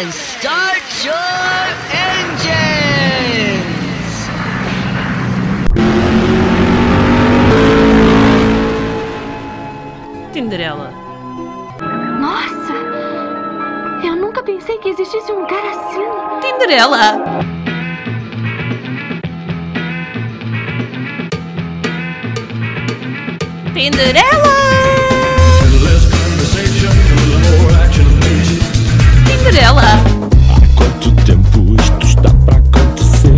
and 0.00 0.12
start 0.14 0.80
your 1.04 1.14
engines! 1.92 2.40
Tinderela. 10.32 10.90
Nossa! 12.18 12.72
Eu 14.02 14.16
nunca 14.16 14.42
pensei 14.42 14.78
que 14.78 14.88
existisse 14.88 15.30
um 15.32 15.44
cara 15.46 15.70
assim. 15.70 16.00
Tinderela! 16.40 17.20
Tinderela! 23.74 24.99
Tinderela! 29.40 29.80
Há 29.80 30.76
quanto 30.76 31.12
tempo 31.24 31.74
isto 31.80 32.06
está 32.06 32.28
para 32.44 32.58
acontecer? 32.58 33.32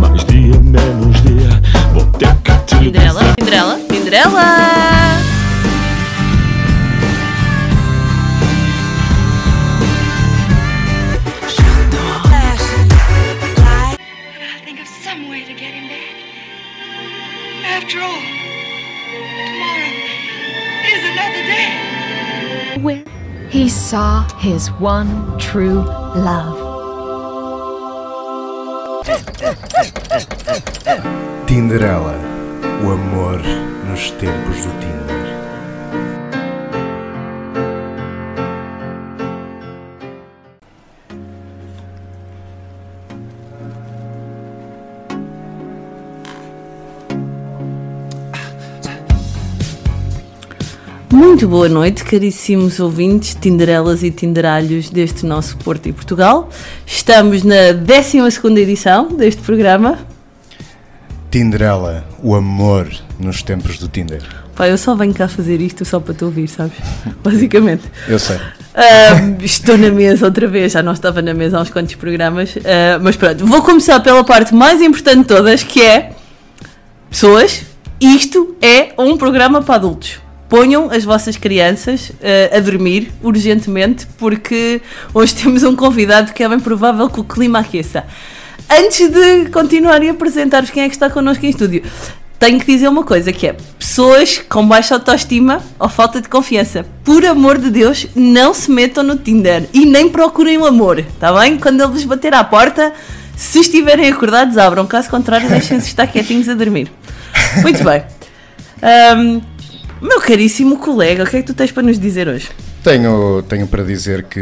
Mais 0.00 0.24
dia, 0.24 0.58
menos 0.60 1.22
dia, 1.22 1.62
vou 1.94 2.04
ter 2.18 2.34
que 2.42 2.52
te 2.66 2.78
Tinderela, 2.78 3.20
dizer. 3.20 3.34
Tinderela, 3.36 3.78
he 23.56 23.70
saw 23.70 24.22
his 24.36 24.70
one 24.72 25.08
true 25.38 25.80
love. 26.14 26.58
Tinderela, 31.46 32.20
o 32.84 32.90
amor 32.90 33.40
nos 33.88 34.10
tempos 34.10 34.58
do 34.62 34.70
Tinder. 34.78 35.05
Muito 51.16 51.48
boa 51.48 51.66
noite, 51.66 52.04
caríssimos 52.04 52.78
ouvintes, 52.78 53.34
tinderelas 53.34 54.02
e 54.02 54.10
tinderalhos 54.10 54.90
deste 54.90 55.24
nosso 55.24 55.56
Porto 55.56 55.88
e 55.88 55.92
Portugal. 55.92 56.50
Estamos 56.86 57.42
na 57.42 57.72
12 57.72 58.18
edição 58.60 59.08
deste 59.08 59.40
programa. 59.40 59.98
Tinderela, 61.30 62.06
o 62.22 62.34
amor 62.34 62.90
nos 63.18 63.42
tempos 63.42 63.78
do 63.78 63.88
Tinder. 63.88 64.22
Pá, 64.54 64.68
eu 64.68 64.76
só 64.76 64.94
venho 64.94 65.14
cá 65.14 65.26
fazer 65.26 65.58
isto 65.62 65.86
só 65.86 66.00
para 66.00 66.12
te 66.12 66.22
ouvir, 66.22 66.48
sabes? 66.48 66.76
Basicamente. 67.24 67.84
Eu 68.06 68.18
sei. 68.18 68.36
Ah, 68.74 69.42
estou 69.42 69.78
na 69.78 69.90
mesa 69.90 70.26
outra 70.26 70.46
vez, 70.46 70.72
já 70.72 70.82
não 70.82 70.92
estava 70.92 71.22
na 71.22 71.32
mesa 71.32 71.56
há 71.56 71.62
uns 71.62 71.70
quantos 71.70 71.94
programas, 71.94 72.58
ah, 72.62 72.98
mas 73.00 73.16
pronto, 73.16 73.46
vou 73.46 73.62
começar 73.62 74.00
pela 74.00 74.22
parte 74.22 74.54
mais 74.54 74.82
importante 74.82 75.20
de 75.20 75.28
todas, 75.28 75.62
que 75.62 75.80
é 75.80 76.10
pessoas, 77.08 77.62
isto 77.98 78.54
é 78.60 78.92
um 78.98 79.16
programa 79.16 79.62
para 79.62 79.76
adultos. 79.76 80.25
Ponham 80.48 80.90
as 80.90 81.04
vossas 81.04 81.36
crianças 81.36 82.12
ah, 82.22 82.56
a 82.56 82.60
dormir 82.60 83.12
urgentemente, 83.22 84.06
porque 84.18 84.80
hoje 85.12 85.34
temos 85.42 85.62
um 85.62 85.74
convidado 85.74 86.32
que 86.32 86.42
é 86.42 86.48
bem 86.48 86.60
provável 86.60 87.08
que 87.08 87.20
o 87.20 87.24
clima 87.24 87.60
aqueça. 87.60 88.04
Antes 88.68 89.08
de 89.08 89.50
continuar 89.50 90.02
e 90.02 90.08
apresentar-vos 90.08 90.70
quem 90.70 90.82
é 90.82 90.88
que 90.88 90.94
está 90.94 91.08
connosco 91.08 91.46
em 91.46 91.50
estúdio, 91.50 91.82
tenho 92.38 92.58
que 92.58 92.66
dizer 92.66 92.88
uma 92.88 93.04
coisa 93.04 93.32
que 93.32 93.46
é 93.46 93.56
pessoas 93.78 94.38
com 94.48 94.66
baixa 94.66 94.94
autoestima 94.94 95.62
ou 95.78 95.88
falta 95.88 96.20
de 96.20 96.28
confiança. 96.28 96.84
Por 97.04 97.24
amor 97.24 97.58
de 97.58 97.70
Deus, 97.70 98.06
não 98.14 98.52
se 98.52 98.70
metam 98.70 99.02
no 99.02 99.16
Tinder 99.16 99.68
e 99.72 99.86
nem 99.86 100.08
procurem 100.08 100.58
o 100.58 100.66
amor, 100.66 100.98
está 100.98 101.32
bem? 101.32 101.58
Quando 101.58 101.80
ele 101.80 101.92
vos 101.92 102.04
bater 102.04 102.34
à 102.34 102.44
porta, 102.44 102.92
se 103.36 103.60
estiverem 103.60 104.08
acordados, 104.08 104.58
abram. 104.58 104.86
Caso 104.86 105.08
contrário, 105.08 105.48
deixem-se 105.48 105.88
estar 105.88 106.06
quietinhos 106.06 106.48
a 106.48 106.54
dormir. 106.54 106.90
Muito 107.62 107.82
bem. 107.84 108.02
Ahm, 108.82 109.40
meu 110.00 110.20
caríssimo 110.20 110.78
colega, 110.78 111.24
o 111.24 111.26
que 111.26 111.36
é 111.36 111.40
que 111.40 111.46
tu 111.46 111.54
tens 111.54 111.70
para 111.72 111.82
nos 111.82 111.98
dizer 111.98 112.28
hoje? 112.28 112.48
Tenho, 112.84 113.42
tenho 113.48 113.66
para 113.66 113.82
dizer 113.82 114.24
que 114.24 114.38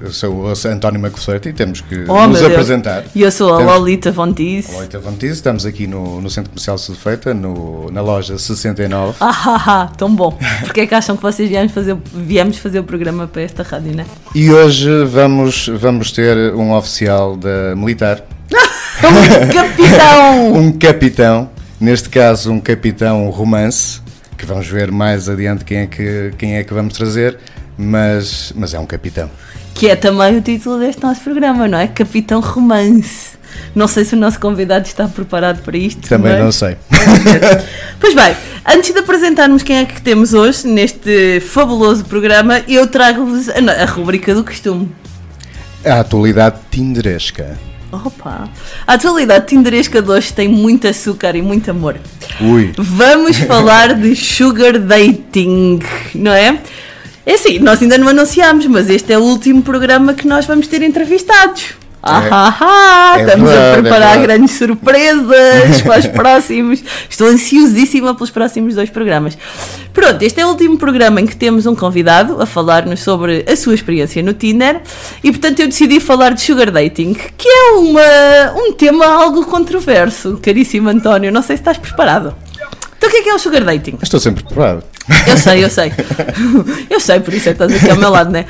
eu 0.00 0.12
sou 0.12 0.44
o 0.44 0.68
António 0.68 1.00
Macossete 1.00 1.48
e 1.48 1.52
temos 1.54 1.80
que 1.80 2.04
Oh, 2.06 2.26
nos 2.26 2.42
apresentar. 2.42 3.04
E 3.14 3.22
eu 3.22 3.30
sou 3.32 3.54
a 3.54 3.58
Temos- 3.58 3.72
Lolita 3.72 4.10
Vontis. 4.12 4.68
Olá, 4.68 4.86
Vantis, 5.02 5.30
estamos 5.32 5.64
aqui 5.64 5.86
no, 5.86 6.20
no 6.20 6.28
Centro 6.28 6.50
Comercial 6.50 6.76
Sudfeita, 6.76 7.32
no, 7.32 7.90
na 7.90 8.02
loja 8.02 8.36
69. 8.36 9.16
Ah, 9.20 9.30
ah, 9.46 9.62
ah, 9.66 9.92
tão 9.96 10.14
bom. 10.14 10.36
Porque 10.60 10.82
é 10.82 10.86
que 10.86 10.94
acham 10.94 11.16
que 11.16 11.22
vocês 11.22 11.48
viemos 11.48 11.72
fazer, 11.72 11.96
viemos 12.12 12.58
fazer 12.58 12.80
o 12.80 12.84
programa 12.84 13.26
para 13.26 13.40
esta 13.42 13.62
rádio, 13.62 13.94
não 13.96 14.02
é? 14.02 14.06
E 14.34 14.50
hoje 14.52 15.04
vamos, 15.06 15.68
vamos 15.68 16.12
ter 16.12 16.36
um 16.54 16.74
oficial 16.74 17.34
da 17.36 17.74
militar, 17.74 18.22
Um 19.02 19.48
capitão! 19.48 20.52
um 20.52 20.72
capitão, 20.72 21.50
neste 21.80 22.10
caso 22.10 22.52
um 22.52 22.60
capitão 22.60 23.30
romance, 23.30 24.01
que 24.42 24.46
vamos 24.48 24.66
ver 24.66 24.90
mais 24.90 25.28
adiante 25.28 25.64
quem 25.64 25.78
é 25.78 25.86
que, 25.86 26.32
quem 26.36 26.56
é 26.56 26.64
que 26.64 26.74
vamos 26.74 26.94
trazer, 26.94 27.38
mas, 27.78 28.52
mas 28.56 28.74
é 28.74 28.78
um 28.78 28.84
capitão. 28.86 29.30
Que 29.72 29.88
é 29.88 29.96
também 29.96 30.36
o 30.36 30.42
título 30.42 30.78
deste 30.80 31.00
nosso 31.02 31.20
programa, 31.20 31.66
não 31.68 31.78
é? 31.78 31.86
Capitão 31.86 32.40
Romance. 32.40 33.38
Não 33.74 33.86
sei 33.86 34.04
se 34.04 34.14
o 34.14 34.18
nosso 34.18 34.40
convidado 34.40 34.86
está 34.86 35.06
preparado 35.06 35.62
para 35.62 35.76
isto. 35.76 36.08
Também 36.08 36.32
mas- 36.32 36.42
não 36.42 36.52
sei. 36.52 36.76
Pois 38.00 38.14
bem, 38.14 38.34
antes 38.66 38.92
de 38.92 38.98
apresentarmos 38.98 39.62
quem 39.62 39.76
é 39.76 39.84
que 39.84 40.02
temos 40.02 40.34
hoje 40.34 40.66
neste 40.66 41.38
fabuloso 41.40 42.04
programa, 42.04 42.60
eu 42.66 42.86
trago-vos 42.88 43.48
a, 43.48 43.82
a 43.82 43.84
rubrica 43.84 44.34
do 44.34 44.42
costume. 44.42 44.90
A 45.84 46.00
atualidade 46.00 46.56
tinderesca. 46.70 47.56
Opa! 47.92 48.48
A 48.86 48.94
atualidade 48.94 49.46
tinderesca 49.46 50.00
de 50.00 50.10
hoje 50.10 50.32
tem 50.32 50.48
muito 50.48 50.88
açúcar 50.88 51.36
e 51.36 51.42
muito 51.42 51.70
amor. 51.70 51.96
Ui, 52.40 52.72
Vamos 52.78 53.36
falar 53.46 53.94
de 53.94 54.16
sugar 54.16 54.78
dating, 54.78 55.78
não 56.14 56.32
é? 56.32 56.58
É 57.24 57.34
assim, 57.34 57.58
nós 57.58 57.80
ainda 57.82 57.98
não 57.98 58.08
anunciámos, 58.08 58.66
mas 58.66 58.88
este 58.88 59.12
é 59.12 59.18
o 59.18 59.22
último 59.22 59.62
programa 59.62 60.14
que 60.14 60.26
nós 60.26 60.46
vamos 60.46 60.66
ter 60.66 60.82
entrevistados. 60.82 61.74
Ah, 62.04 62.22
ah, 62.32 62.56
ah, 62.60 63.14
é 63.16 63.22
estamos 63.22 63.48
verdade, 63.48 63.64
a 63.64 63.68
é 63.68 63.80
preparar 63.80 64.18
verdade. 64.18 64.22
grandes 64.22 64.58
surpresas 64.58 65.82
para 65.82 65.98
os 66.00 66.06
próximos. 66.08 66.82
Estou 67.08 67.28
ansiosíssima 67.28 68.12
pelos 68.14 68.30
próximos 68.30 68.74
dois 68.74 68.90
programas. 68.90 69.38
Pronto, 69.92 70.20
este 70.22 70.40
é 70.40 70.46
o 70.46 70.48
último 70.48 70.76
programa 70.78 71.20
em 71.20 71.26
que 71.26 71.36
temos 71.36 71.64
um 71.64 71.76
convidado 71.76 72.42
a 72.42 72.46
falar-nos 72.46 73.00
sobre 73.00 73.44
a 73.48 73.54
sua 73.54 73.74
experiência 73.74 74.20
no 74.22 74.32
Tinder 74.34 74.80
e, 75.22 75.30
portanto, 75.30 75.60
eu 75.60 75.68
decidi 75.68 76.00
falar 76.00 76.30
de 76.30 76.40
sugar 76.40 76.70
dating, 76.72 77.14
que 77.36 77.48
é 77.48 77.72
uma, 77.74 78.52
um 78.56 78.72
tema 78.72 79.06
algo 79.06 79.46
controverso, 79.46 80.40
caríssimo 80.42 80.88
António. 80.88 81.30
Não 81.30 81.42
sei 81.42 81.56
se 81.56 81.60
estás 81.60 81.78
preparado. 81.78 82.34
Então, 82.98 83.08
o 83.08 83.12
que 83.12 83.18
é 83.18 83.22
que 83.22 83.28
é 83.30 83.34
o 83.34 83.38
sugar 83.38 83.62
dating? 83.64 83.98
estou 84.02 84.18
sempre 84.18 84.42
preparado. 84.42 84.82
Eu 85.26 85.36
sei, 85.36 85.64
eu 85.64 85.70
sei. 85.70 85.92
Eu 86.88 87.00
sei, 87.00 87.20
por 87.20 87.34
isso 87.34 87.48
é 87.48 87.54
que 87.54 87.62
estás 87.62 87.74
aqui 87.82 87.90
ao 87.90 87.96
meu 87.96 88.10
lado, 88.10 88.30
né? 88.30 88.46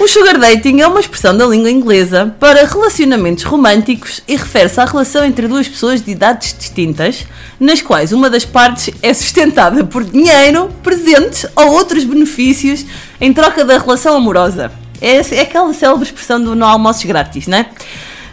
O 0.00 0.08
sugar 0.08 0.38
dating 0.38 0.80
é 0.80 0.86
uma 0.86 1.00
expressão 1.00 1.36
da 1.36 1.46
língua 1.46 1.70
inglesa 1.70 2.34
para 2.40 2.64
relacionamentos 2.64 3.44
românticos 3.44 4.22
e 4.26 4.36
refere-se 4.36 4.80
à 4.80 4.84
relação 4.86 5.24
entre 5.24 5.46
duas 5.46 5.68
pessoas 5.68 6.02
de 6.02 6.10
idades 6.10 6.56
distintas, 6.58 7.26
nas 7.60 7.82
quais 7.82 8.12
uma 8.12 8.30
das 8.30 8.44
partes 8.44 8.92
é 9.02 9.12
sustentada 9.12 9.84
por 9.84 10.02
dinheiro, 10.02 10.70
presentes 10.82 11.46
ou 11.54 11.72
outros 11.72 12.04
benefícios 12.04 12.86
em 13.20 13.32
troca 13.32 13.64
da 13.64 13.78
relação 13.78 14.16
amorosa. 14.16 14.72
É, 15.00 15.16
é 15.16 15.40
aquela 15.42 15.72
célebre 15.74 16.06
expressão 16.06 16.42
do 16.42 16.54
não 16.54 16.66
almoços 16.66 17.04
grátis, 17.04 17.46
né? 17.46 17.66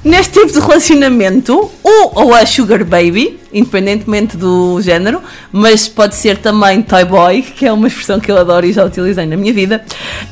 Neste 0.03 0.39
tipo 0.39 0.51
de 0.51 0.59
relacionamento, 0.59 1.69
o 1.83 2.21
ou 2.21 2.33
a 2.33 2.45
sugar 2.45 2.83
baby, 2.85 3.39
independentemente 3.51 4.37
do 4.37 4.79
género, 4.81 5.21
mas 5.51 5.89
pode 5.89 6.15
ser 6.15 6.37
também 6.37 6.81
toy 6.81 7.03
boy, 7.03 7.41
que 7.41 7.65
é 7.65 7.71
uma 7.71 7.87
expressão 7.87 8.19
que 8.19 8.31
eu 8.31 8.37
adoro 8.37 8.65
e 8.65 8.71
já 8.71 8.85
utilizei 8.85 9.25
na 9.25 9.35
minha 9.35 9.53
vida, 9.53 9.83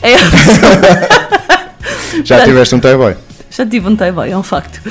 é 0.01 0.15
a 0.15 0.19
pessoa... 0.19 1.27
Já 2.23 2.43
tiveste 2.43 2.73
um 2.73 2.79
toy 2.79 2.95
boy? 2.95 3.15
Já 3.49 3.65
tive 3.65 3.87
um 3.87 3.95
toy 3.95 4.11
boy, 4.11 4.29
é 4.29 4.37
um 4.37 4.43
facto. 4.43 4.81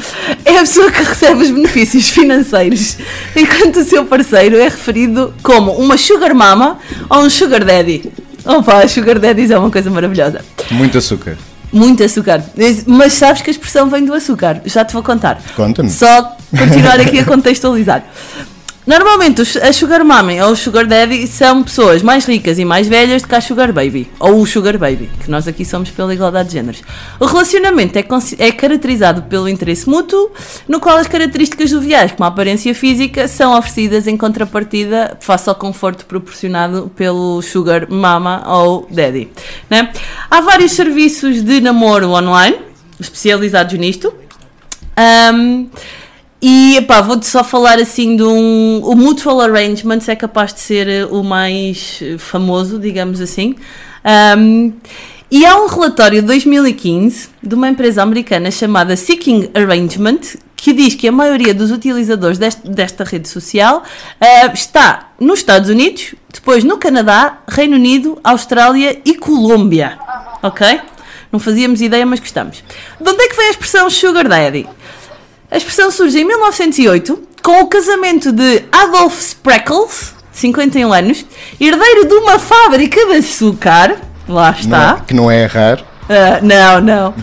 É 0.44 0.56
a 0.56 0.60
pessoa 0.60 0.90
que 0.90 1.02
recebe 1.02 1.42
os 1.42 1.50
benefícios 1.50 2.08
financeiros, 2.08 2.98
enquanto 3.34 3.76
o 3.76 3.84
seu 3.84 4.04
parceiro 4.04 4.56
é 4.56 4.64
referido 4.64 5.34
como 5.42 5.72
uma 5.72 5.96
sugar 5.96 6.34
mama 6.34 6.78
ou 7.08 7.20
um 7.20 7.30
sugar 7.30 7.64
daddy. 7.64 8.12
Opa, 8.44 8.86
sugar 8.88 9.18
daddies 9.18 9.50
é 9.50 9.58
uma 9.58 9.70
coisa 9.70 9.90
maravilhosa. 9.90 10.44
Muito 10.70 10.98
açúcar. 10.98 11.36
Muito 11.72 12.02
açúcar. 12.02 12.42
Mas 12.86 13.12
sabes 13.14 13.42
que 13.42 13.50
a 13.50 13.52
expressão 13.52 13.88
vem 13.88 14.04
do 14.04 14.14
açúcar. 14.14 14.62
Já 14.64 14.84
te 14.84 14.92
vou 14.92 15.02
contar. 15.02 15.40
Conta-me. 15.54 15.90
Só 15.90 16.36
continuar 16.56 17.00
aqui 17.00 17.18
a 17.18 17.24
contextualizar. 17.24 18.04
Normalmente 18.86 19.42
a 19.58 19.72
Sugar 19.72 20.04
Mommy 20.04 20.40
ou 20.40 20.52
o 20.52 20.56
Sugar 20.56 20.86
Daddy 20.86 21.26
são 21.26 21.64
pessoas 21.64 22.02
mais 22.02 22.24
ricas 22.24 22.56
e 22.56 22.64
mais 22.64 22.86
velhas 22.86 23.20
do 23.20 23.26
que 23.26 23.34
a 23.34 23.40
Sugar 23.40 23.72
Baby, 23.72 24.08
ou 24.20 24.40
o 24.40 24.46
Sugar 24.46 24.78
Baby, 24.78 25.10
que 25.24 25.28
nós 25.28 25.48
aqui 25.48 25.64
somos 25.64 25.90
pela 25.90 26.14
igualdade 26.14 26.50
de 26.50 26.54
géneros. 26.54 26.82
O 27.18 27.26
relacionamento 27.26 27.98
é, 27.98 28.04
é 28.38 28.52
caracterizado 28.52 29.22
pelo 29.22 29.48
interesse 29.48 29.88
mútuo, 29.88 30.30
no 30.68 30.78
qual 30.78 30.98
as 30.98 31.08
características 31.08 31.68
joviais, 31.68 32.12
como 32.12 32.22
a 32.24 32.28
aparência 32.28 32.72
física, 32.76 33.26
são 33.26 33.58
oferecidas 33.58 34.06
em 34.06 34.16
contrapartida 34.16 35.16
face 35.20 35.48
ao 35.48 35.56
conforto 35.56 36.06
proporcionado 36.06 36.88
pelo 36.94 37.42
Sugar 37.42 37.90
Mama 37.90 38.44
ou 38.46 38.86
Daddy. 38.88 39.28
né? 39.68 39.92
Há 40.30 40.40
vários 40.40 40.72
serviços 40.72 41.42
de 41.42 41.60
namoro 41.60 42.10
online 42.10 42.56
especializados 43.00 43.74
nisto. 43.74 44.14
Um, 45.34 45.68
e 46.40 46.76
epá, 46.76 47.00
vou-te 47.00 47.26
só 47.26 47.42
falar 47.42 47.78
assim 47.78 48.16
de 48.16 48.22
um. 48.22 48.80
O 48.84 48.94
Mutual 48.94 49.40
Arrangements 49.40 50.08
é 50.08 50.14
capaz 50.16 50.52
de 50.52 50.60
ser 50.60 50.88
eh, 50.88 51.06
o 51.06 51.22
mais 51.24 51.98
eh, 52.02 52.18
famoso, 52.18 52.78
digamos 52.78 53.20
assim. 53.20 53.54
Um, 54.38 54.72
e 55.30 55.44
há 55.44 55.56
um 55.60 55.66
relatório 55.66 56.20
de 56.20 56.26
2015 56.28 57.30
de 57.42 57.54
uma 57.54 57.68
empresa 57.68 58.02
americana 58.02 58.50
chamada 58.50 58.96
Seeking 58.96 59.50
Arrangement 59.54 60.20
que 60.54 60.72
diz 60.72 60.94
que 60.94 61.08
a 61.08 61.12
maioria 61.12 61.52
dos 61.52 61.70
utilizadores 61.72 62.38
deste- 62.38 62.68
desta 62.68 63.02
rede 63.02 63.28
social 63.28 63.82
eh, 64.20 64.46
está 64.52 65.10
nos 65.18 65.40
Estados 65.40 65.68
Unidos, 65.68 66.14
depois 66.32 66.62
no 66.64 66.78
Canadá, 66.78 67.40
Reino 67.48 67.74
Unido, 67.76 68.18
Austrália 68.22 69.00
e 69.04 69.14
Colômbia. 69.16 69.98
Ok? 70.42 70.80
Não 71.32 71.40
fazíamos 71.40 71.80
ideia, 71.82 72.06
mas 72.06 72.20
gostamos. 72.20 72.62
De 73.00 73.10
onde 73.10 73.22
é 73.22 73.28
que 73.28 73.36
vem 73.36 73.46
a 73.48 73.50
expressão 73.50 73.90
Sugar 73.90 74.28
Daddy? 74.28 74.66
A 75.56 75.58
expressão 75.58 75.90
surge 75.90 76.20
em 76.20 76.24
1908 76.26 77.18
com 77.42 77.62
o 77.62 77.66
casamento 77.66 78.30
de 78.30 78.62
Adolf 78.70 79.18
Spreckles, 79.22 80.14
51 80.30 80.92
anos, 80.92 81.24
herdeiro 81.58 82.06
de 82.06 82.12
uma 82.12 82.38
fábrica 82.38 83.06
de 83.06 83.12
açúcar. 83.14 83.96
Lá 84.28 84.52
Não 84.52 84.58
está. 84.60 84.98
é- 85.00 85.04
que 85.06 85.14
não 85.14 85.30
é 85.30 85.44
errar. 85.44 85.82
Ah, 86.10 86.40
não, 86.42 86.80
não. 86.82 87.14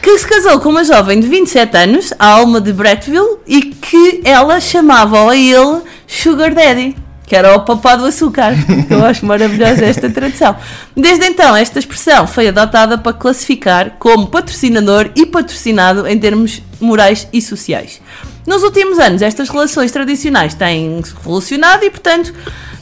Que 0.00 0.16
se 0.18 0.26
casou 0.26 0.58
com 0.58 0.70
uma 0.70 0.84
jovem 0.84 1.20
de 1.20 1.28
27 1.28 1.76
anos, 1.76 2.14
a 2.18 2.28
Alma 2.28 2.62
de 2.62 2.72
Bretteville, 2.72 3.40
e 3.46 3.60
que 3.60 4.22
ela 4.24 4.58
chamava 4.58 5.30
a 5.30 5.36
ele 5.36 5.82
Sugar 6.06 6.54
Daddy, 6.54 6.96
que 7.26 7.34
era 7.34 7.54
o 7.54 7.60
papá 7.60 7.96
do 7.96 8.04
açúcar. 8.04 8.54
Eu 8.88 9.04
acho 9.04 9.26
maravilhosa 9.26 9.84
esta 9.84 10.08
tradução. 10.08 10.56
Desde 10.96 11.26
então, 11.26 11.56
esta 11.56 11.78
expressão 11.78 12.26
foi 12.26 12.48
adotada 12.48 12.96
para 12.96 13.12
classificar 13.12 13.96
como 13.98 14.28
patrocinador 14.28 15.10
e 15.16 15.26
patrocinado 15.26 16.06
em 16.06 16.18
termos 16.18 16.62
morais 16.80 17.28
e 17.32 17.42
sociais. 17.42 18.00
Nos 18.46 18.62
últimos 18.62 18.98
anos, 19.00 19.22
estas 19.22 19.48
relações 19.48 19.90
tradicionais 19.90 20.54
têm 20.54 21.02
revolucionado 21.02 21.84
e, 21.84 21.90
portanto, 21.90 22.32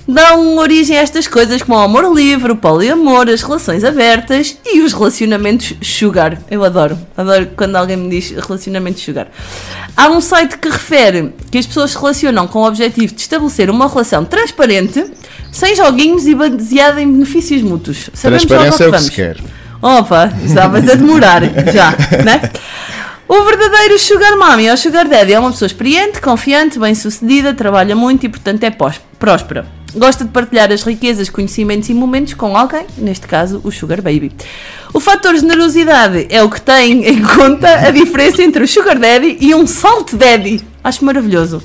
dão 0.07 0.57
origem 0.59 0.97
a 0.97 1.01
estas 1.01 1.27
coisas 1.27 1.63
como 1.63 1.77
o 1.77 1.81
amor 1.81 2.15
livre, 2.15 2.53
o 2.53 2.57
poliamor, 2.57 3.29
as 3.29 3.43
relações 3.43 3.85
abertas 3.85 4.59
e 4.65 4.81
os 4.83 4.93
relacionamentos 4.93 5.75
sugar. 5.83 6.39
Eu 6.51 6.65
adoro, 6.65 6.99
adoro 7.17 7.51
quando 7.57 7.77
alguém 7.77 7.97
me 7.97 8.11
diz 8.11 8.31
relacionamentos 8.31 9.03
sugar. 9.03 9.29
Há 9.97 10.09
um 10.09 10.21
site 10.21 10.59
que 10.59 10.69
refere 10.69 11.33
que 11.51 11.59
as 11.59 11.67
pessoas 11.67 11.93
se 11.93 11.97
relacionam 11.97 12.47
com 12.47 12.61
o 12.61 12.67
objetivo 12.67 13.15
de 13.15 13.21
estabelecer 13.21 13.71
uma 13.71 13.89
relação 13.89 14.25
transparente, 14.25 15.05
sem 15.51 15.75
joguinhos 15.75 16.27
e 16.27 16.35
baseada 16.35 17.01
em 17.01 17.11
benefícios 17.11 17.63
mútuos. 17.63 18.11
Sabemos 18.13 18.45
Transparência 18.45 18.85
é 18.85 18.89
o 18.89 18.93
que 18.93 19.01
se 19.01 19.11
quer. 19.11 19.37
Opa, 19.81 20.33
estavas 20.45 20.89
a 20.89 20.95
demorar 20.95 21.43
já, 21.73 21.91
né? 22.25 22.51
O 23.27 23.43
verdadeiro 23.45 23.99
Sugar 23.99 24.37
Mommy 24.37 24.71
ou 24.71 24.77
Sugar 24.77 25.09
Daddy 25.09 25.33
é 25.33 25.39
uma 25.39 25.51
pessoa 25.51 25.67
experiente, 25.67 26.21
confiante, 26.21 26.79
bem-sucedida, 26.79 27.55
trabalha 27.55 27.97
muito 27.97 28.27
e, 28.27 28.29
portanto, 28.29 28.65
é 28.65 28.71
próspera. 29.19 29.65
Gosta 29.97 30.25
de 30.25 30.31
partilhar 30.31 30.73
as 30.73 30.83
riquezas, 30.83 31.29
conhecimentos 31.29 31.89
e 31.89 31.95
momentos 31.95 32.35
com 32.35 32.57
alguém, 32.57 32.85
neste 32.99 33.29
caso, 33.29 33.61
o 33.63 33.71
Sugar 33.71 34.03
Baby. 34.03 34.33
O 34.93 34.99
fator 34.99 35.37
generosidade 35.37 36.27
é 36.31 36.43
o 36.43 36.51
que 36.51 36.61
tem 36.61 37.07
em 37.07 37.23
conta 37.23 37.69
a 37.69 37.91
diferença 37.91 38.43
entre 38.43 38.65
o 38.65 38.69
Sugar 38.69 38.99
Daddy 38.99 39.39
e 39.41 39.55
um 39.55 39.67
Salt 39.67 40.15
Daddy. 40.15 40.63
Acho 40.83 41.05
maravilhoso. 41.05 41.63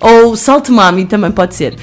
Ou 0.00 0.36
Salt 0.36 0.68
Mommy 0.68 1.06
também 1.06 1.30
pode 1.30 1.54
ser. 1.54 1.76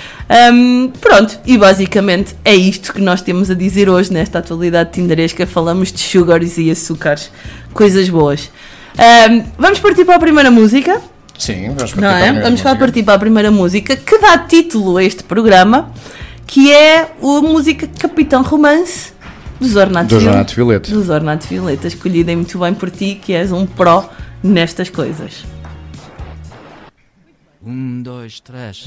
Hum, 0.53 0.91
pronto, 0.99 1.39
e 1.45 1.57
basicamente 1.57 2.35
é 2.43 2.55
isto 2.55 2.93
que 2.93 3.01
nós 3.01 3.21
temos 3.21 3.49
a 3.49 3.53
dizer 3.53 3.89
hoje 3.89 4.11
nesta 4.11 4.39
atualidade 4.39 4.91
tinderesca. 4.91 5.45
Falamos 5.45 5.91
de 5.91 5.99
sugars 5.99 6.57
e 6.57 6.71
açúcares, 6.71 7.31
coisas 7.73 8.09
boas. 8.09 8.51
Hum, 8.97 9.43
vamos 9.57 9.79
partir 9.79 10.03
para 10.03 10.15
a 10.15 10.19
primeira 10.19 10.49
música, 10.49 11.01
Sim, 11.39 11.67
vamos 11.73 11.93
partir 11.93 11.95
não 12.01 12.09
para 12.09 12.15
a 12.15 12.19
é? 12.19 12.23
primeira 12.25 12.45
Vamos 12.45 12.61
partir 12.79 13.03
para 13.03 13.13
a 13.13 13.19
primeira 13.19 13.51
música 13.51 13.95
que 13.95 14.17
dá 14.19 14.37
título 14.37 14.97
a 14.97 15.03
este 15.03 15.23
programa, 15.23 15.91
que 16.45 16.71
é 16.71 17.01
a 17.03 17.41
música 17.41 17.87
Capitão 17.87 18.43
Romance 18.43 19.13
dos 19.59 19.75
Ornatos 19.75 20.09
Do 20.09 20.19
Viol- 20.19 20.31
Renato 20.33 20.53
Violeta. 20.55 20.91
dos 20.91 21.09
Ornatos 21.09 21.47
Violeta, 21.47 21.87
escolhida 21.87 22.35
muito 22.35 22.59
bem 22.59 22.73
por 22.73 22.91
ti, 22.91 23.19
que 23.21 23.33
és 23.33 23.51
um 23.51 23.65
pró 23.65 24.09
nestas 24.43 24.89
coisas. 24.89 25.43
Um, 27.65 28.01
dois, 28.01 28.39
três. 28.39 28.85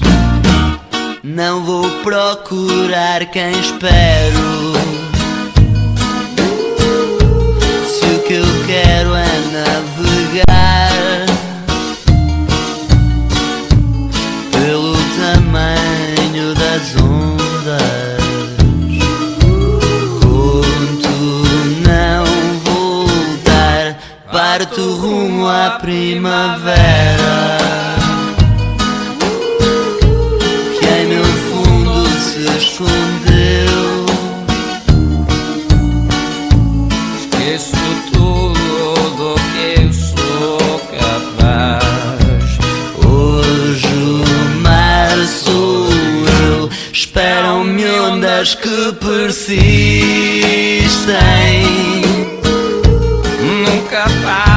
Não 1.23 1.63
vou 1.63 1.89
procurar 2.01 3.25
quem 3.31 3.51
espero. 3.51 4.73
Se 7.87 8.05
o 8.05 8.19
que 8.27 8.33
eu 8.33 8.45
quero 8.65 9.13
é 9.15 9.25
navegar 9.53 9.82
parto 24.73 24.95
rumo 24.95 25.47
à 25.47 25.77
primavera 25.79 27.57
que 30.79 30.85
em 30.87 31.05
meu 31.07 31.23
fundo 31.23 32.07
se 32.19 32.41
escondeu. 32.57 34.05
Esqueço 37.19 37.75
tudo 38.11 39.35
que 39.53 39.65
eu 39.79 39.93
sou 39.93 40.81
capaz. 40.97 42.57
Hoje 43.05 43.93
o 43.93 44.25
mar 44.61 45.15
sou 45.27 45.87
eu. 46.47 46.69
Esperam-me 46.91 47.85
ondas 47.99 48.55
que 48.55 48.91
persistem. 48.93 49.83
Nunca 53.39 54.05
param 54.23 54.52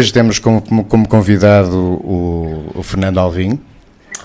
Hoje 0.00 0.14
temos 0.14 0.38
como, 0.38 0.62
como- 0.62 1.06
convidado 1.06 1.76
o, 1.76 2.70
o 2.74 2.82
Fernando 2.82 3.18
Alvim, 3.18 3.60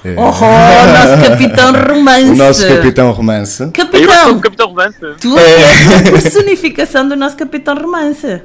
eh, 0.05 0.15
Oh, 0.17 0.24
nosso 0.32 1.29
capitão 1.29 1.74
romance. 1.94 2.29
o 2.29 2.36
nosso 2.36 2.65
capitão 2.65 3.12
romance. 3.12 3.72
Capitão, 3.72 4.32
o 4.38 4.39
Capitão 4.39 4.67
Romance. 4.70 4.98
tu 5.20 5.38
és 5.38 5.91
a 6.08 6.12
personificação 6.12 7.05
do 7.10 7.17
nosso 7.17 7.36
capitão 7.36 7.75
romance. 7.75 8.41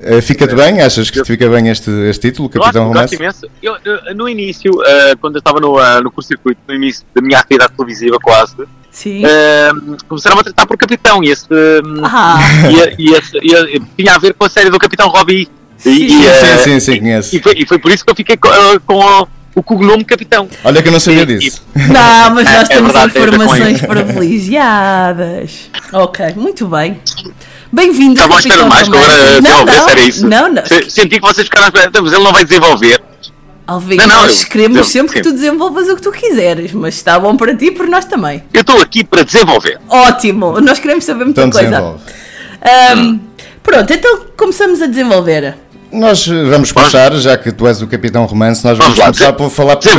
Eh, 0.00 0.20
Fica-te 0.22 0.54
bem? 0.54 0.80
Achas 0.80 1.10
que 1.10 1.20
te 1.20 1.26
fica 1.26 1.46
bem 1.50 1.68
este, 1.68 1.90
este 2.08 2.30
título, 2.30 2.48
Capitão 2.48 2.84
gosto, 2.86 2.94
Romance? 2.94 3.16
gosto 3.18 3.44
imenso. 3.44 3.54
Eu, 3.62 3.76
eu, 3.84 4.14
no 4.14 4.26
início, 4.26 4.72
eh, 4.86 5.14
quando 5.20 5.34
eu 5.34 5.40
estava 5.40 5.60
no, 5.60 5.78
eh, 5.78 6.00
no 6.00 6.10
curso-circuito, 6.10 6.58
no 6.66 6.74
início 6.74 7.04
da 7.14 7.20
minha 7.20 7.38
atividade 7.38 7.74
televisiva 7.76 8.16
quase, 8.18 8.56
Sim. 8.90 9.22
eh, 9.26 9.70
começaram 10.08 10.38
a 10.40 10.42
tratar 10.42 10.66
por 10.66 10.78
Capitão 10.78 11.22
e 11.22 11.28
esse, 11.28 11.46
Ah, 12.02 12.38
e, 12.98 13.10
e 13.10 13.12
esse- 13.12 13.36
e- 13.42 13.76
e 13.76 13.80
tinha 14.02 14.14
a 14.14 14.18
ver 14.18 14.32
com 14.32 14.46
a 14.46 14.48
série 14.48 14.70
do 14.70 14.78
Capitão 14.78 15.08
Robbie. 15.10 15.46
E, 15.84 15.90
Sim, 15.90 16.06
e, 16.06 16.10
Sim, 16.10 16.58
sim, 16.64 16.80
sim, 16.80 16.98
conheço. 16.98 17.36
e 17.36 17.40
foi, 17.42 17.54
e 17.58 17.66
foi 17.66 17.78
por 17.78 17.90
isso 17.90 18.04
que 18.04 18.10
eu 18.10 18.14
fiquei 18.16 18.34
eh, 18.36 18.78
com, 18.86 18.94
o- 18.94 19.28
o 19.56 19.62
cognome 19.62 20.04
Capitão. 20.04 20.48
Olha 20.64 20.80
que 20.82 20.88
eu 20.88 20.92
não 20.92 21.00
sabia 21.00 21.22
E- 21.22 21.26
disso. 21.38 21.62
não, 21.74 22.34
mas 22.34 22.46
É- 22.48 22.52
nós 22.58 22.70
é 22.70 22.74
temos 22.74 22.92
verdade, 22.92 23.12
tem 23.12 23.22
a 23.22 23.26
ver 23.26 23.36
com 23.36 23.42
informações 23.44 23.80
privilegiadas. 23.80 25.70
Ok, 25.92 26.26
muito 26.36 26.66
bem. 26.66 27.00
Bem-vindo, 27.72 28.14
Estavam 28.14 28.36
à 28.36 28.40
espera 28.40 28.66
mais 28.66 28.86
agora 28.86 29.40
Não, 29.40 29.64
não, 29.64 29.88
era 29.88 30.00
isso. 30.00 30.26
Não, 30.28 30.52
não. 30.52 30.64
Se- 30.66 30.90
Senti 30.90 31.18
que 31.18 31.20
vocês 31.20 31.46
ficaram 31.46 31.64
à 31.66 31.68
espera, 31.68 31.88
"Então, 31.88 32.02
mas 32.02 32.12
ele 32.12 32.22
não 32.22 32.32
vai 32.32 32.44
desenvolver. 32.44 33.02
Alvin, 33.66 33.96
Não, 33.96 34.06
não, 34.06 34.22
nós 34.22 34.42
eu- 34.42 34.48
queremos 34.48 34.76
eu- 34.78 34.84
sempre 34.84 35.14
que 35.14 35.22
tu 35.22 35.32
desenvolvas 35.32 35.88
o 35.88 35.94
que 35.96 36.02
tu 36.02 36.12
quiseres, 36.12 36.72
mas 36.72 36.94
está 36.94 37.18
bom 37.18 37.36
para 37.36 37.54
ti 37.56 37.66
e 37.66 37.70
por 37.70 37.86
nós 37.88 38.04
também. 38.04 38.42
Eu 38.52 38.60
estou 38.60 38.80
aqui 38.82 39.02
para 39.04 39.22
desenvolver. 39.24 39.78
Ótimo, 39.88 40.60
nós 40.60 40.78
queremos 40.78 41.04
saber 41.04 41.24
muita 41.24 41.42
Então 41.44 41.60
coisa. 41.62 41.94
Ahm, 42.92 43.18
pronto, 43.62 43.92
então 43.92 44.26
começamos 44.36 44.82
a 44.82 44.86
desenvolver. 44.86 45.54
Nós 45.92 46.26
vamos 46.26 46.72
começar, 46.72 47.14
já 47.16 47.36
que 47.36 47.52
tu 47.52 47.66
és 47.66 47.82
o 47.82 47.86
Capitão 47.86 48.24
Romance, 48.24 48.64
nós 48.64 48.78
vamos, 48.78 48.96
Vamos 48.96 48.98
lá, 48.98 49.04
começar 49.06 49.32
por 49.34 49.50
falar 49.50 49.76
por 49.76 49.90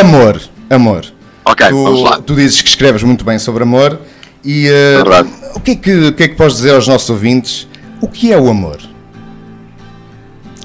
amor. 0.00 0.40
Amor. 0.68 1.04
Ok, 1.44 1.66
vamos 1.70 2.02
lá. 2.02 2.16
Tu, 2.16 2.22
tu 2.22 2.34
dizes 2.34 2.60
que 2.60 2.68
escreves 2.68 3.02
muito 3.04 3.24
bem 3.24 3.38
sobre 3.38 3.62
amor 3.62 4.00
e 4.44 4.64
Verdade. 4.68 5.28
o, 5.54 5.60
que 5.60 5.70
é 5.70 5.76
que, 5.76 5.94
o 6.08 6.12
que 6.12 6.22
é 6.24 6.28
que 6.28 6.34
podes 6.34 6.56
dizer 6.56 6.74
aos 6.74 6.88
nossos 6.88 7.08
ouvintes? 7.08 7.68
O 8.00 8.08
que 8.08 8.32
é 8.32 8.38
o 8.38 8.48
amor? 8.48 8.78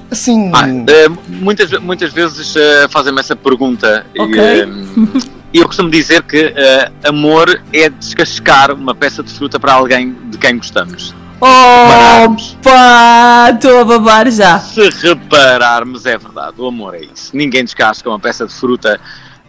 Assim, 0.10 0.52
Ah, 0.54 0.68
eh, 0.68 1.08
muitas, 1.28 1.72
muitas 1.80 2.12
vezes 2.12 2.56
eh, 2.56 2.88
fazem-me 2.90 3.20
essa 3.20 3.36
pergunta 3.36 4.06
Ok. 4.18 4.42
e, 5.54 5.60
eu 5.60 5.66
costumo 5.68 5.90
dizer 5.90 6.24
que 6.24 6.54
amor 7.04 7.62
é 7.72 7.90
descascar 7.90 8.74
uma 8.74 8.94
peça 8.96 9.22
de 9.22 9.32
fruta 9.32 9.60
para 9.60 9.74
alguém 9.74 10.16
de 10.30 10.38
quem 10.38 10.58
gostamos. 10.58 11.14
Repararmos. 11.42 12.56
Opa, 12.60 13.50
estou 13.54 13.80
a 13.80 13.84
babar 13.84 14.30
já. 14.32 14.60
Se 14.60 14.90
repararmos, 14.90 16.06
é 16.06 16.18
verdade, 16.18 16.54
o 16.60 16.68
amor 16.68 16.94
é 16.96 17.02
isso. 17.02 17.36
Ninguém 17.36 17.64
descasca 17.64 18.08
uma 18.08 18.20
peça 18.20 18.46
de 18.46 18.54
fruta 18.54 19.00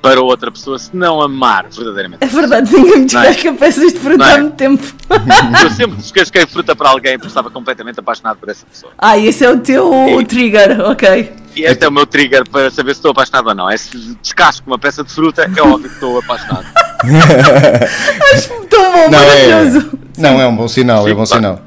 para 0.00 0.20
outra 0.20 0.50
pessoa 0.50 0.78
se 0.78 0.90
não 0.96 1.20
amar 1.20 1.66
verdadeiramente. 1.70 2.24
É 2.24 2.26
verdade, 2.26 2.72
ninguém 2.74 3.02
é? 3.02 3.04
descasca 3.04 3.52
peças 3.52 3.92
de 3.92 3.98
fruta 4.00 4.16
Não 4.18 4.26
é? 4.26 4.34
há 4.34 4.38
muito 4.38 4.54
tempo. 4.56 4.82
Eu 5.62 5.70
sempre 5.70 5.96
descasquei 5.98 6.46
fruta 6.46 6.74
para 6.74 6.88
alguém 6.88 7.12
porque 7.18 7.28
estava 7.28 7.50
completamente 7.50 8.00
apaixonado 8.00 8.38
por 8.38 8.48
essa 8.48 8.64
pessoa. 8.66 8.92
Ah, 8.98 9.16
esse 9.18 9.44
é 9.44 9.50
o 9.50 9.58
teu 9.60 10.18
E- 10.20 10.24
trigger, 10.24 10.80
ok. 10.80 11.32
E 11.54 11.62
este 11.64 11.84
é 11.84 11.88
o 11.88 11.92
meu 11.92 12.06
trigger 12.06 12.48
para 12.48 12.70
saber 12.70 12.94
se 12.94 12.98
estou 13.00 13.10
apaixonado 13.10 13.48
ou 13.50 13.54
não. 13.54 13.70
É 13.70 13.76
se 13.76 13.96
descasco 14.22 14.66
uma 14.66 14.78
peça 14.78 15.04
de 15.04 15.12
fruta, 15.12 15.42
é 15.54 15.60
óbvio 15.62 15.88
que 15.90 15.94
estou 15.94 16.18
apaixonado. 16.18 16.64
Tão 18.70 18.92
bom, 18.92 19.10
não, 19.10 19.18
é, 19.18 19.48
maravilhoso. 19.48 19.90
não, 20.16 20.40
é 20.40 20.46
um 20.46 20.56
bom 20.56 20.66
sinal, 20.66 21.02
é 21.02 21.10
Sim, 21.10 21.12
um 21.12 21.16
bom 21.16 21.24
claro. 21.26 21.42
sinal. 21.42 21.60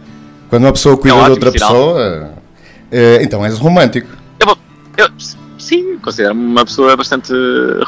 Quando 0.55 0.63
uma 0.63 0.71
pessoa 0.71 0.95
cuida 0.95 1.17
É 1.17 1.19
um 1.19 1.25
de 1.25 1.31
outra 1.31 1.51
pessoa, 1.51 2.31
eh, 2.89 3.19
então 3.21 3.43
és 3.43 3.57
romântico. 3.59 4.07
Eu, 4.39 4.57
eu, 4.95 5.09
sim, 5.59 5.97
considero-me 6.01 6.45
uma 6.45 6.63
pessoa 6.63 6.95
bastante 6.95 7.33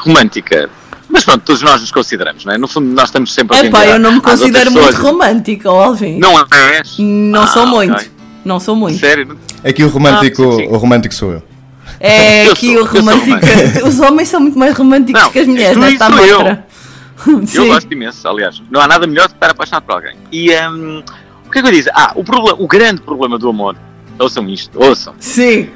romântica. 0.00 0.68
Mas 1.08 1.24
pronto, 1.24 1.42
todos 1.46 1.62
nós 1.62 1.80
nos 1.80 1.90
consideramos, 1.90 2.44
não 2.44 2.52
é? 2.52 2.58
No 2.58 2.68
fundo, 2.68 2.88
nós 2.94 3.04
estamos 3.06 3.32
sempre 3.32 3.56
a 3.56 3.64
Epá, 3.64 3.86
eu 3.86 3.98
não 3.98 4.12
me 4.12 4.20
considero 4.20 4.70
muito 4.70 4.84
pessoas. 4.88 5.02
romântica, 5.02 5.70
Alvin. 5.70 6.18
Não 6.18 6.34
és? 6.38 6.96
Não 6.98 7.44
Ah, 7.44 7.46
sou 7.46 7.66
muito. 7.66 8.10
Não 8.44 8.60
sou 8.60 8.76
muito. 8.76 8.98
Sério? 9.00 9.38
Aqui 9.64 9.82
o 9.82 9.88
romântico, 9.88 10.42
Ah, 10.42 10.50
sim, 10.52 10.56
sim. 10.58 10.66
o 10.68 10.76
romântico 10.76 11.14
sou 11.14 11.32
eu. 11.32 11.42
É 11.98 12.48
Eu 12.48 12.54
que 12.54 12.74
sou- 12.74 12.82
o 12.82 12.86
romântico. 12.86 13.88
Os 13.88 13.98
homens 13.98 14.28
são 14.28 14.40
muito 14.40 14.58
mais 14.58 14.76
românticos 14.76 15.22
Não, 15.22 15.30
que 15.30 15.38
as 15.38 15.46
mulheres, 15.46 15.70
isso 15.70 15.80
nesta 15.80 16.10
sou 16.10 16.26
eu. 16.26 16.40
Eu 17.54 17.66
gosto 17.72 17.90
imenso, 17.90 18.28
aliás. 18.28 18.62
Não 18.70 18.78
há 18.78 18.86
nada 18.86 19.06
melhor 19.06 19.22
do 19.24 19.30
que 19.30 19.36
estar 19.36 19.52
apaixonado 19.52 19.84
por 19.84 19.94
alguém. 19.94 20.16
E 20.30 20.50
hum, 20.68 21.02
o 21.48 21.50
que 21.50 21.58
é 21.58 21.62
que 21.62 21.68
eu 21.68 21.72
disse? 21.72 21.90
Ah, 21.94 22.12
o, 22.14 22.22
problema, 22.22 22.56
o 22.60 22.68
grande 22.68 23.00
problema 23.00 23.38
do 23.38 23.48
amor, 23.48 23.74
ouçam 24.18 24.46
isto, 24.48 24.78
ouçam. 24.82 25.14
Sim. 25.18 25.70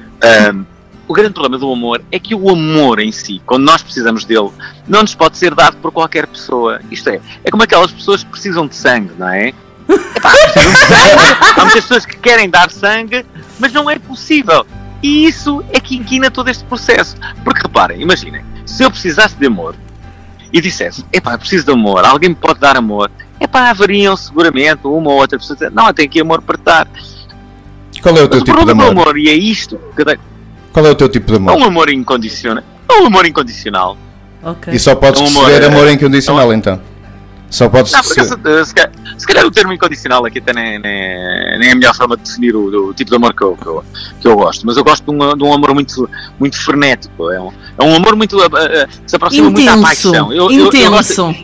Hum, 0.52 0.64
o 1.08 1.14
grande 1.14 1.32
problema 1.32 1.58
do 1.58 1.72
amor 1.72 2.02
é 2.12 2.18
que 2.18 2.34
o 2.34 2.50
amor 2.50 3.00
em 3.00 3.10
si, 3.10 3.40
quando 3.46 3.64
nós 3.64 3.82
precisamos 3.82 4.26
dele, 4.26 4.50
não 4.86 5.00
nos 5.00 5.14
pode 5.14 5.38
ser 5.38 5.54
dado 5.54 5.78
por 5.78 5.90
qualquer 5.90 6.26
pessoa. 6.26 6.80
Isto 6.90 7.08
é, 7.08 7.20
é 7.42 7.50
como 7.50 7.62
aquelas 7.62 7.90
pessoas 7.90 8.22
que 8.22 8.30
precisam 8.30 8.66
de 8.66 8.76
sangue, 8.76 9.12
não 9.18 9.28
é? 9.28 9.48
Epá, 9.88 10.30
precisam 10.30 10.72
de 10.72 10.78
sangue. 10.78 11.36
Há 11.56 11.64
muitas 11.64 11.84
pessoas 11.84 12.06
que 12.06 12.16
querem 12.18 12.50
dar 12.50 12.70
sangue, 12.70 13.24
mas 13.58 13.72
não 13.72 13.90
é 13.90 13.98
possível. 13.98 14.66
E 15.02 15.26
isso 15.26 15.64
é 15.70 15.80
que 15.80 15.96
inquina 15.96 16.30
todo 16.30 16.48
este 16.50 16.64
processo. 16.64 17.16
Porque 17.42 17.62
reparem, 17.62 18.00
imaginem, 18.00 18.44
se 18.66 18.84
eu 18.84 18.90
precisasse 18.90 19.34
de 19.36 19.46
amor 19.46 19.74
e 20.52 20.60
dissesse, 20.60 21.02
epá, 21.10 21.36
preciso 21.38 21.64
de 21.64 21.72
amor, 21.72 22.04
alguém 22.04 22.28
me 22.28 22.36
pode 22.36 22.60
dar 22.60 22.76
amor, 22.76 23.10
epá, 23.42 23.70
haveriam 23.70 24.16
seguramente 24.16 24.80
uma 24.86 25.10
ou 25.10 25.18
outra 25.20 25.38
pessoa 25.38 25.56
dizer, 25.56 25.70
não, 25.70 25.92
tenho 25.92 26.08
aqui 26.08 26.20
amor 26.20 26.42
para 26.42 26.58
dar. 26.62 26.88
Qual 28.02 28.16
é 28.16 28.20
o 28.22 28.22
Mas 28.22 28.30
teu 28.30 28.40
o 28.40 28.44
tipo 28.44 28.44
de 28.44 28.52
problema 28.52 28.84
do 28.84 28.90
amor? 28.90 29.02
amor, 29.08 29.18
e 29.18 29.28
é 29.28 29.34
isto, 29.34 29.78
que 29.96 30.04
Qual 30.72 30.86
é 30.86 30.90
o 30.90 30.94
teu 30.94 31.08
tipo 31.08 31.26
de 31.28 31.34
é 31.34 31.36
amor? 31.36 31.56
um 31.56 31.64
amor 31.64 31.90
incondicional. 31.90 32.64
É 32.88 32.94
um 33.02 33.06
amor 33.06 33.26
incondicional. 33.26 33.96
Ok. 34.42 34.72
E 34.74 34.78
só 34.78 34.94
podes 34.94 35.20
É 35.20 35.24
um 35.24 35.28
amor, 35.28 35.44
receber 35.46 35.64
é- 35.64 35.68
amor 35.68 35.88
incondicional 35.90 36.52
então. 36.52 36.80
Só 37.48 37.68
podes 37.68 37.92
Não, 37.92 38.00
receber. 38.00 38.24
se, 38.24 38.64
se, 38.66 38.74
calhar, 38.74 38.92
se 39.18 39.26
calhar 39.26 39.46
o 39.46 39.50
termo 39.50 39.72
incondicional 39.74 40.24
aqui 40.24 40.38
até 40.38 40.54
nem, 40.54 40.78
nem, 40.80 41.58
nem 41.58 41.68
é 41.68 41.72
a 41.72 41.74
melhor 41.74 41.94
forma 41.94 42.16
de 42.16 42.22
definir 42.22 42.56
o, 42.56 42.88
o 42.88 42.94
tipo 42.94 43.10
de 43.10 43.16
amor 43.16 43.34
que 43.34 43.44
eu, 43.44 43.54
que, 43.56 43.66
eu, 43.66 43.84
que 44.20 44.26
eu 44.26 44.36
gosto. 44.36 44.64
Mas 44.66 44.78
eu 44.78 44.82
gosto 44.82 45.04
de 45.04 45.10
um, 45.10 45.36
de 45.36 45.44
um 45.44 45.52
amor 45.52 45.74
muito, 45.74 46.08
muito 46.40 46.58
frenético. 46.58 47.30
É 47.30 47.38
um, 47.38 47.52
é 47.78 47.84
um 47.84 47.94
amor 47.94 48.16
muito. 48.16 48.38
uh, 48.38 48.46
uh, 48.46 48.48
que 48.88 49.02
se 49.10 49.16
aproxima 49.16 49.50
muito 49.50 49.66
da 49.66 49.72
Intenso. 49.76 49.82
paixão. 49.86 50.32
Eu, 50.32 50.50
eu, 50.50 50.58
eu 50.72 50.90
gosto, 50.90 51.22
Intenso. 51.22 51.36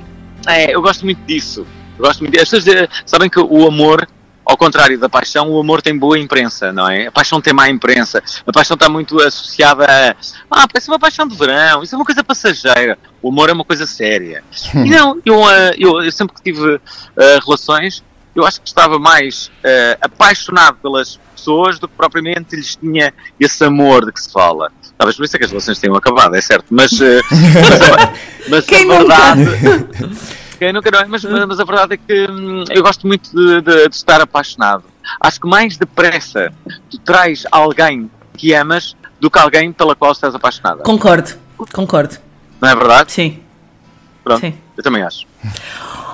é, 0.47 0.75
eu 0.75 0.81
gosto 0.81 1.05
muito 1.05 1.21
disso. 1.27 1.67
Eu 1.99 2.05
gosto 2.05 2.21
muito, 2.21 2.37
as 2.37 2.49
pessoas 2.49 2.67
eh, 2.69 2.89
sabem 3.05 3.29
que 3.29 3.41
o 3.41 3.67
amor, 3.67 4.09
ao 4.45 4.57
contrário 4.57 4.99
da 4.99 5.09
paixão, 5.09 5.51
o 5.51 5.59
amor 5.59 5.83
tem 5.83 5.99
boa 5.99 6.17
imprensa, 6.17 6.73
não 6.73 6.89
é? 6.89 7.09
A 7.09 7.13
paixão 7.13 7.41
tem 7.41 7.53
má 7.53 7.69
imprensa. 7.69 8.23
A 8.47 8.53
paixão 8.53 8.75
está 8.75 8.89
muito 8.89 9.21
associada 9.21 9.85
a. 9.85 10.15
Ah, 10.49 10.69
parece 10.69 10.89
uma 10.89 10.99
paixão 10.99 11.27
de 11.27 11.37
verão, 11.37 11.83
isso 11.83 11.95
é 11.95 11.99
uma 11.99 12.05
coisa 12.05 12.23
passageira. 12.23 12.97
O 13.21 13.31
amor 13.31 13.51
é 13.51 13.53
uma 13.53 13.65
coisa 13.65 13.85
séria. 13.85 14.45
E 14.75 14.89
não, 14.89 15.21
eu, 15.27 15.45
ah, 15.45 15.73
eu, 15.77 16.03
eu 16.03 16.13
sempre 16.13 16.37
que 16.37 16.43
tive 16.43 16.81
ah, 17.17 17.41
relações, 17.45 18.05
eu 18.35 18.47
acho 18.47 18.61
que 18.61 18.69
estava 18.69 18.97
mais 19.01 19.51
ah, 19.65 19.99
apaixonado 20.03 20.79
pelas 20.81 21.19
pessoas 21.35 21.81
do 21.81 21.89
que 21.89 21.95
propriamente 21.97 22.55
lhes 22.55 22.77
tinha 22.77 23.13
esse 23.41 23.65
amor 23.65 24.07
de 24.07 24.13
que 24.13 24.23
se 24.23 24.31
fala. 24.31 24.71
Talvez 24.97 25.17
por 25.17 25.25
isso 25.25 25.35
é 25.35 25.39
que 25.41 25.45
as 25.47 25.51
relações 25.51 25.79
tenham 25.81 25.97
acabado, 25.97 26.37
é 26.37 26.41
certo. 26.41 26.67
Mas, 26.71 26.93
ah, 27.03 27.21
mas, 28.49 28.65
mas 28.65 28.73
a 28.73 28.87
verdade. 28.87 30.39
Quem 30.59 30.73
nunca 30.73 30.91
não 30.91 31.01
é? 31.01 31.05
Mas, 31.07 31.23
mas 31.25 31.61
a 31.61 31.65
verdade 31.65 31.95
é 31.95 31.97
que 31.97 32.31
hum, 32.31 32.65
eu 32.71 32.83
gosto 32.83 33.07
muito 33.07 33.31
de, 33.31 33.61
de- 33.63 33.89
de 33.89 33.95
estar 33.97 34.21
apaixonado. 34.21 34.85
Acho 35.21 35.41
que 35.41 35.49
mais 35.49 35.77
depressa 35.77 36.53
tu 36.91 36.99
traz 36.99 37.45
alguém 37.51 38.11
que 38.37 38.53
amas 38.55 38.97
do 39.21 39.31
que 39.31 39.39
alguém 39.39 39.73
pela 39.73 39.95
qual 39.95 40.13
estás 40.13 40.35
apaixonada. 40.35 40.83
Concordo, 40.83 41.31
concordo. 41.73 42.17
Não 42.61 42.69
é 42.69 42.75
verdade? 42.75 43.13
Sim. 43.13 43.41
Pronto. 44.25 44.41
Sim. 44.41 44.55
Eu 44.77 44.83
também 44.83 45.03
acho. 45.03 45.27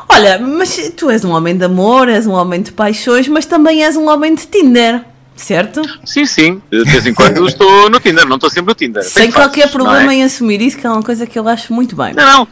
Olha, 0.08 0.38
mas 0.38 0.92
tu 0.96 1.10
és 1.10 1.24
um 1.24 1.32
homem 1.32 1.56
de 1.56 1.64
amor, 1.64 2.08
és 2.08 2.26
um 2.26 2.32
homem 2.32 2.62
de 2.62 2.70
paixões, 2.72 3.26
mas 3.28 3.46
também 3.46 3.82
és 3.84 3.96
um 3.96 4.08
homem 4.08 4.34
de 4.34 4.46
Tinder, 4.46 5.02
certo? 5.34 5.82
Sim, 6.04 6.24
sim. 6.26 6.62
De 6.70 6.84
vez 6.84 7.06
em 7.06 7.14
quando 7.14 7.46
estou 7.48 7.90
no 7.90 7.98
Tinder, 7.98 8.26
não 8.26 8.36
estou 8.36 8.48
sempre 8.50 8.68
no 8.68 8.74
Tinder. 8.74 9.02
Sem 9.02 9.30
qualquer 9.32 9.62
não 9.62 9.68
é? 9.68 9.72
problema 9.72 10.14
em 10.14 10.22
assumir 10.22 10.60
isso, 10.62 10.76
que 10.78 10.86
é 10.86 10.90
uma 10.90 11.02
coisa 11.02 11.26
que 11.26 11.38
eu 11.38 11.48
acho 11.48 11.72
muito 11.72 11.96
bem. 11.96 12.12
Não, 12.14 12.24
não. 12.24 12.48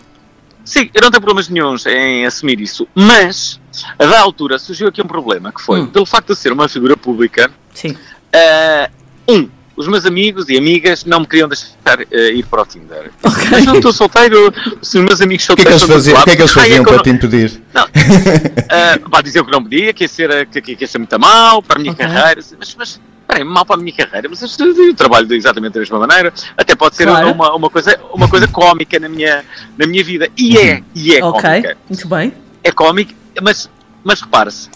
Sim, 0.65 0.91
eu 0.95 1.03
não 1.03 1.11
tenho 1.11 1.21
problemas 1.21 1.49
nenhums 1.49 1.85
em 1.87 2.25
assumir 2.27 2.61
isso. 2.61 2.87
Mas, 2.95 3.61
a 3.99 4.07
da 4.07 4.21
altura, 4.21 4.59
surgiu 4.59 4.89
aqui 4.89 5.03
um 5.03 5.07
problema, 5.07 5.53
que 5.53 5.61
foi, 5.61 5.81
Hum. 5.81 5.87
pelo 5.87 6.07
facto 6.07 6.29
de 6.35 6.39
ser 6.39 6.53
uma 6.53 6.69
figura 6.69 6.97
pública, 6.97 7.51
Sim. 7.75 7.97
ah, 8.35 8.89
um, 9.29 9.49
os 9.75 9.89
meus 9.89 10.05
amigos 10.05 10.49
e 10.49 10.57
amigas 10.59 11.05
não 11.05 11.21
me 11.21 11.27
queriam 11.27 11.49
deixar 11.49 11.67
ah, 11.87 12.05
ir 12.33 12.45
para 12.47 12.63
o 12.63 12.67
Tinder. 12.67 13.11
Ok. 13.23 13.45
Mas 13.51 13.65
não 13.65 13.75
estou 13.77 13.93
solteiro, 13.93 14.53
se 14.83 14.99
os 14.99 15.05
meus 15.05 15.21
amigos 15.21 15.49
O 15.49 15.57
que 15.57 15.63
é 15.63 15.65
que 15.65 15.71
eles 15.71 15.81
solteiros 15.81 16.05
faziam, 16.07 16.21
o 16.21 16.25
que 16.25 16.31
é 16.31 16.37
que 16.37 16.43
eles 16.43 16.53
faziam 16.53 16.77
eu 16.79 16.85
para 16.85 16.97
não- 16.97 17.03
te 17.03 17.11
impedir? 17.11 17.63
Não, 17.75 17.85
uh, 17.87 19.11
pá, 19.11 19.21
dizer 19.23 19.45
que 19.45 19.51
não 19.51 19.63
podia, 19.63 19.93
que 19.93 20.05
ia 20.05 20.09
ser, 20.09 20.47
que, 20.47 20.61
que 20.61 20.77
ia 20.85 20.87
ser 20.87 20.99
muito 20.99 21.19
mal 21.19 21.63
para 21.63 21.77
a 21.77 21.81
minha 21.81 21.93
Ok. 21.93 22.07
carreira. 22.07 22.41
Mas, 22.59 22.75
mas 22.77 23.01
peraí, 23.27 23.45
mal 23.45 23.65
para 23.65 23.77
a 23.77 23.79
minha 23.83 23.95
carreira, 23.97 24.29
mas 24.29 24.43
eu, 24.59 24.95
trabalho 24.95 25.27
de 25.27 25.35
exatamente 25.37 25.73
da 25.75 25.81
mesma 25.81 25.99
maneira. 25.99 26.33
Até 26.57 26.75
pode 26.75 26.97
ser 26.97 27.07
Claro. 27.07 27.31
uma, 27.33 27.55
uma, 27.55 27.71
coisa, 27.71 27.99
uma 28.13 28.29
coisa 28.29 28.47
cómica 28.49 28.99
na 29.01 29.09
minha, 29.09 29.45
na 29.79 29.87
minha 29.87 30.03
vida. 30.05 30.29
E 30.37 30.57
é, 30.59 30.83
e 30.95 31.15
é 31.17 31.25
ok, 31.25 31.41
cómica. 31.41 31.77
muito 31.89 32.09
bem. 32.09 32.33
É 32.65 32.71
cómico, 32.73 33.13
mas, 33.43 33.71
mas 34.05 34.21
repare-se. 34.21 34.69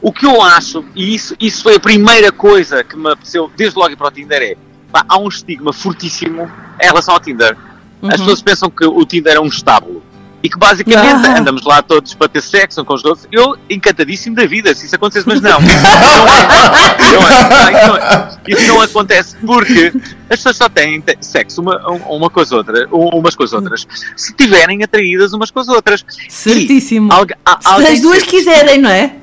O 0.00 0.12
que 0.12 0.26
eu 0.26 0.40
acho, 0.42 0.84
e 0.94 1.14
isso, 1.14 1.34
isso 1.40 1.62
foi 1.62 1.76
a 1.76 1.80
primeira 1.80 2.30
coisa 2.30 2.84
que 2.84 2.96
me 2.96 3.10
apeteceu 3.10 3.50
desde 3.56 3.78
logo 3.78 3.90
ir 3.92 3.96
para 3.96 4.08
o 4.08 4.10
Tinder, 4.10 4.42
é 4.42 4.56
pá, 4.92 5.04
há 5.08 5.18
um 5.18 5.26
estigma 5.28 5.72
fortíssimo 5.72 6.50
em 6.80 6.86
relação 6.86 7.14
ao 7.14 7.20
Tinder. 7.20 7.56
As 8.02 8.02
Uhum. 8.02 8.10
pessoas 8.10 8.42
pensam 8.42 8.70
que 8.70 8.84
o 8.86 9.04
Tinder 9.06 9.36
é 9.36 9.40
um 9.40 9.46
estábulo. 9.46 10.02
E 10.42 10.48
que 10.48 10.58
basicamente 10.58 11.26
Ah. 11.26 11.38
andamos 11.40 11.64
lá 11.64 11.82
todos 11.82 12.14
para 12.14 12.28
ter 12.28 12.42
sexo 12.42 12.80
um 12.82 12.84
com 12.84 12.94
os 12.94 13.04
outros. 13.04 13.26
Eu, 13.32 13.56
encantadíssimo 13.68 14.36
da 14.36 14.46
vida, 14.46 14.74
se 14.74 14.86
isso 14.86 14.94
acontecesse, 14.94 15.26
mas 15.26 15.40
não. 15.40 15.58
Não 15.60 17.28
é. 17.28 17.46
Não 17.52 17.68
é. 17.68 17.82
Isso 17.82 17.86
não 17.86 17.96
é. 17.96 18.38
Isso 18.46 18.66
não 18.68 18.80
acontece 18.80 19.36
porque 19.44 19.92
as 20.30 20.36
pessoas 20.38 20.56
só 20.56 20.68
têm 20.68 21.02
sexo 21.20 21.60
uma, 21.60 21.76
uma 22.08 22.30
com 22.30 22.40
as 22.40 22.52
outras, 22.52 22.86
umas 22.92 23.34
com 23.34 23.42
as 23.44 23.52
outras, 23.52 23.86
se 24.16 24.30
estiverem 24.30 24.82
atraídas 24.82 25.32
umas 25.32 25.50
com 25.50 25.60
as 25.60 25.68
outras. 25.68 26.04
Certíssimo. 26.28 27.10
E 27.12 27.62
Se 27.62 27.92
as 27.92 28.00
duas 28.00 28.22
quiserem, 28.22 28.78
não 28.78 28.90
é? 28.90 29.16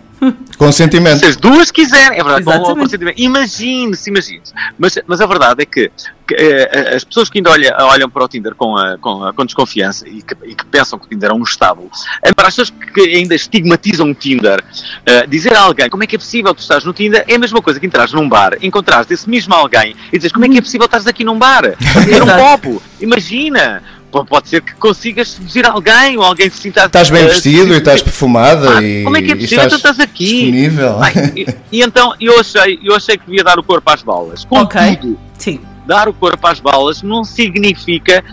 Consentimento. 0.57 1.19
se 1.19 1.25
as 1.25 1.35
duas 1.35 1.71
quiserem, 1.71 2.19
é 2.19 2.23
verdade, 2.23 2.43
com 2.43 2.51
Exatamente. 2.51 2.71
o 2.77 2.81
consentimento. 2.83 3.19
Imagine-se, 3.19 4.09
imagine-se. 4.09 4.53
Mas, 4.77 4.97
mas 5.07 5.21
a 5.21 5.25
verdade 5.25 5.63
é 5.63 5.65
que, 5.65 5.91
que, 6.27 6.35
eh, 6.35 6.93
as 6.95 7.03
pessoas 7.03 7.29
que 7.29 7.39
ainda 7.39 7.51
olham, 7.51 7.73
olham 7.87 8.09
para 8.09 8.23
o 8.23 8.27
Tinder 8.27 8.55
com, 8.55 8.75
a- 8.77 8.97
com, 8.97 9.23
a- 9.25 9.33
com 9.33 9.45
desconfiança 9.45 10.07
e 10.07 10.21
que, 10.21 10.35
e 10.45 10.55
que 10.55 10.65
pensam 10.65 10.97
que 10.99 11.05
o 11.05 11.09
Tinder 11.09 11.31
é 11.31 11.33
um 11.33 11.43
estábulo, 11.43 11.89
eh, 12.23 12.31
para 12.33 12.47
as 12.47 12.55
pessoas 12.55 12.73
que 12.93 13.01
ainda 13.01 13.35
estigmatizam 13.35 14.09
o 14.09 14.13
Tinder, 14.15 14.63
eh, 15.05 15.27
dizer 15.27 15.55
a 15.55 15.61
alguém 15.61 15.89
como 15.89 16.03
é 16.03 16.07
que 16.07 16.15
é 16.15 16.19
possível 16.19 16.53
tu 16.53 16.59
estás 16.61 16.83
no 16.83 16.93
Tinder 16.93 17.23
é 17.27 17.35
a 17.35 17.39
mesma 17.39 17.61
coisa 17.61 17.79
que 17.79 17.85
entrares 17.85 18.13
num 18.13 18.27
bar, 18.29 18.57
encontrares 18.61 19.09
esse 19.11 19.29
mesmo 19.29 19.53
alguém 19.53 19.95
e 20.11 20.17
dizes 20.17 20.31
como 20.31 20.45
é 20.45 20.49
que 20.49 20.57
é 20.57 20.61
possível 20.61 20.85
estás 20.85 21.05
aqui 21.07 21.23
num 21.23 21.37
bar, 21.37 21.63
a 21.65 21.69
beber 21.99 22.23
um 22.23 22.27
copo, 22.27 22.81
imagina. 23.01 23.83
Pode 24.29 24.47
ser 24.49 24.61
que 24.61 24.73
consigas 24.75 25.29
seduzir 25.29 25.65
alguém 25.65 26.17
ou 26.17 26.23
alguém 26.23 26.49
se 26.49 26.57
sinta 26.57 26.85
Estás 26.85 27.09
bem 27.09 27.23
eh, 27.23 27.27
vestido 27.29 27.73
e 27.73 27.77
estás 27.77 28.01
perfumada 28.01 28.77
Ah, 28.77 28.83
e, 28.83 29.03
como 29.03 29.17
é 29.17 29.21
que 29.23 29.31
é 29.31 29.35
possível? 29.35 29.69
Tu 29.69 29.75
estás 29.75 29.99
aqui. 29.99 30.25
disponível. 30.25 30.99
Ai, 31.01 31.13
e, 31.35 31.47
e 31.71 31.81
então 31.81 32.13
eu 32.21 32.39
achei, 32.39 32.79
eu 32.83 32.95
achei 32.95 33.17
que 33.17 33.25
devia 33.25 33.43
dar 33.43 33.57
o 33.57 33.63
corpo 33.63 33.89
às 33.89 34.03
balas. 34.03 34.45
Ok. 34.49 34.79
Contudo, 34.97 35.19
Sim. 35.37 35.59
dar 35.87 36.07
o 36.07 36.13
corpo 36.13 36.45
às 36.47 36.59
balas 36.59 37.01
não 37.01 37.23
significa 37.23 38.23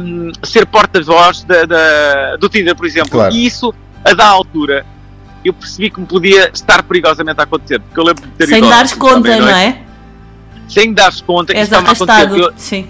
hum, 0.00 0.32
ser 0.42 0.66
porta-voz 0.66 1.46
do 2.40 2.48
Tinder, 2.48 2.74
por 2.74 2.86
exemplo. 2.86 3.10
Claro. 3.10 3.32
E 3.34 3.46
isso, 3.46 3.72
a 4.04 4.12
da 4.14 4.26
altura, 4.26 4.84
eu 5.44 5.52
percebi 5.52 5.90
que 5.90 6.00
me 6.00 6.06
podia 6.06 6.50
estar 6.52 6.82
perigosamente 6.82 7.38
a 7.40 7.44
acontecer. 7.44 7.78
Porque 7.80 8.00
eu 8.00 8.04
lembro 8.04 8.26
de 8.26 8.32
ter 8.32 8.46
Sem 8.48 8.58
ido 8.58 8.66
ao- 8.66 8.72
dares 8.72 8.92
conta, 8.94 9.32
à 9.34 9.38
não 9.38 9.48
é? 9.48 9.78
Sem 10.68 10.92
dares 10.92 11.20
conta. 11.20 11.52
És 11.52 11.62
isto 11.68 11.74
está-me 11.74 11.88
a 11.88 11.92
acontecer. 11.92 12.40
Eu- 12.40 12.52
Sim. 12.56 12.86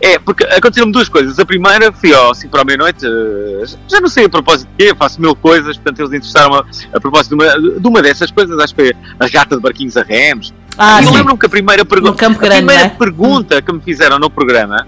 É, 0.00 0.18
porque 0.18 0.44
aconteceram 0.44 0.90
duas 0.90 1.08
coisas. 1.08 1.38
A 1.38 1.44
primeira, 1.44 1.92
fui 1.92 2.14
ao 2.14 2.30
assim 2.30 2.48
para 2.48 2.62
a 2.62 2.64
meia-noite, 2.64 3.04
eh, 3.06 3.64
já 3.88 4.00
não 4.00 4.08
sei 4.08 4.24
a 4.26 4.28
propósito 4.28 4.68
de 4.76 4.86
quê, 4.86 4.94
faço 4.94 5.20
mil 5.20 5.34
coisas, 5.36 5.76
portanto 5.76 6.00
eles 6.00 6.12
interessaram 6.12 6.54
a, 6.54 6.64
a 6.92 7.00
propósito 7.00 7.36
de 7.36 7.44
uma, 7.44 7.80
de 7.80 7.88
uma 7.88 8.02
dessas 8.02 8.30
coisas, 8.30 8.58
acho 8.58 8.74
que 8.74 8.82
foi 8.82 8.96
a 9.18 9.28
gata 9.28 9.56
de 9.56 9.62
barquinhos 9.62 9.96
a 9.96 10.02
remos. 10.02 10.52
Ah, 10.78 11.00
e 11.00 11.06
eu 11.06 11.12
lembro-me 11.12 11.38
que 11.38 11.46
a 11.46 11.48
primeira 11.48 11.84
pergunta, 11.84 12.14
Campo 12.16 12.38
a 12.38 12.42
Grande, 12.42 12.56
primeira 12.56 12.82
é? 12.84 12.88
pergunta 12.90 13.62
que 13.62 13.72
me 13.72 13.80
fizeram 13.80 14.18
no 14.18 14.28
programa 14.30 14.86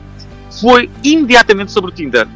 foi 0.61 0.91
imediatamente 1.03 1.73
sobre 1.73 1.91
o 1.91 1.95
Tinder. 1.95 2.27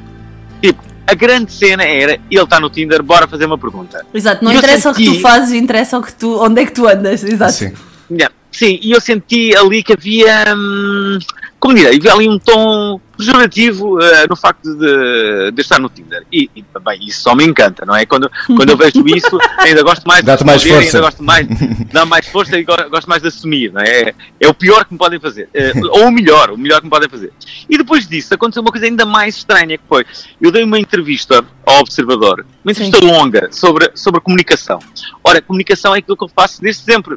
Tipo, 0.62 0.82
a 1.06 1.14
grande 1.14 1.52
cena 1.52 1.82
era, 1.84 2.12
ele 2.30 2.42
está 2.42 2.58
no 2.60 2.70
Tinder, 2.70 3.02
bora 3.02 3.26
fazer 3.26 3.44
uma 3.46 3.58
pergunta. 3.58 4.06
Exato, 4.14 4.44
não 4.44 4.52
Eu 4.52 4.58
interessa 4.58 4.90
o 4.90 4.94
que 4.94 5.04
tu 5.04 5.10
senti- 5.10 5.20
fazes, 5.22 5.52
interessa 5.54 5.98
o 5.98 6.02
que 6.02 6.14
tu, 6.14 6.40
onde 6.42 6.62
é 6.62 6.64
que 6.64 6.72
tu 6.72 6.86
andas. 6.86 7.22
Exato. 7.24 7.52
Sim. 7.52 7.72
Yeah. 8.10 8.32
Sim, 8.50 8.78
e 8.82 8.92
eu 8.92 9.00
senti 9.00 9.56
ali 9.56 9.82
que 9.82 9.94
havia, 9.94 10.44
hum, 10.56 11.18
como 11.62 11.76
direi, 11.76 11.96
havia 11.96 12.12
ali 12.12 12.28
um 12.28 12.40
tom 12.40 13.00
pejorativo 13.16 14.02
eh, 14.02 14.26
no 14.28 14.34
facto 14.34 14.74
de, 14.74 15.52
de 15.52 15.60
estar 15.62 15.78
no 15.78 15.88
Tinder. 15.88 16.26
E, 16.32 16.50
e, 16.56 16.64
bem, 16.84 16.98
isso 17.06 17.22
só 17.22 17.36
me 17.36 17.44
encanta, 17.44 17.86
não 17.86 17.94
é? 17.94 18.04
Quando, 18.04 18.28
quando 18.48 18.70
eu 18.70 18.76
vejo 18.76 19.04
isso, 19.06 19.38
ainda 19.58 19.80
gosto 19.84 20.02
mais 20.04 20.24
de 20.24 20.44
mais 20.44 20.60
responder, 20.64 20.82
força. 20.82 20.96
Ainda 20.96 21.06
gosto 21.06 21.22
mais, 21.22 21.46
dá 21.92 22.04
mais 22.04 22.26
força 22.26 22.58
e 22.58 22.64
go- 22.64 22.90
gosto 22.90 23.08
mais 23.08 23.22
de 23.22 23.28
assumir, 23.28 23.72
não 23.72 23.80
é? 23.80 24.12
É, 24.40 24.48
o 24.48 24.52
pior 24.54 24.84
que 24.84 24.92
me 24.92 24.98
podem 24.98 25.20
fazer. 25.20 25.48
Eh, 25.54 25.72
ou 25.92 26.08
o 26.08 26.10
melhor, 26.10 26.50
o 26.50 26.58
melhor 26.58 26.78
que 26.80 26.86
me 26.86 26.90
podem 26.90 27.08
fazer. 27.08 27.32
E 27.70 27.78
depois 27.78 28.08
disso, 28.08 28.34
aconteceu 28.34 28.60
uma 28.60 28.72
coisa 28.72 28.86
ainda 28.86 29.06
mais 29.06 29.36
estranha, 29.36 29.78
que 29.78 29.84
foi, 29.88 30.04
eu 30.40 30.50
dei 30.50 30.64
uma 30.64 30.80
entrevista 30.80 31.44
ao 31.64 31.78
Observador, 31.78 32.44
uma 32.64 32.72
entrevista 32.72 32.98
longa 33.04 33.48
sobre, 33.52 33.88
sobre 33.94 34.20
comunicação. 34.20 34.80
Ora, 35.22 35.40
comunicação 35.40 35.94
é 35.94 35.98
aquilo 36.00 36.16
que 36.16 36.24
eu 36.24 36.30
faço 36.34 36.60
desde 36.60 36.82
sempre. 36.82 37.16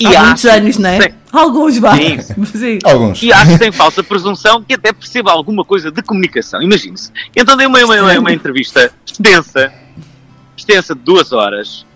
E 0.00 0.06
Há 0.06 0.24
muitos 0.24 0.44
acho- 0.44 0.56
anos, 0.56 0.78
não 0.78 0.90
é? 0.90 1.00
Sim. 1.00 1.14
Alguns, 1.32 1.78
vá. 1.78 1.96
Sim. 1.96 2.20
Sim. 2.46 2.78
Alguns. 2.84 3.22
E 3.22 3.32
acho 3.32 3.52
que 3.52 3.58
tem 3.58 3.70
falsa 3.72 4.02
presunção 4.02 4.62
que 4.62 4.74
até 4.74 4.92
perceba 4.92 5.30
alguma 5.30 5.64
coisa 5.64 5.90
de 5.90 6.02
comunicação. 6.02 6.60
Imagine-se. 6.60 7.12
Então 7.34 7.56
dei 7.56 7.66
uma, 7.66 7.78
uma, 7.84 7.94
uma, 8.00 8.18
uma 8.18 8.32
entrevista 8.32 8.92
extensa, 9.06 9.72
extensa 10.56 10.94
de 10.94 11.00
duas 11.00 11.32
horas, 11.32 11.86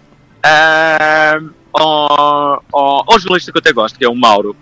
ah, 0.43 1.41
ao, 1.73 2.63
ao, 2.73 3.13
ao 3.13 3.19
jornalista 3.21 3.51
que 3.53 3.59
eu 3.59 3.61
até 3.61 3.73
gosto, 3.73 3.99
que 3.99 4.05
é 4.05 4.09
o 4.09 4.15
Mauro, 4.15 4.57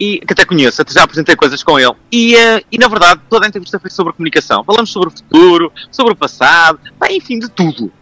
e 0.00 0.18
que 0.20 0.32
até 0.32 0.44
conheço, 0.44 0.80
até 0.82 0.92
já 0.92 1.02
apresentei 1.02 1.34
coisas 1.36 1.62
com 1.62 1.78
ele. 1.78 1.92
E, 2.10 2.36
ah, 2.36 2.60
e 2.70 2.78
na 2.78 2.88
verdade, 2.88 3.20
toda 3.28 3.46
a 3.46 3.48
entrevista 3.48 3.78
foi 3.78 3.90
sobre 3.90 4.12
comunicação. 4.12 4.64
Falamos 4.64 4.90
sobre 4.90 5.08
o 5.08 5.12
futuro, 5.12 5.72
sobre 5.90 6.12
o 6.12 6.16
passado, 6.16 6.80
bem, 7.00 7.18
enfim, 7.18 7.38
de 7.38 7.48
tudo. 7.48 7.92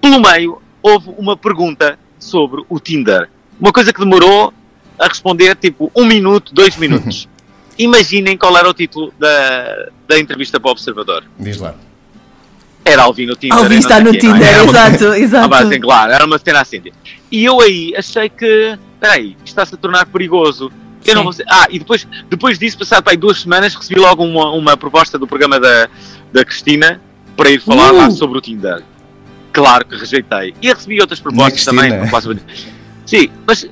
Pelo 0.00 0.20
meio, 0.20 0.60
houve 0.82 1.10
uma 1.18 1.36
pergunta 1.36 1.98
sobre 2.18 2.62
o 2.68 2.78
Tinder. 2.80 3.28
Uma 3.60 3.72
coisa 3.72 3.92
que 3.92 3.98
demorou 4.00 4.52
a 4.98 5.06
responder 5.06 5.54
tipo 5.56 5.90
um 5.94 6.04
minuto, 6.04 6.52
dois 6.54 6.76
minutos. 6.76 7.28
Imaginem 7.78 8.36
qual 8.36 8.56
era 8.56 8.68
o 8.68 8.74
título 8.74 9.12
da, 9.18 9.88
da 10.08 10.18
entrevista 10.18 10.58
para 10.58 10.68
o 10.68 10.72
Observador. 10.72 11.24
Diz 11.38 11.58
lá. 11.58 11.74
Era 12.84 13.02
Alvin 13.02 13.26
no 13.26 13.36
Tinder. 13.36 13.56
Alvin 13.58 13.70
e 13.70 13.74
não 13.74 13.80
está 13.80 14.00
no 14.00 14.10
quê, 14.12 14.26
não 14.26 14.34
é? 14.34 14.38
Tinder, 14.38 14.48
Era 14.48 14.62
uma- 14.62 14.70
exato, 14.70 15.04
exato. 15.14 15.46
Ah, 15.46 15.48
pá, 15.48 15.58
assim, 15.60 15.80
claro, 15.80 16.12
era 16.12 16.24
uma 16.24 16.38
cena 16.38 16.60
assim. 16.60 16.82
E 17.30 17.44
eu 17.44 17.60
aí 17.60 17.94
achei 17.96 18.28
que, 18.28 18.78
peraí, 18.98 19.28
isto 19.44 19.46
está-se 19.46 19.74
a 19.74 19.78
tornar 19.78 20.06
perigoso. 20.06 20.72
Eu 21.06 21.14
não 21.14 21.22
vou 21.22 21.32
ser- 21.32 21.44
Ah, 21.48 21.66
e 21.70 21.78
depois, 21.78 22.06
depois 22.28 22.58
disso, 22.58 22.78
passado 22.78 23.02
pá, 23.04 23.10
aí 23.12 23.16
duas 23.16 23.40
semanas, 23.42 23.74
recebi 23.74 24.00
logo 24.00 24.24
uma, 24.24 24.50
uma 24.52 24.76
proposta 24.76 25.18
do 25.18 25.26
programa 25.26 25.60
da, 25.60 25.88
da 26.32 26.44
Cristina 26.44 27.00
para 27.36 27.50
ir 27.50 27.60
falar 27.60 27.92
Uh! 27.92 27.96
lá 27.98 28.10
sobre 28.10 28.38
o 28.38 28.40
Tinder. 28.40 28.82
Claro 29.52 29.84
que 29.86 29.94
rejeitei. 29.96 30.54
E 30.60 30.68
recebi 30.72 31.00
outras 31.00 31.20
propostas 31.20 31.64
também. 31.64 31.90
propostas- 32.00 32.36
Sim, 33.08 33.30
mas 33.46 33.66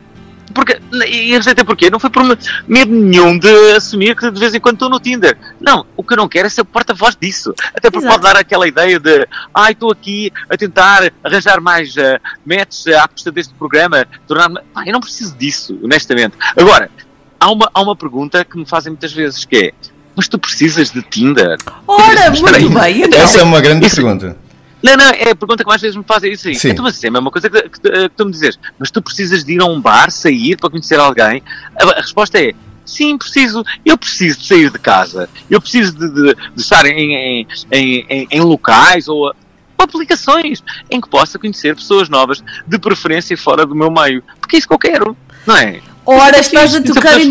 porque, 0.54 0.80
e 1.06 1.32
eu 1.34 1.42
sei 1.42 1.52
até 1.52 1.62
porquê, 1.62 1.90
não 1.90 2.00
foi 2.00 2.08
por 2.08 2.22
medo 2.66 2.90
nenhum 2.90 3.38
de 3.38 3.48
assumir 3.72 4.16
que 4.16 4.30
de 4.30 4.40
vez 4.40 4.54
em 4.54 4.60
quando 4.60 4.76
estou 4.76 4.88
no 4.88 4.98
Tinder. 4.98 5.36
Não, 5.60 5.84
o 5.94 6.02
que 6.02 6.14
eu 6.14 6.16
não 6.16 6.26
quero 6.26 6.46
é 6.46 6.48
ser 6.48 6.64
porta-voz 6.64 7.14
disso. 7.20 7.52
Até 7.74 7.90
porque 7.90 8.06
Exato. 8.06 8.20
pode 8.22 8.32
dar 8.32 8.40
aquela 8.40 8.66
ideia 8.66 8.98
de, 8.98 9.28
ai, 9.54 9.72
estou 9.72 9.92
aqui 9.92 10.32
a 10.48 10.56
tentar 10.56 11.12
arranjar 11.22 11.60
mais 11.60 11.94
uh, 11.96 12.18
matches 12.46 12.86
à 12.86 13.06
custa 13.06 13.30
deste 13.30 13.52
programa, 13.52 14.06
tornar-me. 14.26 14.58
Pá, 14.72 14.84
eu 14.86 14.94
não 14.94 15.00
preciso 15.00 15.36
disso, 15.36 15.78
honestamente. 15.82 16.34
Agora, 16.56 16.90
há 17.38 17.50
uma, 17.50 17.70
há 17.74 17.82
uma 17.82 17.94
pergunta 17.94 18.42
que 18.42 18.56
me 18.56 18.64
fazem 18.64 18.92
muitas 18.92 19.12
vezes 19.12 19.44
que 19.44 19.56
é, 19.56 19.72
mas 20.14 20.26
tu 20.26 20.38
precisas 20.38 20.90
de 20.90 21.02
Tinder? 21.02 21.58
Ora, 21.86 22.30
muito 22.30 22.70
bem. 22.70 23.02
Então, 23.02 23.20
Essa 23.20 23.40
é 23.40 23.42
uma 23.42 23.60
grande 23.60 23.84
Isso- 23.84 23.96
pergunta. 23.96 24.45
Não, 24.82 24.96
não, 24.96 25.04
é 25.06 25.30
a 25.30 25.36
pergunta 25.36 25.64
que 25.64 25.68
mais 25.68 25.80
vezes 25.80 25.96
me 25.96 26.04
fazem 26.04 26.32
isso 26.32 26.48
aí. 26.48 26.54
Sim. 26.54 26.68
Então, 26.70 26.84
mas 26.84 26.96
isso 26.96 27.06
é 27.06 27.08
a 27.08 27.12
mesma 27.12 27.30
coisa 27.30 27.48
que, 27.50 27.62
que, 27.62 27.80
que 27.80 28.08
tu 28.16 28.26
me 28.26 28.32
dizes. 28.32 28.58
Mas 28.78 28.90
tu 28.90 29.00
precisas 29.02 29.42
de 29.44 29.54
ir 29.54 29.60
a 29.60 29.64
um 29.64 29.80
bar, 29.80 30.10
sair 30.10 30.56
para 30.56 30.70
conhecer 30.70 30.98
alguém? 31.00 31.42
A, 31.80 31.84
a 31.98 32.00
resposta 32.02 32.38
é 32.38 32.52
sim, 32.84 33.16
preciso. 33.18 33.64
Eu 33.84 33.96
preciso 33.98 34.38
de 34.40 34.46
sair 34.46 34.70
de 34.70 34.78
casa. 34.78 35.28
Eu 35.50 35.60
preciso 35.60 35.92
de, 35.92 36.08
de- 36.08 36.34
de 36.54 36.60
estar 36.62 36.84
em, 36.86 37.14
em, 37.14 37.46
em, 37.72 38.06
em- 38.08 38.28
em 38.30 38.40
locais 38.40 39.08
ou, 39.08 39.34
aplicações 39.78 40.62
em 40.90 41.00
que 41.00 41.08
possa 41.08 41.38
conhecer 41.38 41.74
pessoas 41.74 42.08
novas, 42.08 42.42
de 42.66 42.78
preferência 42.78 43.36
fora 43.36 43.64
do 43.66 43.74
meu 43.74 43.90
meio. 43.90 44.22
Porque 44.40 44.56
é 44.56 44.58
isso 44.58 44.68
que 44.68 44.74
eu 44.74 44.78
quero, 44.78 45.16
não 45.46 45.56
é? 45.56 45.80
Ora, 46.04 46.36
é 46.36 46.40
estás 46.40 46.74
a 46.74 46.80
preciso- 46.80 46.94
tocar 47.00 47.18
em 47.20 47.26
é 47.26 47.28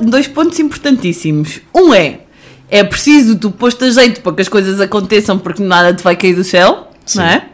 dois, 0.00 0.26
para- 0.26 0.34
pontos 0.34 0.58
importantíssimos. 0.58 1.60
Um 1.74 1.92
é, 1.94 2.20
é 2.70 2.82
preciso 2.84 3.36
tu 3.36 3.50
posto 3.50 3.84
a 3.84 3.90
jeito 3.90 4.20
para 4.20 4.32
que 4.34 4.42
as 4.42 4.48
coisas 4.48 4.80
aconteçam 4.80 5.38
porque 5.38 5.62
nada 5.62 5.94
te 5.94 6.02
vai 6.02 6.16
cair 6.16 6.34
do 6.34 6.44
céu, 6.44 6.90
Sim. 7.04 7.18
não 7.18 7.24
é? 7.26 7.44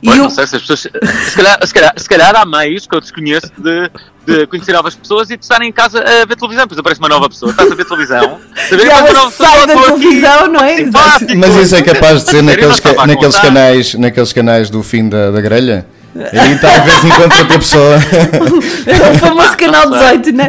E 0.00 0.06
Pois, 0.06 0.18
o- 0.20 0.22
não 0.22 0.30
sei 0.30 0.46
se 0.46 0.54
as 0.56 0.62
pessoas. 0.62 0.80
Se 0.80 1.34
calhar, 1.36 1.58
se, 1.66 1.74
calhar, 1.74 1.92
se 1.96 2.08
calhar 2.08 2.36
há 2.36 2.46
meios 2.46 2.86
que 2.86 2.94
eu 2.94 3.00
desconheço 3.00 3.50
de, 3.58 3.90
de 4.24 4.46
conhecer 4.46 4.72
novas 4.72 4.94
pessoas 4.94 5.28
e 5.28 5.36
de 5.36 5.42
estarem 5.42 5.68
em 5.70 5.72
casa 5.72 5.98
a 5.98 6.24
ver 6.24 6.36
televisão. 6.36 6.64
Depois 6.66 6.78
aparece 6.78 7.00
uma 7.00 7.08
nova 7.08 7.28
pessoa, 7.28 7.50
estás 7.50 7.72
a 7.72 7.74
ver 7.74 7.84
televisão. 7.84 8.38
E 8.70 8.74
uma 8.74 9.12
nova 9.12 9.30
pessoa, 9.30 9.30
sai 9.48 9.66
da 9.66 9.74
estou 9.74 9.94
aqui, 9.96 10.00
televisão, 10.02 10.46
não 10.52 10.60
é? 10.64 10.76
simpático. 10.76 11.32
Mas 11.36 11.56
isso 11.56 11.74
é 11.76 11.82
capaz 11.82 12.22
de 12.24 12.30
ser 12.30 12.42
naqueles, 12.44 12.80
naqueles, 12.80 13.38
canais, 13.40 13.94
naqueles 13.94 14.32
canais 14.32 14.70
do 14.70 14.84
fim 14.84 15.08
da, 15.08 15.32
da 15.32 15.40
grelha? 15.40 15.84
Aí 16.16 16.52
está 16.52 16.74
a 16.74 16.78
vez 16.80 17.04
em 17.04 17.08
quando 17.10 17.32
outra 17.38 17.58
pessoa. 17.58 17.96
É 18.88 19.10
o 19.10 19.18
famoso 19.18 19.56
canal 19.56 19.90
18, 19.90 20.32
né? 20.32 20.48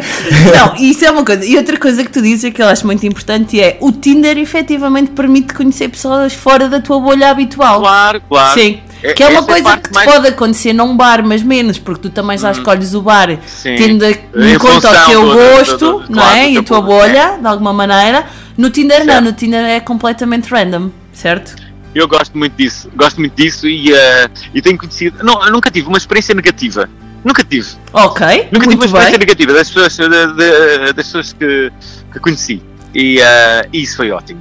Não, 0.56 0.74
isso 0.76 1.04
é 1.04 1.10
uma 1.10 1.24
coisa. 1.24 1.44
E 1.44 1.56
outra 1.56 1.76
coisa 1.78 2.02
que 2.02 2.10
tu 2.10 2.20
dizes 2.22 2.44
é 2.44 2.50
que 2.50 2.60
eu 2.62 2.66
acho 2.66 2.86
muito 2.86 3.06
importante 3.06 3.60
é 3.60 3.76
o 3.80 3.92
Tinder 3.92 4.36
efetivamente 4.38 5.10
permite 5.10 5.52
conhecer 5.54 5.88
pessoas 5.88 6.32
fora 6.34 6.68
da 6.68 6.80
tua 6.80 6.98
bolha 6.98 7.30
habitual. 7.30 7.80
Claro, 7.80 8.22
claro. 8.28 8.58
Sim. 8.60 8.80
Que 9.16 9.22
é 9.22 9.28
uma 9.28 9.38
essa 9.40 9.44
a 9.44 9.46
coisa 9.62 9.76
que 9.78 9.88
te 9.90 9.94
mais- 9.94 10.08
Hum. 10.08 10.12
pode 10.12 10.26
acontecer 10.28 10.72
num 10.72 10.96
bar, 10.96 11.22
mas 11.24 11.42
menos, 11.42 11.78
porque 11.78 12.02
tu 12.02 12.10
também 12.10 12.36
já 12.36 12.50
escolhes 12.50 12.92
o 12.94 13.00
bar 13.02 13.38
Sim. 13.46 13.76
tendo 13.76 14.04
em 14.04 14.16
Em 14.34 14.58
conta 14.58 14.90
o 14.90 15.06
teu 15.10 15.22
do- 15.22 15.28
do- 15.30 15.34
gosto, 15.36 15.78
do- 15.78 15.92
do- 16.00 16.12
não 16.12 16.22
claro, 16.22 16.36
é? 16.38 16.50
E 16.50 16.58
a 16.58 16.62
tua 16.62 16.80
bolha, 16.82 17.38
de 17.40 17.46
alguma 17.46 17.72
maneira. 17.72 18.24
No 18.58 18.68
Tinder 18.70 19.00
não, 19.00 19.14
Certo. 19.14 19.24
no 19.24 19.32
Tinder 19.32 19.64
é 19.64 19.80
completamente 19.80 20.48
random, 20.50 20.90
certo? 21.14 21.54
Eu 21.94 22.06
gosto 22.06 22.36
muito 22.38 22.54
disso. 22.56 22.88
Gosto 22.94 23.18
muito 23.18 23.34
disso 23.34 23.66
e, 23.68 23.92
eh, 23.92 24.28
e 24.54 24.62
tenho 24.62 24.78
conhecido. 24.78 25.24
Não, 25.24 25.44
eu 25.44 25.50
nunca 25.52 25.70
tive 25.70 25.88
uma 25.88 25.98
experiência 25.98 26.34
negativa. 26.34 26.88
Nunca 27.24 27.42
tive. 27.44 27.68
Ok, 27.92 28.26
Nunca 28.52 28.66
tive 28.66 28.76
uma 28.76 28.84
experiência 28.86 29.10
bem. 29.10 29.18
negativa 29.18 29.52
das 29.52 29.68
pessoas, 29.70 29.96
de- 29.96 30.08
de- 30.08 30.92
das 30.92 31.06
pessoas 31.06 31.32
que, 31.32 31.72
que 32.12 32.20
conheci. 32.20 32.62
E 32.94 33.20
eh, 33.20 33.68
isso 33.72 33.96
foi 33.96 34.10
ótimo. 34.10 34.40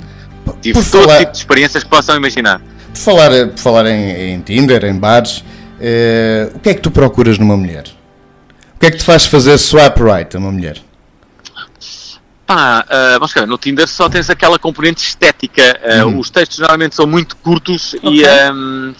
Tive 0.61 0.73
Por 0.81 0.89
todo 0.89 1.03
falar- 1.03 1.19
tipo 1.19 1.31
de 1.31 1.37
experiências 1.39 1.83
que 1.83 1.89
possam 1.89 2.15
imaginar. 2.15 2.59
Por 2.93 2.97
falar, 2.97 3.29
por 3.47 3.57
falar 3.59 3.85
em, 3.87 4.33
em 4.33 4.41
Tinder, 4.41 4.83
em 4.85 4.95
bares, 4.97 5.43
eh, 5.79 6.49
o 6.55 6.59
que 6.59 6.69
é 6.69 6.73
que 6.73 6.81
tu 6.81 6.89
procuras 6.91 7.37
numa 7.37 7.55
mulher? 7.57 7.83
O 8.75 8.79
que 8.79 8.85
é 8.87 8.91
que 8.91 8.97
te 8.97 9.03
faz 9.03 9.25
fazer 9.25 9.57
swipe 9.57 10.01
right 10.01 10.35
a 10.35 10.39
uma 10.39 10.51
mulher? 10.51 10.77
Pá, 12.49 12.83
ah, 12.89 13.13
vamos 13.19 13.31
ver, 13.31 13.45
no 13.45 13.59
Tinder 13.59 13.87
só 13.87 14.09
tens 14.09 14.27
aquela 14.27 14.57
componente 14.57 15.03
estética. 15.03 15.79
Uhum. 16.03 16.17
Os 16.17 16.31
textos 16.31 16.57
normalmente 16.57 16.95
são 16.95 17.05
muito 17.05 17.35
curtos 17.37 17.93
Ok. 18.01 18.09
e, 18.11 18.25
ahm, 18.25 18.91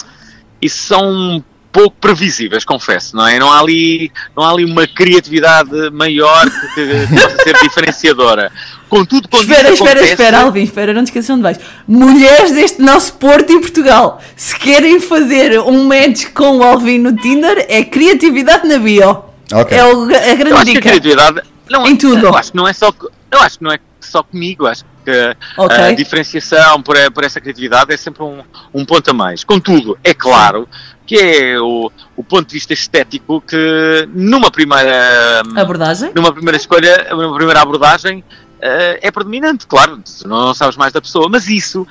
e 0.61 0.69
são 0.69 1.43
pouco 1.71 1.95
previsíveis, 1.99 2.63
confesso, 2.63 3.15
não 3.15 3.25
é? 3.27 3.39
Não 3.39 3.51
há 3.51 3.59
ali, 3.59 4.11
não 4.37 4.43
há 4.43 4.51
ali 4.51 4.63
uma 4.65 4.85
criatividade 4.87 5.71
maior 5.91 6.47
que, 6.47 7.07
que- 7.07 7.07
possa 7.19 7.37
ser 7.43 7.57
diferenciadora. 7.63 8.51
Contudo, 8.87 9.27
quando 9.27 9.41
Espera, 9.49 9.63
isso 9.69 9.73
espera, 9.83 9.91
acontece, 9.99 10.13
espera, 10.13 10.39
Alvin, 10.41 10.63
espera, 10.63 10.93
não 10.93 11.01
te 11.03 11.07
esqueças 11.07 11.29
onde 11.31 11.41
vais. 11.41 11.59
Mulheres 11.87 12.51
deste 12.51 12.79
nosso 12.83 13.13
Porto 13.13 13.51
e 13.51 13.59
Portugal, 13.61 14.21
se 14.35 14.55
querem 14.59 14.99
fazer 14.99 15.59
um 15.61 15.85
match 15.85 16.25
com 16.35 16.59
o 16.59 16.63
Alvin 16.63 16.99
no 16.99 17.15
Tinder, 17.15 17.65
é 17.67 17.83
criatividade 17.83 18.67
na 18.67 18.77
bio. 18.77 19.23
Ok. 19.51 19.75
É 19.75 19.81
a 19.81 19.87
Eu 19.89 20.05
grande 20.05 20.53
acho 20.53 20.53
que 20.53 20.53
a 20.53 20.63
dica. 20.65 20.81
criatividade 20.81 21.41
não, 21.67 21.87
Em 21.87 21.95
tudo. 21.95 22.27
Eu 22.27 22.35
acho 22.35 22.51
que 22.51 22.57
não 22.57 22.67
é 22.67 22.73
só, 22.73 22.91
eu 23.31 23.39
acho 23.41 23.57
que 23.57 23.63
não 23.63 23.71
é 23.71 23.79
só 23.99 24.23
comigo, 24.23 24.65
acho 24.65 24.83
que 25.05 25.35
Ok. 25.57 25.75
a 25.77 25.91
diferenciação 25.91 26.81
por, 26.81 26.95
por 27.11 27.23
essa 27.23 27.39
criatividade 27.39 27.93
é 27.93 27.97
sempre 27.97 28.23
um, 28.23 28.41
um 28.73 28.85
ponto 28.85 29.09
a 29.09 29.13
mais. 29.13 29.43
Contudo, 29.43 29.97
é 30.03 30.13
claro 30.13 30.67
que 31.05 31.15
é 31.15 31.59
o, 31.59 31.91
o 32.15 32.23
ponto 32.23 32.47
de 32.47 32.53
vista 32.53 32.73
estético 32.73 33.41
que 33.41 34.07
numa 34.13 34.51
primeira 34.51 35.41
Abordagem? 35.55 36.11
numa 36.15 36.31
primeira 36.31 36.57
escolha, 36.57 37.07
numa 37.11 37.35
primeira 37.35 37.61
abordagem 37.61 38.23
eh, 38.61 38.99
é 39.01 39.11
predominante, 39.11 39.65
claro, 39.65 40.01
não 40.25 40.53
sabes 40.53 40.77
mais 40.77 40.93
da 40.93 41.01
pessoa, 41.01 41.27
mas 41.29 41.47
isso 41.47 41.87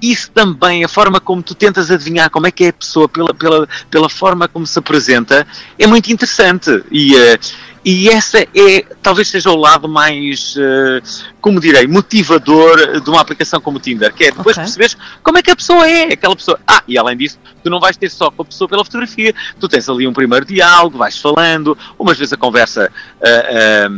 isso 0.00 0.30
também, 0.32 0.82
a 0.82 0.88
forma 0.88 1.20
como 1.20 1.42
tu 1.44 1.54
tentas 1.54 1.88
adivinhar 1.88 2.28
como 2.28 2.46
é 2.46 2.50
que 2.50 2.64
é 2.64 2.68
a 2.70 2.72
pessoa 2.72 3.08
pela, 3.08 3.32
pela, 3.32 3.68
pela 3.88 4.08
forma 4.08 4.48
como 4.48 4.66
se 4.66 4.76
apresenta, 4.76 5.46
é 5.78 5.86
muito 5.86 6.10
interessante. 6.12 6.82
E, 6.90 7.14
eh, 7.16 7.38
e 7.84 8.08
essa 8.08 8.38
é, 8.40 8.84
talvez 9.02 9.28
seja 9.28 9.50
o 9.50 9.56
lado 9.56 9.88
mais, 9.88 10.54
eh, 10.56 11.02
como 11.40 11.58
direi, 11.60 11.86
motivador 11.88 13.00
de 13.00 13.10
uma 13.10 13.20
aplicação 13.20 13.60
como 13.60 13.78
o 13.78 13.80
Tinder, 13.80 14.12
que 14.14 14.24
é 14.24 14.30
depois 14.30 14.56
Ok. 14.56 14.62
perceberes 14.64 14.96
como 15.22 15.38
é 15.38 15.42
que 15.42 15.50
a 15.50 15.56
pessoa 15.56 15.88
é, 15.88 16.12
aquela 16.12 16.36
pessoa. 16.36 16.60
Ah, 16.66 16.82
e 16.86 16.96
além 16.96 17.16
disso, 17.16 17.38
tu 17.62 17.68
não 17.70 17.80
vais 17.80 17.96
ter 17.96 18.08
só 18.10 18.30
com 18.30 18.42
a 18.42 18.44
pessoa 18.44 18.68
pela 18.68 18.84
fotografia, 18.84 19.34
tu 19.58 19.68
tens 19.68 19.88
ali 19.88 20.06
um 20.06 20.12
primeiro 20.12 20.44
diálogo, 20.44 20.96
vais 20.98 21.18
falando, 21.18 21.76
umas 21.98 22.16
vezes 22.18 22.32
a 22.32 22.36
conversa 22.36 22.90
ah, 23.20 23.88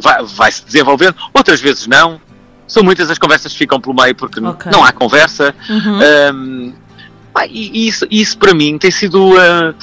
vai, 0.00 0.24
vai 0.24 0.52
se 0.52 0.64
desenvolvendo, 0.64 1.14
outras 1.34 1.60
vezes 1.60 1.86
não. 1.86 2.20
São 2.66 2.82
muitas 2.82 3.10
as 3.10 3.18
conversas 3.18 3.52
que 3.52 3.58
ficam 3.58 3.80
pelo 3.80 3.94
meio 3.94 4.14
porque 4.14 4.40
n- 4.40 4.48
Ok. 4.48 4.70
não 4.70 4.84
há 4.84 4.92
conversa. 4.92 5.54
Uhum. 5.70 6.00
Um, 6.34 6.72
pá, 7.32 7.46
e 7.46 7.70
e 7.72 7.88
isso, 7.88 8.06
isso 8.10 8.36
para 8.36 8.52
mim 8.52 8.76
tem 8.76 8.90
sido, 8.90 9.32
uh, 9.32 9.74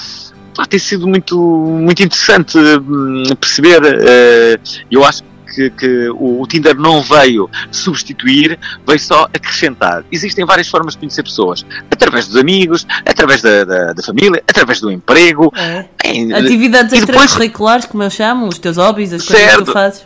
pá, 0.55 0.65
tem 0.65 0.79
sido 0.79 1.07
muito, 1.07 1.37
muito 1.37 2.01
interessante 2.01 2.57
hum, 2.57 3.23
perceber. 3.39 3.81
uh, 3.83 4.59
eu 4.89 5.03
acho 5.03 5.23
que, 5.53 5.69
que 5.69 6.09
o, 6.09 6.41
o 6.41 6.47
Tinder 6.47 6.75
não 6.75 7.01
veio 7.01 7.49
substituir, 7.71 8.59
veio 8.85 8.99
só 8.99 9.23
acrescentar. 9.33 10.03
Existem 10.11 10.45
várias 10.45 10.67
formas 10.67 10.93
de 10.93 10.99
conhecer 10.99 11.23
pessoas. 11.23 11.65
Através 11.89 12.27
dos 12.27 12.35
amigos, 12.35 12.85
através 13.05 13.41
da, 13.41 13.63
da, 13.63 13.93
da 13.93 14.03
família, 14.03 14.43
através 14.47 14.81
do 14.81 14.91
emprego. 14.91 15.53
É. 15.55 15.85
Em- 16.03 16.33
Atividades 16.33 16.93
extracurriculares, 16.93 17.85
como 17.85 18.03
eu 18.03 18.09
chamo, 18.09 18.47
os 18.47 18.57
teus 18.59 18.77
hobbies, 18.77 19.13
as 19.13 19.23
coisas 19.23 19.43
que 19.43 19.49
Certo. 19.51 19.65
tu 19.65 19.71
fazes. 19.71 20.05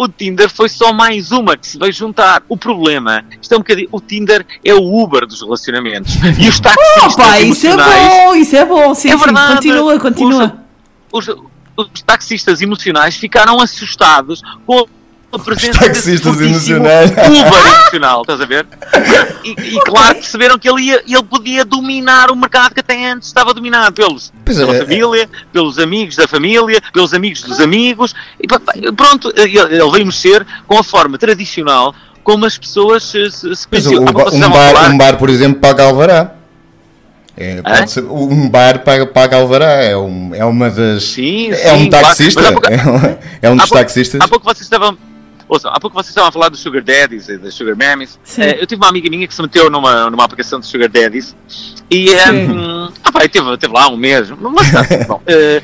O 0.00 0.06
Tinder 0.08 0.48
foi 0.48 0.68
só 0.68 0.92
mais 0.92 1.32
uma 1.32 1.56
que 1.56 1.66
se 1.66 1.76
veio 1.76 1.92
juntar. 1.92 2.44
O 2.48 2.56
problema, 2.56 3.24
isto 3.42 3.52
é 3.52 3.56
um 3.56 3.60
bocadinho, 3.60 3.88
o 3.90 4.00
Tinder 4.00 4.46
é 4.64 4.72
o 4.72 5.02
Uber 5.02 5.26
dos 5.26 5.42
relacionamentos. 5.42 6.14
E 6.38 6.48
os 6.48 6.60
taxistas 6.60 7.14
Opa, 7.14 7.40
isso 7.40 7.66
é 7.66 7.76
bom, 7.76 8.34
isso 8.36 8.56
é 8.56 8.64
bom. 8.64 8.94
Sim, 8.94 9.08
É 9.10 9.18
sim, 9.18 9.24
verdade. 9.24 9.54
continua, 9.56 9.98
continua. 9.98 10.58
os, 11.12 11.26
os 11.76 12.02
taxistas 12.06 12.60
emocionais 12.62 13.16
ficaram 13.16 13.60
assustados 13.60 14.40
com 14.64 14.86
presença 15.36 15.72
Os 15.72 15.78
taxistas 15.86 16.40
emocionais. 16.40 17.10
Uber 17.10 17.66
emocional, 17.74 18.20
estás 18.22 18.40
a 18.40 18.46
ver? 18.46 18.66
E, 19.42 19.50
e 19.50 19.80
claro, 19.80 20.14
perceberam 20.14 20.56
que 20.58 20.68
ele, 20.70 20.82
ia, 20.82 21.02
ele 21.04 21.22
podia 21.24 21.64
dominar 21.64 22.30
o 22.30 22.36
mercado 22.36 22.72
que 22.72 22.80
até 22.80 23.10
antes 23.10 23.26
estava 23.26 23.52
dominado 23.52 23.92
pelos, 23.92 24.32
Pois 24.44 24.56
pela 24.56 24.76
é. 24.76 24.78
família, 24.78 25.28
pelos 25.52 25.78
amigos 25.78 26.14
da 26.16 26.28
família, 26.28 26.80
pelos 26.92 27.12
amigos 27.12 27.42
dos 27.42 27.58
amigos. 27.60 28.14
E 28.40 28.46
pronto, 28.92 29.32
ele, 29.36 29.58
ele 29.58 29.90
veio 29.90 30.06
mexer 30.06 30.46
com 30.66 30.78
a 30.78 30.84
forma 30.84 31.18
tradicional 31.18 31.94
como 32.22 32.44
as 32.46 32.56
pessoas 32.56 33.02
se, 33.04 33.30
se, 33.30 33.46
um, 33.98 34.06
a 34.08 34.12
bar, 34.12 34.90
um 34.90 34.98
bar, 34.98 35.16
por 35.16 35.30
exemplo, 35.30 35.60
paga 35.60 35.84
alvará. 35.84 36.34
É, 37.40 37.86
ser- 37.86 38.04
um 38.04 38.48
bar 38.50 38.80
paga, 38.80 39.06
paga 39.06 39.36
alvará. 39.36 39.72
É, 39.82 39.96
um, 39.96 40.34
é 40.34 40.44
uma 40.44 40.68
das. 40.68 41.04
Sim, 41.04 41.52
é 41.52 41.72
um 41.72 41.78
sim, 41.84 41.88
claro. 41.90 42.06
taxista. 42.06 42.40
Há 42.48 42.52
pouco- 42.52 42.66
É, 42.68 42.76
um, 42.76 43.18
é 43.42 43.50
um 43.50 43.56
dos 43.56 43.64
Há 43.64 43.68
pouco- 43.68 43.74
taxistas. 43.84 44.20
Há 44.20 44.26
pouco 44.28 44.44
vocês 44.44 44.62
estavam. 44.62 44.98
Ouçam, 45.48 45.70
há 45.74 45.80
pouco 45.80 45.94
vocês 45.96 46.10
estavam 46.10 46.28
a 46.28 46.32
falar 46.32 46.48
dos 46.50 46.60
Sugar 46.60 46.82
Daddies 46.82 47.28
e 47.28 47.38
das 47.38 47.54
Sugar 47.54 47.74
Mammies. 47.76 48.18
Sim. 48.22 48.42
Eh, 48.42 48.58
eu 48.60 48.66
tive 48.66 48.80
uma 48.82 48.88
amiga 48.90 49.08
minha 49.08 49.26
que 49.26 49.34
se 49.34 49.40
meteu 49.40 49.70
numa, 49.70 50.10
numa 50.10 50.24
aplicação 50.24 50.60
de 50.60 50.66
Sugar 50.66 50.88
Daddies 50.90 51.34
e 51.90 52.10
eh, 52.10 52.30
hum, 52.30 52.88
ah, 53.02 53.12
pá, 53.12 53.20
teve, 53.28 53.56
teve 53.56 53.72
lá 53.72 53.88
um 53.88 53.96
mês. 53.96 54.28
Mas 54.30 54.70
tudo 54.70 55.06
bom. 55.06 55.22
Eh, 55.26 55.62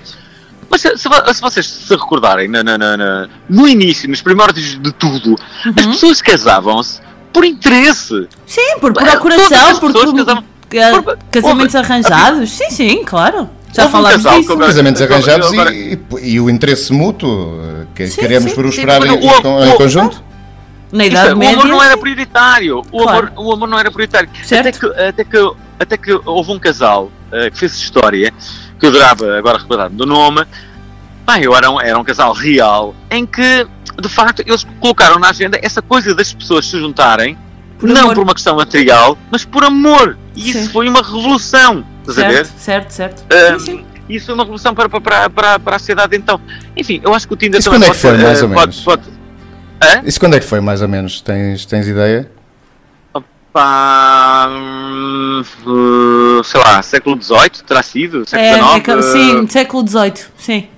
mas 0.70 0.81
se, 0.81 0.97
se 0.97 1.09
vo- 1.09 1.35
se 1.35 1.40
vocês 1.40 1.66
se 1.66 1.94
recordarem, 1.94 2.49
na, 2.49 2.62
na- 2.64 2.79
na- 2.79 3.29
no 3.49 3.68
início, 3.68 4.09
nos 4.09 4.23
primórdios 4.23 4.81
de 4.81 4.92
tudo, 4.92 5.37
as 5.77 5.87
pessoas 5.87 6.23
casavam-se 6.23 7.01
por 7.33 7.44
interesse. 7.44 8.27
Sim, 8.47 8.79
por 8.81 8.92
procuração, 8.92 9.79
por, 9.81 9.92
por- 9.92 11.18
casamentos 11.31 11.75
Houve- 11.75 11.87
arranjados. 11.87 12.51
Sim, 12.51 12.70
sim, 12.70 13.05
claro. 13.05 13.51
Já 13.73 13.87
um 13.87 13.90
falámos 13.90 14.23
casal 14.23 14.40
disso. 14.40 14.57
Casamentos 14.57 15.03
arranjados 15.03 15.53
agora- 15.53 15.75
e, 15.75 15.94
e- 16.23 16.29
e 16.35 16.40
o 16.40 16.49
interesse 16.49 16.92
mútuo, 16.92 17.61
eh, 17.61 17.74
que 17.94 18.07
Sim, 18.09 18.20
queremos 18.20 18.50
sim, 18.50 18.57
prosperar 18.57 19.02
sim, 19.02 19.09
em, 19.09 19.12
o- 19.12 19.64
em 19.64 19.72
o- 19.72 19.76
conjunto. 19.76 20.22
Na 20.92 21.04
Isso 21.07 21.12
Idade 21.12 21.28
é, 21.30 21.35
o 21.35 21.48
amor 21.52 21.66
não 21.66 21.83
era 21.83 21.96
prioritário. 21.96 22.78
O, 22.92 23.02
Claro. 23.02 23.28
amor, 23.28 23.33
o 23.46 23.52
amor 23.52 23.68
não 23.68 23.78
era 23.78 23.90
prioritário. 23.90 24.28
Certo. 24.44 24.68
Até 24.68 24.72
que, 24.78 24.87
até, 25.02 25.24
que, 25.24 25.52
até 25.80 25.96
que 25.96 26.20
houve 26.24 26.52
um 26.52 26.59
casal 26.59 27.11
eh, 27.33 27.50
que 27.50 27.59
fez 27.59 27.74
história, 27.74 28.33
que 28.78 28.87
eu 28.87 28.90
adorava 28.90 29.37
agora 29.37 29.59
recordar-me 29.59 29.96
do 29.96 30.07
nome. 30.07 30.44
Pá, 31.26 31.40
eu 31.40 31.57
era 31.57 31.70
um, 31.70 31.80
era 31.80 31.98
um 31.98 32.04
casal 32.04 32.33
real, 32.33 32.94
em 33.11 33.24
que, 33.26 33.66
de 34.00 34.09
facto, 34.09 34.42
eles 34.46 34.64
colocaram 34.78 35.18
na 35.18 35.30
agenda 35.30 35.59
essa 35.62 35.80
coisa 35.83 36.14
das 36.14 36.33
pessoas 36.33 36.66
se 36.68 36.78
juntarem, 36.78 37.37
Por 37.78 37.88
não 37.88 38.02
amor. 38.02 38.14
por 38.14 38.22
uma 38.24 38.35
questão 38.35 38.54
material, 38.57 39.16
mas 39.33 39.44
por 39.44 39.64
amor. 39.64 40.16
E 40.37 40.50
isso 40.50 40.64
Sim. 40.64 40.68
foi 40.68 40.88
uma 40.88 41.02
revolução. 41.02 41.85
Estás 42.07 42.18
a 42.18 42.28
ver? 42.28 42.46
Certo, 42.46 42.90
certo, 42.90 43.24
certo. 43.28 43.61
Sim, 43.61 43.66
sim. 43.78 43.85
Isso 44.09 44.27
foi 44.27 44.35
uma 44.35 44.45
revolução 44.45 44.75
para, 44.75 44.88
para, 44.88 45.31
para, 45.31 45.59
para 45.59 45.77
a 45.77 45.79
sociedade 45.79 46.17
então. 46.17 46.40
Enfim, 46.77 47.01
eu 47.03 47.14
acho 47.14 47.27
que 47.27 47.35
o 47.35 47.37
Tinder 47.37 47.59
Isso 47.61 47.71
também 47.71 47.88
quando 47.88 47.95
é 47.95 47.97
que 47.97 48.03
pode, 48.03 48.17
foi, 48.17 48.25
mais 48.27 48.38
eh, 48.38 48.45
ou 48.45 48.49
pode- 48.51 48.61
menos? 48.61 48.81
pode- 48.85 50.09
Isso 50.09 50.21
quando 50.21 50.35
é 50.35 50.40
que 50.40 50.47
foi, 50.47 50.61
mais 50.61 50.83
ou 50.83 50.88
menos? 50.88 51.21
Tens, 51.21 51.64
tens 51.67 51.87
ideia? 51.88 52.31
Pá, 53.53 54.49
hum, 54.51 55.43
uh, 55.64 56.43
sei 56.43 56.61
lá, 56.61 56.83
século 56.83 57.17
XVIII 57.23 57.51
terá 57.64 57.83
sido? 57.85 58.29
Século 58.29 58.49
É, 58.49 58.55
XIX? 58.55 58.77
aquele- 58.77 59.03
sim, 59.03 59.47
século 59.47 59.87
XVIII, 59.88 60.25
sim. 60.37 60.69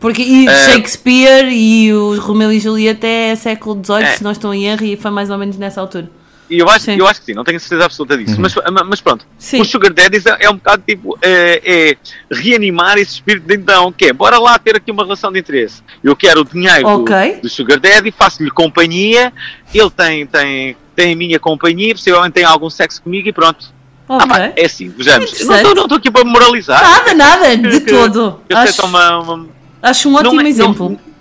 Porque 0.00 0.20
e 0.20 0.48
É. 0.48 0.52
Shakespeare 0.72 1.48
e 1.52 1.92
o 1.92 2.18
Romeu 2.18 2.50
e 2.52 2.58
Julieta 2.58 3.06
é 3.06 3.36
século 3.36 3.80
XVIII, 3.84 4.02
É. 4.02 4.16
se 4.16 4.24
não 4.24 4.32
estou 4.32 4.52
em 4.52 4.64
erro, 4.64 4.84
e 4.84 4.96
foi 4.96 5.12
mais 5.12 5.30
ou 5.30 5.38
menos 5.38 5.56
nessa 5.56 5.80
altura. 5.80 6.10
E 6.52 6.58
eu 6.58 6.68
acho, 6.68 6.84
Sim. 6.84 6.96
eu 6.98 7.06
acho 7.06 7.20
que 7.20 7.26
sim, 7.26 7.32
não 7.34 7.44
tenho 7.44 7.58
certeza 7.58 7.86
absoluta 7.86 8.16
disso. 8.18 8.38
Mas, 8.40 8.54
mas 8.86 9.00
pronto, 9.00 9.26
Sim. 9.38 9.60
o 9.60 9.64
Sugar 9.64 9.92
Daddies 9.92 10.26
é, 10.26 10.36
é 10.40 10.50
um 10.50 10.54
bocado 10.56 10.82
tipo 10.86 11.18
é, 11.22 11.62
é 11.64 11.96
reanimar 12.30 12.98
esse 12.98 13.14
espírito 13.14 13.46
de 13.46 13.54
então, 13.56 13.90
que 13.90 14.06
é 14.06 14.12
bora 14.12 14.38
lá 14.38 14.58
ter 14.58 14.76
aqui 14.76 14.90
uma 14.90 15.02
relação 15.02 15.32
de 15.32 15.38
interesse. 15.40 15.82
Eu 16.04 16.14
quero 16.14 16.42
o 16.42 16.44
dinheiro 16.44 16.82
do- 16.82 17.02
Ok. 17.02 17.38
do, 17.42 17.48
Sugar 17.48 17.80
Daddy, 17.80 18.10
faço-lhe 18.10 18.50
companhia, 18.50 19.32
ele 19.72 19.90
tem, 19.90 20.26
tem, 20.26 20.76
tem 20.94 21.12
a 21.12 21.16
minha 21.16 21.38
companhia, 21.38 21.94
possivelmente 21.94 22.32
tem 22.34 22.44
algum 22.44 22.68
sexo 22.68 23.02
comigo 23.02 23.28
e 23.28 23.32
pronto. 23.32 23.72
Ok. 24.08 24.24
Ah, 24.24 24.28
pá, 24.28 24.52
é 24.56 24.66
assim, 24.66 24.88
vejamos. 24.90 25.30
Interessante. 25.30 25.62
Não 25.74 25.84
estou- 25.84 25.96
aqui 25.96 26.10
para 26.10 26.24
moralizar. 26.24 26.82
Nada, 26.82 27.14
nada, 27.14 27.56
de 27.56 27.80
Que- 27.80 27.90
todo. 27.90 28.40
Eu 28.48 28.56
que 28.56 28.68
Acho, 28.68 28.82
é 28.82 28.84
uma- 28.84 29.18
uma, 29.20 29.48
acho 29.82 30.08
um 30.10 30.14
ótimo 30.16 30.34
não 30.34 30.42
é- 30.42 30.48
exemplo. 30.48 30.88
Não, 30.90 31.11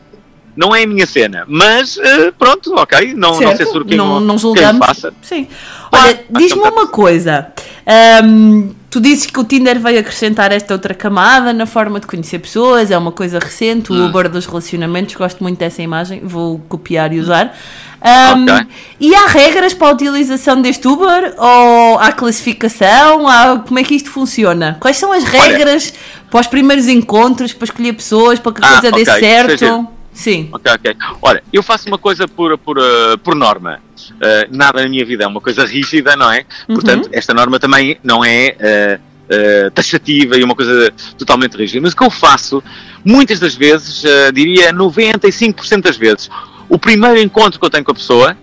não 0.62 0.76
é 0.76 0.84
a 0.84 0.88
minha 0.88 1.08
cena, 1.08 1.44
mas 1.48 1.98
eh, 1.98 2.32
pronto, 2.38 2.74
ok. 2.76 3.14
Não, 3.16 3.32
não 3.32 3.36
Certo, 3.38 3.58
censuro 3.58 3.84
quem, 3.86 3.98
não, 3.98 4.20
não 4.20 4.36
quem 4.36 4.38
julgamos. 4.42 4.86
faça. 4.86 5.12
Sim. 5.22 5.48
Ah, 5.92 6.04
Olha, 6.04 6.12
é 6.12 6.24
diz-me 6.30 6.62
um 6.62 6.70
uma 6.70 6.88
coisa. 6.88 7.48
Ahm, 7.86 8.70
tu 8.90 9.00
dizes 9.02 9.26
que 9.26 9.40
o 9.40 9.44
Tinder 9.44 9.80
veio 9.80 10.00
acrescentar 10.00 10.52
esta 10.52 10.74
outra 10.74 10.94
camada 10.94 11.52
na 11.52 11.66
forma 11.66 12.00
de 12.00 12.06
conhecer 12.08 12.40
pessoas, 12.40 12.92
é 12.92 12.98
uma 12.98 13.12
coisa 13.12 13.40
recente, 13.40 13.92
Hum. 13.92 14.04
o 14.06 14.10
Uber 14.10 14.30
dos 14.30 14.46
relacionamentos, 14.46 15.16
gosto 15.16 15.42
muito 15.44 15.58
dessa 15.58 15.82
imagem, 15.82 16.22
vou 16.24 16.60
copiar 16.70 17.12
e 17.12 17.20
usar. 17.20 17.58
Ahm, 18.04 18.44
Ok. 18.44 18.68
E 19.00 19.14
há 19.16 19.28
regras 19.28 19.74
para 19.74 19.88
a 19.88 19.92
utilização 19.92 20.62
deste 20.62 20.88
Uber? 20.88 21.34
Ou 21.38 22.00
há 22.00 22.12
classificação? 22.12 23.28
Há- 23.28 23.60
como 23.68 23.80
é 23.80 23.84
que 23.84 23.96
isto 23.96 24.10
funciona? 24.12 24.78
Quais 24.80 24.98
são 24.98 25.12
as 25.12 25.24
regras 25.24 25.94
para 26.30 26.40
os 26.40 26.48
primeiros 26.48 26.88
encontros, 26.88 27.52
para 27.54 27.66
escolher 27.66 27.94
pessoas, 27.94 28.40
para 28.40 28.54
que 28.54 28.64
a 28.64 28.68
Ah, 28.68 28.72
coisa 28.82 28.92
dê 28.96 29.02
ok, 29.02 29.20
certo? 29.20 29.50
seja- 29.60 29.88
Sim. 30.22 30.50
Ok, 30.52 30.72
ok. 30.72 30.96
Olha, 31.20 31.44
eu 31.52 31.64
faço 31.64 31.88
uma 31.88 31.98
coisa 31.98 32.28
por, 32.28 32.56
por, 32.60 32.78
eh, 32.78 33.18
por 33.24 33.34
norma. 33.34 33.80
Eh, 34.22 34.48
nada 34.52 34.84
na 34.84 34.88
minha 34.88 35.04
vida 35.04 35.24
é 35.24 35.28
uma 35.28 35.42
coisa 35.42 35.66
rígida, 35.66 36.16
não 36.16 36.32
é? 36.32 36.46
Portanto, 36.68 37.10
esta 37.12 37.34
norma 37.34 37.60
também 37.60 37.98
não 38.04 38.24
é 38.24 38.56
eh, 38.60 39.00
eh, 39.28 39.70
taxativa 39.72 40.38
e 40.38 40.44
uma 40.44 40.54
coisa 40.54 40.94
totalmente 41.18 41.58
rígida. 41.58 41.82
Mas 41.82 41.94
o 41.94 41.96
que 41.98 42.04
eu 42.04 42.12
faço, 42.12 42.64
muitas 43.04 43.40
das 43.40 43.56
vezes, 43.56 44.04
diria 44.32 44.72
95% 44.72 45.82
das 45.82 45.98
vezes, 45.98 46.30
o 46.70 46.78
primeiro 46.78 47.20
encontro 47.20 47.60
que 47.60 47.66
eu 47.66 47.70
tenho 47.72 47.84
com 47.84 47.92
a 47.92 47.96
pessoa 47.96 48.38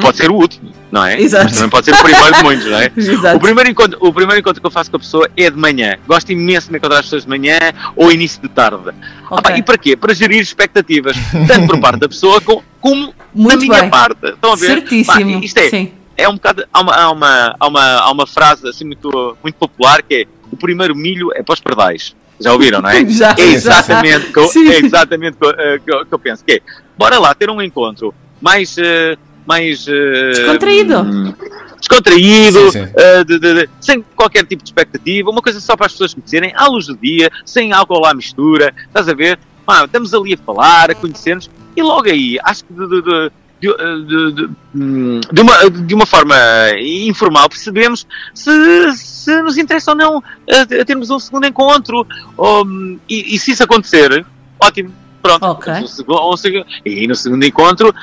pode 0.00 0.16
ser 0.16 0.30
o 0.30 0.34
último, 0.34 0.72
não 0.90 1.04
é? 1.04 1.20
Exato. 1.20 1.44
Mas 1.44 1.54
também 1.54 1.70
pode 1.70 1.84
ser 1.86 1.94
o 1.94 2.02
primeiro 2.02 2.32
de 2.36 2.42
muitos, 2.42 2.66
não 2.66 2.78
é? 2.78 2.92
Exato. 2.96 3.36
O 3.36 3.40
primeiro, 3.40 3.70
encontro, 3.70 3.98
o 4.00 4.12
primeiro 4.12 4.40
encontro 4.40 4.60
que 4.60 4.66
eu 4.66 4.70
faço 4.70 4.90
com 4.90 4.96
a 4.96 5.00
pessoa 5.00 5.28
é 5.36 5.50
de 5.50 5.56
manhã. 5.56 5.96
Gosto 6.06 6.30
imenso 6.32 6.70
de 6.70 6.76
encontrar 6.76 6.98
as 6.98 7.04
pessoas 7.06 7.22
de 7.24 7.28
manhã 7.28 7.58
ou 7.96 8.10
início 8.10 8.40
de 8.42 8.48
tarde. 8.48 8.90
Ah, 9.30 9.40
pá, 9.42 9.56
e 9.56 9.62
para 9.62 9.78
quê? 9.78 9.96
Para 9.96 10.14
gerir 10.14 10.40
expectativas, 10.40 11.16
tanto 11.46 11.66
por 11.68 11.80
parte 11.80 12.00
da 12.00 12.08
pessoa 12.08 12.40
como, 12.80 13.14
Muito 13.34 13.58
da 13.60 13.64
minha 13.64 13.80
bem. 13.82 13.90
parte. 13.90 14.26
Estão 14.26 14.52
a 14.52 14.56
ver? 14.56 14.66
Certíssimo. 14.66 15.38
Pá, 15.38 15.44
isto 15.44 15.58
é, 15.58 15.68
Sim. 15.70 15.92
é 16.16 16.28
um 16.28 16.34
bocado. 16.34 16.64
Há 16.72 16.80
uma, 16.80 16.94
há, 16.94 17.10
uma, 17.10 17.56
há, 17.60 17.66
uma, 17.68 17.84
há 18.00 18.10
uma 18.10 18.26
frase 18.26 18.68
assim 18.68 18.84
muito, 18.84 19.36
muito 19.42 19.56
popular 19.56 20.02
que 20.02 20.14
é: 20.14 20.24
o 20.50 20.56
primeiro 20.56 20.94
milho 20.96 21.30
é 21.34 21.42
para 21.42 21.52
os 21.54 21.60
perdais. 21.60 22.14
Já 22.40 22.52
ouviram, 22.52 22.80
não 22.80 22.88
é? 22.88 23.04
Já, 23.10 23.34
é 23.36 23.42
exatamente 23.42 24.26
o 24.28 24.32
que 24.32 24.38
eu- 24.38 24.46
Sim. 24.48 24.68
é 24.70 24.78
exatamente 24.78 25.36
o 25.40 25.50
eh, 25.50 25.80
que 25.84 25.90
eu- 26.14 26.18
penso. 26.20 26.44
Que 26.44 26.52
é, 26.52 26.60
bora 26.96 27.18
lá 27.18 27.34
ter 27.34 27.50
um 27.50 27.60
encontro 27.60 28.14
mais. 28.40 28.76
eh, 28.78 29.16
mais 29.48 29.86
eh, 29.88 30.30
Descontraído. 30.34 30.98
hum, 31.00 31.34
descontraído, 31.78 32.70
Sim, 32.70 32.84
sim. 32.84 32.92
eh, 32.96 33.24
de- 33.24 33.38
de- 33.38 33.54
de- 33.54 33.68
sem 33.80 34.04
qualquer 34.14 34.44
tipo 34.44 34.62
de 34.62 34.68
expectativa, 34.68 35.30
uma 35.30 35.40
coisa 35.40 35.58
só 35.60 35.74
para 35.74 35.86
as 35.86 35.92
pessoas 35.92 36.12
conhecerem, 36.12 36.52
à 36.54 36.66
luz 36.68 36.86
do 36.86 36.96
dia, 36.96 37.30
sem 37.46 37.72
álcool 37.72 38.04
à 38.04 38.12
mistura, 38.12 38.74
estás 38.86 39.08
a 39.08 39.14
ver? 39.14 39.38
Pá, 39.64 39.84
estamos 39.84 40.12
ali 40.12 40.34
a 40.34 40.38
falar, 40.38 40.90
a 40.90 40.94
conhecer-nos, 40.94 41.50
e 41.76 41.82
logo 41.82 42.08
aí, 42.08 42.38
acho 42.44 42.64
que 42.64 42.72
de, 42.74 42.86
de- 42.88 43.02
de- 43.02 43.30
de- 43.60 44.06
de- 44.06 44.32
de- 44.32 44.50
hum, 44.74 45.20
de 45.32 45.40
uma, 45.40 45.70
de 45.70 45.94
uma 45.94 46.06
forma 46.06 46.36
informal 46.80 47.48
percebemos 47.48 48.06
se, 48.34 48.50
se 48.96 49.42
nos 49.42 49.56
interessa 49.58 49.90
ou 49.92 49.96
não 49.96 50.22
a, 50.50 50.60
a 50.80 50.84
termos 50.84 51.10
um 51.10 51.18
segundo 51.18 51.46
encontro, 51.46 52.06
ou, 52.36 52.64
hum, 52.66 52.98
e, 53.08 53.34
e 53.34 53.38
se 53.38 53.52
isso 53.52 53.62
acontecer, 53.62 54.24
ótimo, 54.62 54.92
pronto. 55.22 55.42
Ok. 55.44 55.72
temos 55.72 55.92
um 55.92 55.94
segu- 55.96 56.32
um 56.32 56.36
segu- 56.36 56.64
e 56.84 57.06
no 57.06 57.14
segundo 57.14 57.44
encontro, 57.44 57.94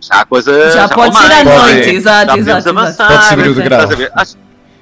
já 0.00 0.20
a 0.20 0.24
coisa 0.24 0.70
Já 0.70 0.88
pode 0.88 1.14
ser 1.16 1.24
à 1.24 1.28
mais, 1.28 1.44
Pode. 1.48 1.72
noite, 1.74 1.88
exato, 1.90 2.26
já 2.26 2.26
podemos 2.36 2.48
exato. 2.48 2.68
exato. 2.70 2.78
avançar, 2.78 3.08
Pode 3.08 3.24
subir 3.28 3.48
o 3.50 3.54
degrau. 3.54 3.80
Acho, 4.14 4.36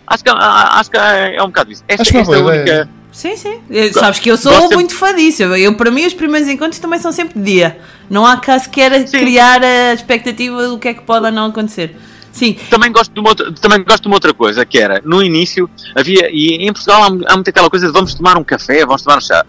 acho 0.06 0.24
que, 0.24 0.30
acho 0.30 0.90
que 0.90 0.96
é 0.96 1.42
um 1.42 1.46
bocado 1.46 1.72
isso. 1.72 1.82
Esta, 1.88 2.02
Acho 2.02 2.16
esta 2.18 2.32
é 2.34 2.38
a 2.38 2.42
boa 2.42 2.54
única. 2.54 2.88
Sim, 3.10 3.36
sim. 3.36 3.60
Eu- 3.68 3.92
sabes 3.94 4.20
que 4.20 4.30
eu 4.30 4.36
sou 4.36 4.52
Gosto- 4.52 4.74
muito 4.74 4.94
fã 4.94 5.14
disso. 5.14 5.42
Eu, 5.42 5.74
para 5.74 5.90
mim, 5.90 6.06
os 6.06 6.14
primeiros 6.14 6.48
encontros 6.48 6.78
também 6.78 6.98
são 7.00 7.10
sempre 7.10 7.38
de 7.38 7.44
dia. 7.44 7.78
Não 8.08 8.24
há 8.24 8.36
cá 8.36 8.58
sequer 8.58 8.92
Sim. 9.08 9.18
criar 9.18 9.60
a 9.62 9.92
expectativa 9.94 10.68
do 10.68 10.78
que 10.78 10.88
é 10.88 10.94
que 10.94 11.02
pode 11.02 11.24
ou 11.26 11.32
não 11.32 11.46
acontecer. 11.46 11.96
Sim, 12.30 12.56
Também 12.70 12.92
gosto, 12.92 13.12
de 13.12 13.18
uma 13.18 13.30
outra, 13.30 13.50
também 13.52 13.82
gosto 13.82 14.02
de 14.02 14.06
uma 14.08 14.14
outra 14.16 14.32
coisa, 14.32 14.64
que 14.64 14.78
era, 14.78 15.02
no 15.04 15.20
início, 15.20 15.68
havia, 15.96 16.28
e 16.30 16.68
em 16.68 16.72
Portugal 16.72 17.02
há, 17.02 17.06
há 17.32 17.34
muito 17.34 17.48
aquela 17.48 17.68
coisa 17.68 17.86
de 17.86 17.92
vamos 17.92 18.14
tomar 18.14 18.36
um 18.38 18.44
café, 18.44 18.86
vamos 18.86 19.02
tomar 19.02 19.18
um 19.18 19.20
chá. 19.20 19.44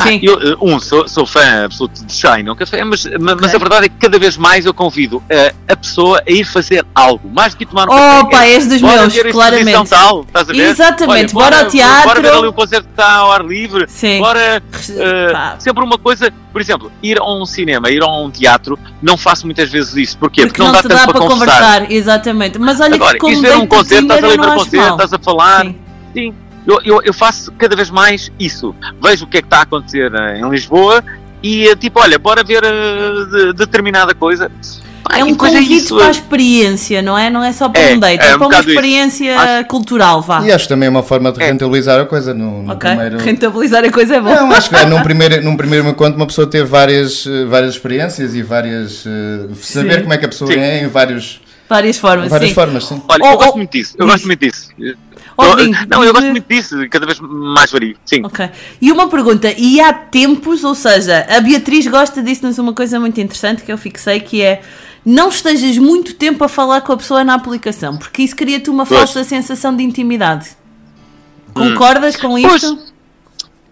Ah, 0.00 0.06
Sim. 0.06 0.20
eu, 0.22 0.34
ah, 0.34 0.56
um, 0.64 0.80
sou, 0.80 1.06
sou 1.08 1.26
fã 1.26 1.64
absoluto 1.64 2.04
de 2.04 2.12
chá 2.12 2.38
e 2.40 2.42
não 2.42 2.56
café, 2.56 2.82
mas, 2.84 3.04
ma- 3.20 3.36
mas 3.40 3.54
a 3.54 3.58
verdade 3.58 3.86
é 3.86 3.88
que 3.88 3.96
cada 3.96 4.18
vez 4.18 4.36
mais 4.36 4.64
eu 4.66 4.72
convido 4.74 5.22
ah, 5.30 5.52
a 5.72 5.76
pessoa 5.76 6.22
a 6.26 6.30
ir 6.30 6.44
fazer 6.44 6.84
algo, 6.94 7.28
mais 7.32 7.54
do 7.54 7.58
que 7.58 7.66
tomar 7.66 7.84
um 7.88 7.90
café. 7.90 8.20
Opa, 8.20 8.44
és 8.46 8.66
dos 8.66 8.80
bora 8.80 9.00
meus, 9.02 9.14
ver 9.14 9.26
a 9.26 9.30
claramente. 9.32 9.90
Tal, 9.90 10.22
estás 10.22 10.48
a 10.48 10.52
ver? 10.52 10.68
Exatamente, 10.70 11.36
Olha, 11.36 11.44
bora 11.50 11.60
ao 11.64 11.68
teatro. 11.68 12.04
Bora 12.08 12.20
ver 12.20 12.32
ali 12.32 12.48
um 12.48 12.52
concerto 12.52 12.84
que 12.86 12.92
está 12.92 13.12
ao 13.16 13.32
ar 13.32 13.44
livre. 13.44 13.86
Sim. 13.88 14.18
Bora 14.18 14.62
Uh, 14.90 15.60
sempre 15.62 15.84
uma 15.84 15.98
coisa, 15.98 16.32
por 16.52 16.60
exemplo, 16.60 16.90
ir 17.02 17.18
a 17.20 17.24
um 17.24 17.44
cinema, 17.44 17.90
ir 17.90 18.02
a 18.02 18.06
um 18.06 18.30
teatro, 18.30 18.78
não 19.02 19.16
faço 19.16 19.44
muitas 19.46 19.70
vezes 19.70 19.94
isso. 19.96 20.18
Porquê? 20.18 20.46
porque 20.46 20.62
não, 20.62 20.72
dá 20.72 20.78
te 20.82 20.88
tempo 20.88 20.94
dá 20.94 21.04
para 21.04 21.12
para 21.12 21.26
conversar. 21.28 21.60
conversar. 21.74 21.92
Exatamente. 21.92 22.58
Mas 22.58 22.80
olha 22.80 22.94
Agora, 22.94 23.12
que 23.14 23.18
como 23.18 23.40
ver 23.40 23.56
um 23.56 23.66
concerto, 23.66 24.02
estás 24.04 24.24
ali 24.24 24.32
eu 24.32 24.38
para 24.38 24.46
não 24.48 24.56
o 24.56 24.58
concerto, 24.58 24.90
estás 24.92 25.12
a 25.12 25.18
falar. 25.18 25.64
Sim. 25.66 25.78
Sim. 26.14 26.34
Eu, 26.66 26.80
eu, 26.84 27.02
eu 27.02 27.12
faço 27.14 27.50
cada 27.52 27.74
vez 27.74 27.90
mais 27.90 28.30
isso. 28.38 28.74
Vejo 29.02 29.24
o 29.24 29.28
que 29.28 29.38
é 29.38 29.40
que 29.40 29.46
está 29.46 29.58
a 29.58 29.62
acontecer 29.62 30.12
em 30.36 30.48
Lisboa 30.48 31.02
e 31.42 31.68
eh, 31.68 31.74
tipo, 31.76 32.00
olha, 32.00 32.18
bora 32.18 32.44
ver 32.44 32.62
eh, 32.62 32.70
de- 33.32 33.52
determinada 33.54 34.14
coisa. 34.14 34.50
Pá, 35.02 35.16
É 35.18 35.24
um 35.24 35.28
depois 35.32 35.52
convite 35.52 35.72
isso, 35.84 35.96
para 35.96 36.08
a 36.08 36.10
experiência, 36.10 37.00
não 37.00 37.16
é? 37.16 37.30
Não 37.30 37.42
é 37.42 37.50
só 37.54 37.70
para 37.70 37.80
É, 37.80 37.94
um 37.94 37.98
date, 37.98 38.22
é, 38.22 38.26
é 38.32 38.34
um 38.34 38.38
para 38.38 38.46
uma 38.46 38.48
bocado 38.50 38.62
isso. 38.62 38.70
experiência 38.70 39.38
Acho- 39.40 39.64
cultural, 39.68 40.20
vá. 40.20 40.42
E 40.44 40.52
acho 40.52 40.68
também 40.68 40.88
uma 40.90 41.02
forma 41.02 41.32
de 41.32 41.42
É. 41.42 41.46
rentabilizar 41.46 41.98
a 41.98 42.04
coisa. 42.04 42.34
No, 42.34 42.62
no 42.64 42.72
Ok, 42.74 42.88
primeiro... 42.90 43.18
rentabilizar 43.18 43.82
a 43.82 43.90
coisa 43.90 44.16
é 44.16 44.20
bom. 44.20 44.34
Não, 44.34 44.52
acho 44.52 44.68
que 44.68 44.76
é, 44.76 44.84
num, 44.84 45.02
primeiro, 45.02 45.42
num 45.42 45.56
primeiro 45.56 45.88
encontro 45.88 46.16
uma 46.16 46.26
pessoa 46.26 46.46
ter 46.46 46.64
várias, 46.66 47.26
eh, 47.26 47.46
várias 47.46 47.72
experiências 47.74 48.34
e 48.34 48.42
várias. 48.42 49.04
eh, 49.06 49.48
saber 49.62 49.94
Sim. 49.94 50.00
como 50.02 50.12
é 50.12 50.18
que 50.18 50.26
a 50.26 50.28
pessoa 50.28 50.52
Sim. 50.52 50.58
é 50.60 50.82
em 50.84 50.88
vários, 50.88 51.40
Várias 51.68 51.98
formas, 51.98 52.28
várias 52.28 52.48
sim. 52.50 52.54
formas, 52.54 52.84
sim. 52.84 53.00
Olha, 53.08 53.20
Oh, 53.22 53.26
eu 53.28 53.32
oh, 53.32 53.36
gosto 53.38 53.56
muito 53.56 53.70
disso. 53.70 53.94
Eu 53.96 54.06
gosto 54.06 54.26
muito 54.26 54.40
disso. 54.40 54.68
Não, 55.88 56.04
eu 56.04 56.12
gosto 56.12 56.30
muito 56.30 56.46
disso. 56.48 56.76
Cada 56.90 57.06
vez 57.06 57.18
mais 57.20 57.70
vario. 57.70 57.96
Sim. 58.04 58.22
Ok. 58.24 58.48
E 58.80 58.92
uma 58.92 59.08
pergunta, 59.08 59.52
e 59.56 59.80
há 59.80 59.92
tempos, 59.92 60.62
ou 60.64 60.74
seja, 60.74 61.26
a 61.28 61.40
Beatriz 61.40 61.86
gosta 61.86 62.22
disso-nos 62.22 62.58
uma 62.58 62.72
coisa 62.74 62.98
muito 63.00 63.20
interessante 63.20 63.62
que 63.62 63.72
eu 63.72 63.78
fixei, 63.78 64.20
que 64.20 64.42
é 64.42 64.62
não 65.04 65.28
estejas 65.30 65.78
muito 65.78 66.14
tempo 66.14 66.44
a 66.44 66.48
falar 66.48 66.82
com 66.82 66.92
a 66.92 66.96
pessoa 66.96 67.24
na 67.24 67.34
aplicação, 67.34 67.96
porque 67.96 68.22
isso 68.22 68.36
cria-te 68.36 68.68
uma 68.68 68.84
Pois. 68.84 68.98
falsa 69.00 69.24
sensação 69.24 69.74
de 69.74 69.82
intimidade. 69.82 70.50
Concordas 71.54 72.16
com 72.16 72.40
Pois, 72.40 72.62
isto? 72.62 72.78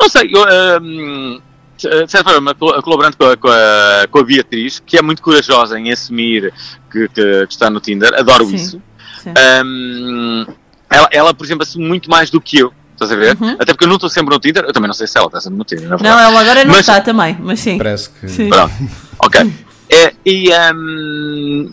Não 0.00 0.08
sei, 0.08 0.30
eu, 0.32 0.80
hum, 0.82 1.40
de 1.76 2.10
certa 2.10 2.30
forma, 2.30 2.54
col- 2.54 2.82
colaborando 2.82 3.16
com 3.16 3.24
a, 3.26 3.36
com, 3.36 3.48
a, 3.48 4.06
com 4.10 4.18
a 4.20 4.22
Beatriz, 4.24 4.82
que 4.84 4.96
é 4.96 5.02
muito 5.02 5.20
corajosa 5.22 5.78
em 5.78 5.92
assumir 5.92 6.52
que, 6.90 7.08
que- 7.08 7.46
que 7.46 7.52
está 7.52 7.68
no 7.70 7.78
Tinder, 7.80 8.12
adoro 8.14 8.46
Sim, 8.46 8.54
isso. 8.56 8.82
sim. 9.22 9.30
Hum, 9.64 10.46
ela, 10.90 11.08
ela, 11.12 11.34
por 11.34 11.44
exemplo, 11.44 11.62
assume 11.62 11.86
muito 11.86 12.08
mais 12.10 12.30
do 12.30 12.40
que 12.40 12.58
eu. 12.58 12.72
estás 12.92 13.12
a 13.12 13.16
ver? 13.16 13.36
Até 13.58 13.72
porque 13.72 13.84
eu 13.84 13.88
não 13.88 13.96
estou 13.96 14.08
sempre 14.10 14.34
no 14.34 14.40
Tinder, 14.40 14.64
eu 14.64 14.72
também 14.72 14.88
não 14.88 14.94
sei 14.94 15.06
se 15.06 15.16
ela 15.16 15.26
está 15.28 15.40
sempre 15.40 15.58
no 15.58 15.64
Tinder, 15.64 15.84
na 15.88 15.90
Não, 15.90 15.98
verdade. 15.98 16.22
ela 16.30 16.40
agora 16.40 16.64
não 16.64 16.70
Mas- 16.72 16.80
está 16.80 17.00
também, 17.00 17.36
mas 17.40 17.60
sim. 17.60 17.78
Parece 17.78 18.10
que. 18.10 18.28
Sim. 18.28 18.48
Pronto, 18.48 18.72
ok. 19.18 19.52
É, 19.90 20.12
e, 20.22 20.50
hum, 20.74 21.72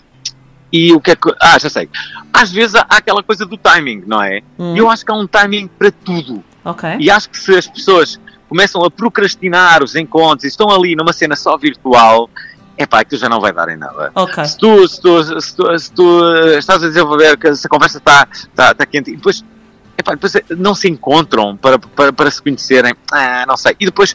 e 0.72 0.90
o 0.92 1.00
que 1.00 1.10
é 1.10 1.16
que. 1.16 1.30
Ah, 1.38 1.58
já 1.58 1.68
sei. 1.68 1.86
Às 2.32 2.50
vezes 2.50 2.74
há 2.74 2.86
aquela 2.88 3.22
coisa 3.22 3.44
do 3.44 3.58
timing, 3.58 4.04
não 4.06 4.22
é? 4.22 4.40
Hum. 4.58 4.74
E 4.74 4.78
eu 4.78 4.90
acho 4.90 5.04
que 5.04 5.12
há 5.12 5.14
um 5.14 5.26
timing 5.26 5.66
para 5.68 5.90
tudo. 5.90 6.42
Ok. 6.64 6.88
E 6.98 7.10
acho 7.10 7.28
que 7.28 7.38
se 7.38 7.54
as 7.54 7.66
pessoas 7.66 8.18
começam 8.48 8.82
a 8.82 8.90
procrastinar 8.90 9.82
os 9.84 9.94
encontros 9.96 10.44
e 10.44 10.48
estão 10.48 10.70
ali 10.70 10.96
numa 10.96 11.12
cena 11.12 11.36
só 11.36 11.58
virtual, 11.58 12.30
é 12.76 12.86
pá, 12.86 13.00
aquilo 13.00 13.20
já 13.20 13.28
não 13.28 13.40
vai 13.40 13.52
dar 13.52 13.68
em 13.68 13.76
nada. 13.76 14.10
Ok. 14.14 14.44
Se 14.44 14.56
tu, 14.58 14.86
se, 14.88 15.00
tu, 15.00 15.40
se, 15.40 15.56
tu, 15.56 15.78
se 15.78 15.92
tu, 15.92 16.24
eh, 16.34 16.58
estás 16.58 16.82
a 16.82 16.88
desenvolver 16.88 17.36
que 17.38 17.48
essa 17.48 17.68
conversa 17.68 17.98
está 17.98 18.26
tá, 18.54 18.74
tá 18.74 18.86
quente 18.86 19.10
e 19.10 19.16
depois, 19.16 19.44
epá, 19.96 20.12
depois 20.12 20.34
eh, 20.34 20.44
não 20.56 20.74
se 20.74 20.88
encontram 20.88 21.56
para, 21.56 21.78
para, 21.78 22.12
para 22.12 22.30
se 22.30 22.42
conhecerem, 22.42 22.94
ah, 23.12 23.44
não 23.48 23.56
sei. 23.56 23.74
E 23.80 23.86
depois, 23.86 24.14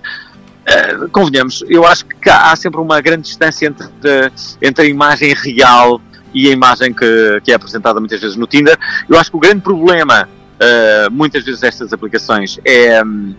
eh, 0.65 0.95
convenhamos, 1.11 1.63
eu 1.67 1.85
acho 1.87 2.05
que 2.05 2.29
há, 2.29 2.55
sempre 2.55 2.79
uma 2.79 3.01
grande 3.01 3.23
distância 3.23 3.65
entre, 3.67 3.87
eh, 4.03 4.31
entre 4.61 4.85
a 4.85 4.89
imagem 4.89 5.33
real 5.33 5.99
e 6.33 6.47
a 6.47 6.51
imagem 6.51 6.93
que, 6.93 7.41
que 7.43 7.51
é 7.51 7.55
apresentada 7.55 7.99
muitas 7.99 8.21
vezes 8.21 8.37
no 8.37 8.45
Tinder. 8.47 8.77
Eu 9.09 9.19
acho 9.19 9.31
que 9.31 9.37
o 9.37 9.39
grande 9.39 9.61
problema, 9.61 10.29
eh, 10.59 11.07
muitas 11.09 11.43
vezes, 11.43 11.61
destas 11.61 11.91
aplicações 11.91 12.59
é, 12.63 13.03
hum, 13.03 13.33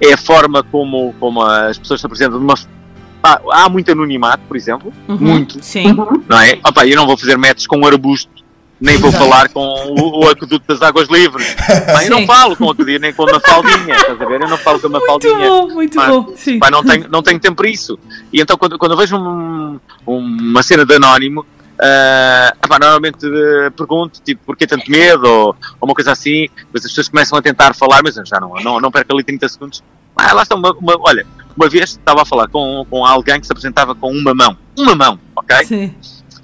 é 0.00 0.12
a 0.12 0.16
forma 0.16 0.62
como, 0.62 1.12
como 1.18 1.42
as 1.42 1.76
pessoas 1.78 2.00
se 2.00 2.06
apresentam. 2.06 2.38
de 2.38 2.44
uma- 2.44 2.77
há, 3.22 3.40
há 3.64 3.68
muito 3.68 3.90
anonimato, 3.92 4.42
por 4.46 4.56
exemplo, 4.56 4.92
Uhum. 5.08 5.16
muito 5.18 5.62
Sim. 5.62 5.92
não 6.28 6.40
é? 6.40 6.58
Opa, 6.66 6.86
eu 6.86 6.96
não 6.96 7.06
vou 7.06 7.16
fazer 7.16 7.36
matches 7.36 7.66
com 7.66 7.76
um 7.78 7.86
arbusto, 7.86 8.30
nem 8.80 8.96
vou 8.96 9.10
falar 9.10 9.48
com 9.48 9.60
o, 9.60 10.24
o 10.24 10.28
aqueduto 10.28 10.64
das 10.68 10.80
águas 10.82 11.08
livres. 11.08 11.54
Pá, 11.92 12.04
eu 12.04 12.10
não 12.10 12.24
falo 12.26 12.56
com 12.56 12.66
o 12.66 12.70
aqueduto 12.70 12.98
nem 13.00 13.12
com 13.12 13.24
uma 13.24 13.40
faldinha, 13.40 13.94
estás 13.96 14.20
a 14.20 14.24
ver? 14.24 14.40
Eu 14.42 14.48
não 14.48 14.56
falo 14.58 14.78
com 14.80 14.86
uma 14.88 14.98
Muito 15.00 15.06
faldinha. 15.28 15.48
bom, 15.48 15.68
muito 15.68 15.94
Pá, 15.96 16.06
bom. 16.08 16.32
Sim. 16.36 16.58
Pá, 16.58 16.70
não, 16.70 16.84
tenho, 16.84 17.08
não 17.08 17.22
tenho 17.22 17.40
tempo 17.40 17.56
para 17.56 17.68
isso. 17.68 17.98
E 18.32 18.40
então, 18.40 18.56
quando, 18.56 18.78
quando 18.78 18.92
eu 18.92 18.98
vejo 18.98 19.16
um- 19.16 19.80
uma 20.06 20.62
cena 20.62 20.84
de 20.86 20.94
anónimo, 20.94 21.44
ah, 21.80 22.54
epá, 22.64 22.78
normalmente 22.78 23.24
eh, 23.26 23.70
pergunto, 23.70 24.20
tipo, 24.24 24.42
porquê 24.46 24.66
tanto 24.66 24.90
medo, 24.90 25.26
ou, 25.28 25.46
ou 25.80 25.88
uma 25.88 25.94
coisa 25.94 26.12
assim, 26.12 26.46
depois 26.56 26.84
as 26.84 26.90
pessoas 26.90 27.08
começam 27.08 27.38
a 27.38 27.42
tentar 27.42 27.74
falar, 27.74 28.00
mas 28.02 28.16
eu 28.16 28.24
já 28.26 28.38
não, 28.40 28.52
não, 28.62 28.80
não 28.80 28.90
perco 28.90 29.12
ali 29.14 29.22
30 29.24 29.48
segundos. 29.48 29.82
Ah, 30.16 30.32
lá 30.32 30.42
está 30.42 30.54
uma, 30.56 30.72
uma- 30.72 30.96
olha, 31.00 31.24
uma 31.58 31.68
vez 31.68 31.90
estava 31.90 32.22
a 32.22 32.24
falar 32.24 32.46
com, 32.48 32.86
com 32.88 33.04
alguém 33.04 33.40
que 33.40 33.46
se 33.46 33.52
apresentava 33.52 33.94
com 33.94 34.10
uma 34.12 34.32
mão, 34.32 34.56
uma 34.78 34.94
mão, 34.94 35.18
ok? 35.34 35.64
Sim. 35.66 35.94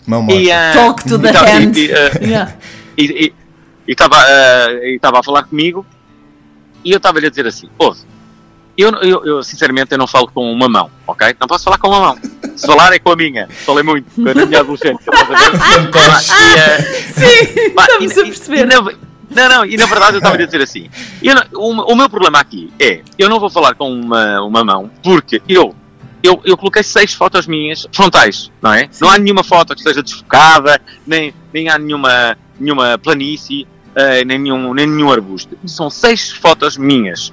Mão 0.07 0.27
E, 0.29 0.51
ah, 0.51 0.73
Talk 0.75 1.05
to 1.09 1.19
the 1.19 1.29
e 1.31 1.33
e- 1.33 1.37
hand. 1.37 1.77
e, 1.77 1.93
ah, 1.93 2.11
Yeah. 2.21 2.55
e- 2.99 3.05
e- 3.27 3.35
e 3.87 3.93
estava 3.93 4.17
ah, 4.17 4.73
e 4.83 4.97
estava 4.97 5.21
a 5.21 5.23
falar 5.23 5.45
comigo 5.45 5.87
e 6.85 6.91
eu 6.91 6.97
estava-lhe 6.99 7.27
a 7.27 7.31
dizer 7.31 7.47
assim, 7.47 7.69
ouve, 7.79 8.01
eu, 8.77 8.91
eu, 9.03 9.25
eu, 9.25 9.43
sinceramente 9.43 9.93
eu 9.93 9.99
não 9.99 10.07
falo 10.07 10.27
com 10.29 10.53
uma 10.53 10.69
mão, 10.69 10.91
ok? 11.07 11.35
Não 11.41 11.47
posso 11.47 11.65
falar 11.65 11.79
com 11.79 11.89
uma 11.89 12.01
mão. 12.01 12.19
Se 12.57 12.67
falar 12.67 12.93
é 12.93 12.99
com 12.99 13.11
a 13.13 13.17
minha. 13.17 13.49
Falei 13.49 13.83
muito, 13.85 14.11
com 14.15 14.29
a 14.29 14.47
minha 14.47 14.61
adolescência. 14.61 14.99
estás 15.11 15.31
a 15.31 15.35
ver? 15.35 15.91
Pá, 15.91 16.01
e, 16.01 16.59
ah, 16.59 16.83
Sim, 17.15 17.71
Pá, 17.71 17.83
estamos 17.85 18.17
e- 18.17 18.21
a 18.21 18.25
perceber. 18.25 18.59
e 18.61 18.65
na- 18.67 18.93
não, 19.31 19.49
não, 19.49 19.65
e 19.65 19.77
na 19.77 19.87
verdade 19.87 20.15
eu 20.15 20.19
estava 20.19 20.37
a 20.37 20.45
dizer 20.45 20.63
assim: 20.63 20.89
não- 21.23 21.61
o, 21.61 21.93
o 21.93 21.97
meu 21.97 22.09
problema 22.09 22.39
aqui 22.41 22.73
é, 22.81 23.03
eu 23.19 23.29
não 23.29 23.39
vou 23.41 23.51
falar 23.51 23.75
com 23.75 23.91
uma, 23.93 24.41
uma 24.43 24.65
mão, 24.65 24.91
porque 25.03 25.41
eu, 25.49 25.75
eu, 26.23 26.41
eu 26.45 26.57
coloquei 26.57 26.83
seis 26.83 27.13
fotos 27.13 27.47
minhas 27.47 27.87
frontais, 27.93 28.51
não 28.63 28.73
é? 28.73 28.89
Não 29.01 29.09
há 29.11 29.19
nenhuma 29.19 29.45
foto 29.45 29.75
que 29.75 29.81
esteja 29.81 30.03
desfocada, 30.03 30.81
nem, 31.07 31.35
nem 31.53 31.69
há 31.69 31.79
nenhuma, 31.79 32.37
nenhuma 32.59 32.99
planície, 32.99 33.67
eh, 33.95 34.25
nem, 34.25 34.39
nenhum, 34.39 34.73
nem 34.75 34.87
nenhum 34.87 35.11
arbusto. 35.13 35.57
São 35.67 35.89
seis 35.91 36.31
fotos 36.33 36.77
minhas. 36.77 37.33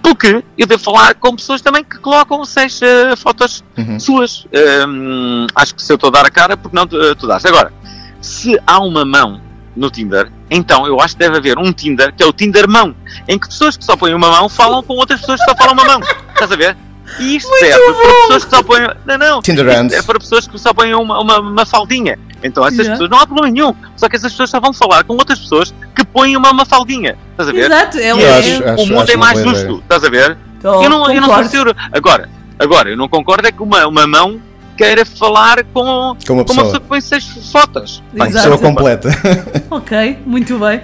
Porque 0.00 0.42
eu 0.56 0.66
devo 0.66 0.82
falar 0.82 1.14
com 1.16 1.34
pessoas 1.34 1.60
também 1.60 1.82
que 1.82 1.98
colocam 1.98 2.44
seis 2.44 2.80
eh, 2.82 3.16
fotos 3.16 3.64
Uhum. 3.76 3.98
suas. 3.98 4.46
Hum, 4.88 5.46
acho 5.54 5.74
que 5.74 5.82
se 5.82 5.92
eu 5.92 5.96
estou 5.96 6.08
a 6.08 6.12
dar 6.12 6.24
a 6.26 6.30
cara, 6.30 6.56
porque 6.56 6.76
não 6.76 6.86
tu, 6.86 7.14
tu 7.16 7.26
dás. 7.26 7.44
Agora, 7.44 7.72
se 8.20 8.58
há 8.66 8.78
uma 8.80 9.04
mão 9.04 9.40
no 9.78 9.90
Tinder, 9.90 10.30
então 10.50 10.86
eu 10.86 11.00
acho 11.00 11.14
que 11.14 11.20
deve 11.20 11.36
haver 11.38 11.58
um 11.58 11.72
Tinder 11.72 12.12
que 12.14 12.22
é 12.22 12.26
o 12.26 12.32
Tinder 12.32 12.68
mão, 12.68 12.94
em 13.28 13.38
que 13.38 13.48
pessoas 13.48 13.76
que 13.76 13.84
só 13.84 13.96
põem 13.96 14.12
uma 14.14 14.30
mão 14.30 14.48
falam 14.48 14.82
com 14.82 14.94
outras 14.94 15.20
pessoas 15.20 15.40
que 15.40 15.48
só 15.50 15.56
falam 15.56 15.72
uma 15.74 15.84
mão. 15.84 16.00
Estás 16.32 16.50
a 16.52 16.56
ver? 16.56 16.76
E 17.18 17.36
isto 17.36 17.48
serve 17.58 17.80
para 17.94 18.12
pessoas 18.12 18.44
que 18.44 18.50
só 18.50 18.62
põem. 18.62 18.80
Não, 19.06 19.16
não. 19.18 19.40
Tinder 19.42 19.66
isto. 19.66 19.94
É 19.94 20.02
para 20.02 20.18
pessoas 20.18 20.46
que 20.46 20.58
só 20.58 20.74
põem 20.74 20.92
uma, 20.94 21.18
uma, 21.20 21.38
uma 21.40 21.64
faldinha. 21.66 22.18
Então 22.42 22.62
essas 22.64 22.78
Yeah. 22.80 22.92
pessoas 22.92 23.10
não 23.10 23.18
há 23.18 23.26
problema 23.26 23.50
nenhum. 23.50 23.74
Só 23.96 24.08
que 24.10 24.16
essas 24.16 24.32
pessoas 24.32 24.50
só 24.50 24.60
vão 24.60 24.72
falar 24.74 25.04
com 25.04 25.14
outras 25.14 25.38
pessoas 25.38 25.72
que 25.96 26.04
põem 26.04 26.36
uma, 26.36 26.50
uma 26.50 26.66
faldinha. 26.66 27.16
Estás 27.30 27.48
a 27.48 27.52
ver? 27.52 27.64
Exato, 27.70 27.98
é 27.98 28.14
um. 28.14 28.18
E 28.18 28.22
Eu 28.22 28.28
é- 28.28 28.38
acho- 28.38 28.64
acho- 28.68 28.82
o 28.82 28.86
mundo 28.86 29.02
acho 29.04 29.12
é 29.12 29.16
mais 29.16 29.38
justo. 29.38 29.58
ideia. 29.64 29.78
Estás 29.80 30.04
a 30.04 30.10
ver? 30.10 30.38
Oh, 30.62 30.66
eu 30.82 30.90
não, 30.90 31.10
eu 31.10 31.14
não 31.14 31.14
sou 31.14 31.22
concordo. 31.28 31.48
seguro. 31.50 31.76
Agora, 31.92 32.28
agora, 32.58 32.90
eu 32.90 32.96
não 32.96 33.08
concordo 33.08 33.46
é 33.48 33.52
que 33.52 33.62
uma, 33.62 33.86
uma 33.86 34.06
mão 34.06 34.38
queira 34.78 35.04
falar 35.04 35.64
com, 35.64 35.72
Com 35.74 35.84
uma 35.84 36.16
com 36.24 36.32
uma 36.34 36.44
pessoa. 36.44 36.80
que 36.80 36.86
põe 36.86 37.00
seis 37.00 37.24
fotos. 37.52 38.02
Exato. 38.14 38.32
Pessoa 38.32 38.58
completa. 38.58 39.08
Ok, 39.70 40.18
muito 40.24 40.58
bem. 40.58 40.80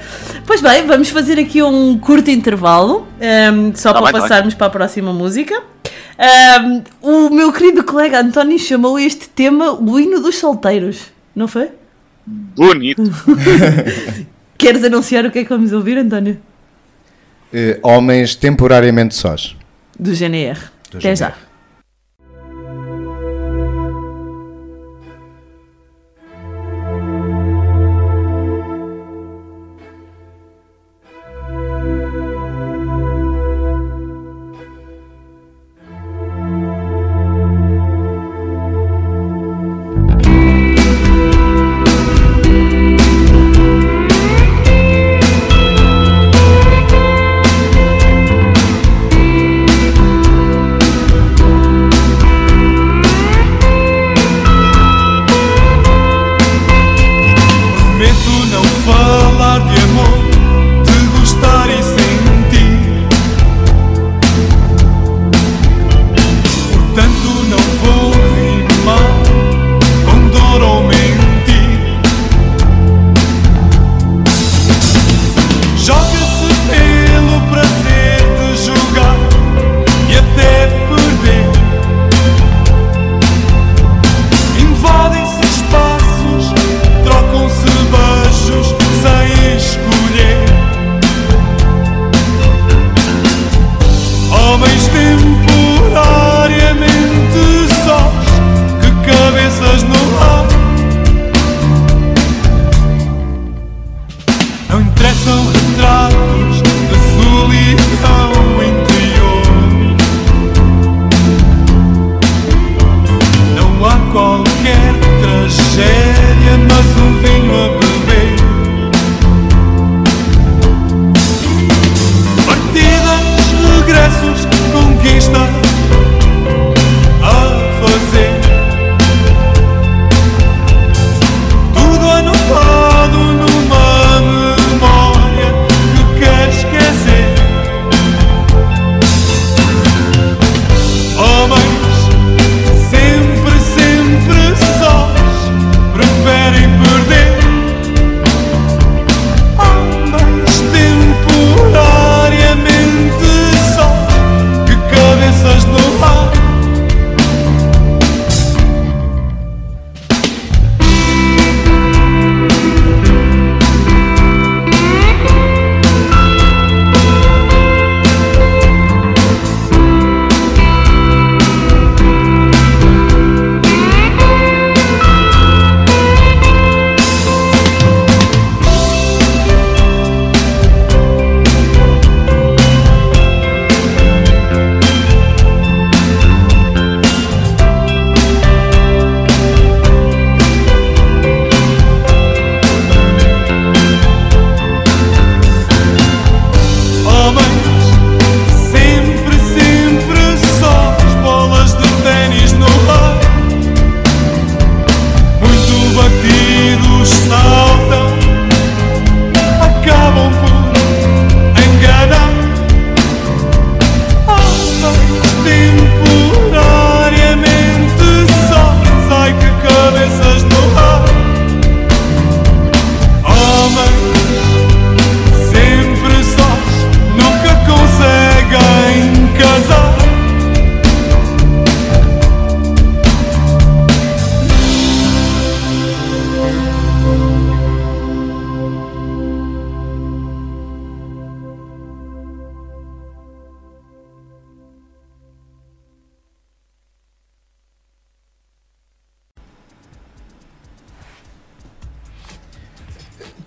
Pois 0.46 0.60
bem, 0.60 0.86
vamos 0.86 1.08
fazer 1.08 1.38
aqui 1.38 1.62
um 1.62 1.96
curto 1.98 2.30
intervalo, 2.30 3.06
ehm, 3.20 3.72
só 3.74 3.92
Tá 3.92 4.02
para 4.02 4.12
bem, 4.12 4.12
tá 4.12 4.20
passarmos 4.20 4.54
para 4.54 4.66
a 4.66 4.70
próxima 4.70 5.12
música. 5.12 5.54
Ehm, 6.18 6.82
o 7.00 7.30
meu 7.30 7.50
querido 7.52 7.82
colega 7.84 8.20
António 8.20 8.58
chamou 8.58 8.98
este 8.98 9.28
tema 9.28 9.72
o 9.72 9.98
hino 9.98 10.20
dos 10.20 10.36
solteiros, 10.36 11.06
não 11.34 11.48
foi? 11.48 11.70
Bonito. 12.26 13.02
Queres 14.58 14.84
anunciar 14.84 15.24
o 15.24 15.30
que 15.30 15.38
é 15.40 15.42
que 15.44 15.48
vamos 15.48 15.72
ouvir, 15.72 15.96
António? 15.98 16.38
Eh, 17.52 17.78
homens 17.82 18.34
temporariamente 18.34 19.14
sós. 19.14 19.56
Do 19.98 20.14
GNR. 20.14 20.58
Do 20.90 20.98
Até 20.98 21.14
GNR. 21.14 21.16
já. 21.16 21.32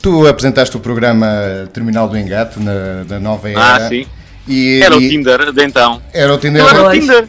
Tu 0.07 0.25
apresentaste 0.25 0.77
o 0.77 0.79
programa 0.79 1.27
Terminal 1.73 2.07
do 2.07 2.17
Engate 2.17 2.57
na, 2.61 3.03
na 3.09 3.19
nova 3.19 3.49
era. 3.49 3.75
Ah, 3.75 3.89
sim. 3.89 4.05
E, 4.47 4.79
Era 4.81 4.95
o 4.95 5.01
e- 5.01 5.09
Tinder 5.09 5.51
de 5.51 5.65
então. 5.65 6.01
Era 6.13 6.33
o 6.33 6.37
Tinder. 6.37 6.61
Não 6.63 6.69
era 6.69 6.79
o 6.81 6.83
Pois. 6.85 6.99
Tinder. 6.99 7.27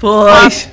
Pois. 0.00 0.68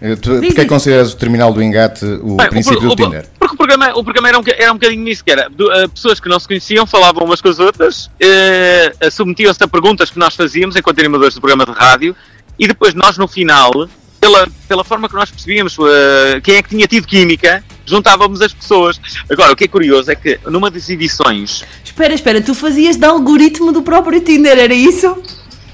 Eh, 0.00 0.14
Tu, 0.16 0.30
Diz, 0.30 0.38
porque 0.40 0.46
é 0.46 0.50
que 0.50 0.60
diz. 0.60 0.68
consideras 0.68 1.12
o 1.12 1.16
Terminal 1.16 1.52
do 1.52 1.60
Engate 1.60 2.04
o 2.04 2.36
Bem, 2.36 2.48
princípio 2.48 2.78
o, 2.78 2.82
do 2.82 2.92
o- 2.92 2.96
Tinder? 2.96 3.26
Porque 3.40 3.54
o 3.54 3.56
programa, 3.56 3.90
o 3.98 4.04
programa 4.04 4.28
era, 4.28 4.38
um, 4.38 4.42
era 4.56 4.70
um 4.70 4.74
bocadinho 4.74 5.02
nisso, 5.02 5.24
que 5.24 5.32
era 5.32 5.48
do- 5.50 5.72
eh, 5.72 5.88
pessoas 5.88 6.20
que 6.20 6.28
não 6.28 6.38
se 6.38 6.46
conheciam, 6.46 6.86
falavam 6.86 7.24
umas 7.24 7.40
com 7.40 7.48
as 7.48 7.58
outras, 7.58 8.08
eh, 8.20 8.92
submetiam-se 9.10 9.62
a 9.64 9.66
perguntas 9.66 10.10
que 10.10 10.18
nós 10.20 10.36
fazíamos 10.36 10.76
enquanto 10.76 11.00
animadores 11.00 11.34
do 11.34 11.40
programa 11.40 11.64
de 11.66 11.72
rádio, 11.72 12.14
e 12.56 12.68
depois 12.68 12.94
nós 12.94 13.18
no 13.18 13.26
final, 13.26 13.72
pela, 14.20 14.46
pela 14.68 14.84
forma 14.84 15.08
que 15.08 15.14
nós 15.16 15.28
percebíamos 15.28 15.76
eh, 15.80 16.40
quem 16.44 16.54
é 16.56 16.62
que 16.62 16.68
tinha 16.68 16.86
tido 16.86 17.06
química, 17.08 17.64
juntávamos 17.86 18.40
as 18.40 18.52
pessoas. 18.52 19.00
Agora, 19.30 19.52
o 19.52 19.56
que 19.56 19.64
é 19.64 19.68
curioso 19.68 20.10
é 20.10 20.14
que 20.14 20.38
numa 20.46 20.70
das 20.70 20.88
edições, 20.88 21.64
Espera, 21.84 22.14
espera, 22.14 22.40
tu 22.40 22.54
fazias 22.54 22.96
de 22.96 23.04
algoritmo 23.04 23.70
do 23.72 23.82
próprio 23.82 24.20
Tinder, 24.20 24.58
era 24.58 24.74
isso? 24.74 25.14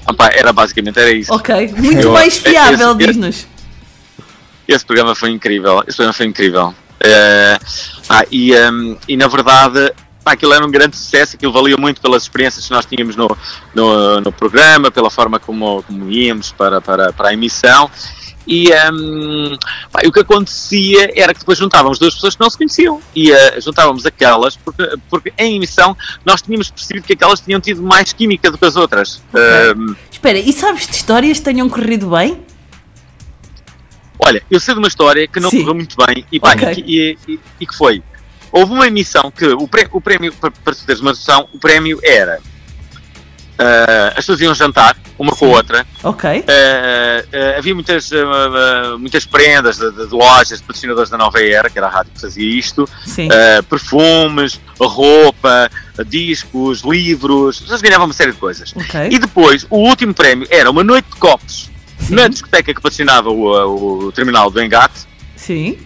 opá, 0.07 0.29
era 0.33 0.51
basicamente 0.51 0.99
era 0.99 1.11
isso. 1.11 1.33
Ok, 1.33 1.73
muito 1.77 2.07
Eu- 2.07 2.11
mais 2.11 2.37
fiável, 2.37 2.93
diz-nos. 2.95 3.47
Esse 4.67 4.85
programa 4.85 5.15
foi 5.15 5.31
incrível. 5.31 5.83
Esse 5.87 5.97
programa 5.97 6.13
foi 6.13 6.25
incrível. 6.27 6.73
Eh, 6.99 7.57
ah, 8.09 8.25
e, 8.29 8.53
ehm, 8.53 8.95
e 9.07 9.15
na 9.17 9.27
verdade, 9.27 9.91
pá, 10.23 10.33
aquilo 10.33 10.53
era 10.53 10.63
um 10.65 10.69
grande 10.69 10.95
sucesso. 10.95 11.35
Aquilo 11.35 11.51
valia 11.51 11.75
muito 11.77 12.01
pelas 12.01 12.23
experiências 12.23 12.65
que 12.67 12.71
nós 12.71 12.85
tínhamos 12.85 13.15
no, 13.15 13.35
no, 13.73 14.21
no 14.21 14.31
programa, 14.31 14.91
pela 14.91 15.09
forma 15.09 15.39
como, 15.39 15.81
como 15.83 16.11
íamos 16.11 16.51
para, 16.51 16.79
para, 16.81 17.11
para 17.13 17.29
a 17.29 17.33
emissão. 17.33 17.89
E, 18.51 18.71
ehm, 18.71 19.55
pá, 19.91 20.01
o 20.07 20.11
que 20.11 20.21
acontecia 20.21 21.11
era 21.15 21.35
que 21.35 21.41
depois 21.41 21.55
juntávamos 21.59 21.99
duas 21.99 22.15
pessoas 22.15 22.33
que 22.33 22.41
não 22.41 22.49
se 22.49 22.57
conheciam 22.57 22.99
e 23.15 23.31
eh, 23.31 23.61
juntávamos 23.61 24.07
aquelas, 24.07 24.57
porque, 24.57 24.83
porque 25.07 25.31
em 25.37 25.57
emissão 25.57 25.95
nós 26.25 26.41
tínhamos 26.41 26.71
percebido 26.71 27.05
que 27.05 27.13
aquelas 27.13 27.39
tinham 27.39 27.61
tido 27.61 27.83
mais 27.83 28.11
química 28.11 28.49
do 28.49 28.57
que 28.57 28.65
as 28.65 28.75
outras. 28.75 29.21
Ehm, 29.35 29.93
Espera, 30.11 30.39
e 30.39 30.51
sabes 30.51 30.87
de 30.87 30.95
histórias 30.95 31.37
que 31.37 31.45
tenham 31.45 31.69
corrido 31.69 32.09
bem? 32.09 32.41
Olha, 34.17 34.41
eu 34.49 34.59
sei 34.59 34.73
de 34.73 34.79
uma 34.79 34.87
história 34.87 35.27
que 35.27 35.39
não 35.39 35.49
Sim. 35.51 35.59
correu 35.61 35.75
muito 35.75 35.95
bem 36.05 36.25
e, 36.31 36.39
pá, 36.39 36.53
Ok. 36.53 36.71
e, 36.71 36.75
que- 36.75 37.17
e- 37.27 37.39
e- 37.61 37.65
que 37.67 37.75
foi. 37.75 38.01
Houve 38.51 38.73
uma 38.73 38.87
emissão 38.87 39.29
que 39.31 39.45
o, 39.45 39.67
pré- 39.67 39.87
o 39.91 40.01
prémio, 40.01 40.33
para, 40.33 40.49
para 40.49 40.73
teres 40.73 40.99
uma 41.01 41.11
noção, 41.11 41.47
o 41.53 41.59
prémio 41.59 41.99
era. 42.03 42.41
Ah, 43.59 44.07
as 44.09 44.15
pessoas 44.15 44.41
iam 44.41 44.55
jantar, 44.55 44.95
uma 45.17 45.31
com 45.35 45.45
a 45.45 45.49
outra. 45.49 45.85
Ok. 46.03 46.45
ah, 46.47 47.25
ah, 47.33 47.57
havia 47.57 47.75
muitas, 47.75 48.09
muitas 48.99 49.25
prendas 49.25 49.77
de, 49.77 49.91
de 49.91 50.03
lojas, 50.13 50.59
de 50.59 50.63
patrocinadores 50.65 51.09
da 51.09 51.17
Nova 51.17 51.41
Era, 51.43 51.69
que 51.69 51.77
era 51.77 51.87
a 51.87 51.91
rádio 51.91 52.11
que 52.13 52.21
fazia 52.21 52.47
isto. 52.57 52.87
Sim. 53.05 53.27
perfumes, 53.69 54.59
roupa, 54.79 55.69
discos, 56.07 56.81
livros. 56.81 57.57
As 57.57 57.61
pessoas 57.61 57.81
ganhavam 57.81 58.05
uma 58.07 58.13
série 58.13 58.31
de 58.31 58.37
coisas. 58.37 58.73
Ok. 58.75 59.09
E 59.11 59.19
depois, 59.19 59.65
o 59.69 59.77
último 59.77 60.13
prémio 60.13 60.47
era 60.49 60.69
uma 60.71 60.83
noite 60.83 61.09
de 61.09 61.15
copos 61.17 61.69
na 62.09 62.27
discoteca 62.27 62.73
que 62.73 62.81
patrocinava 62.81 63.29
o, 63.29 64.05
o 64.07 64.11
terminal 64.11 64.49
do 64.49 64.61
Engate 64.63 65.01
Sim. 65.35 65.77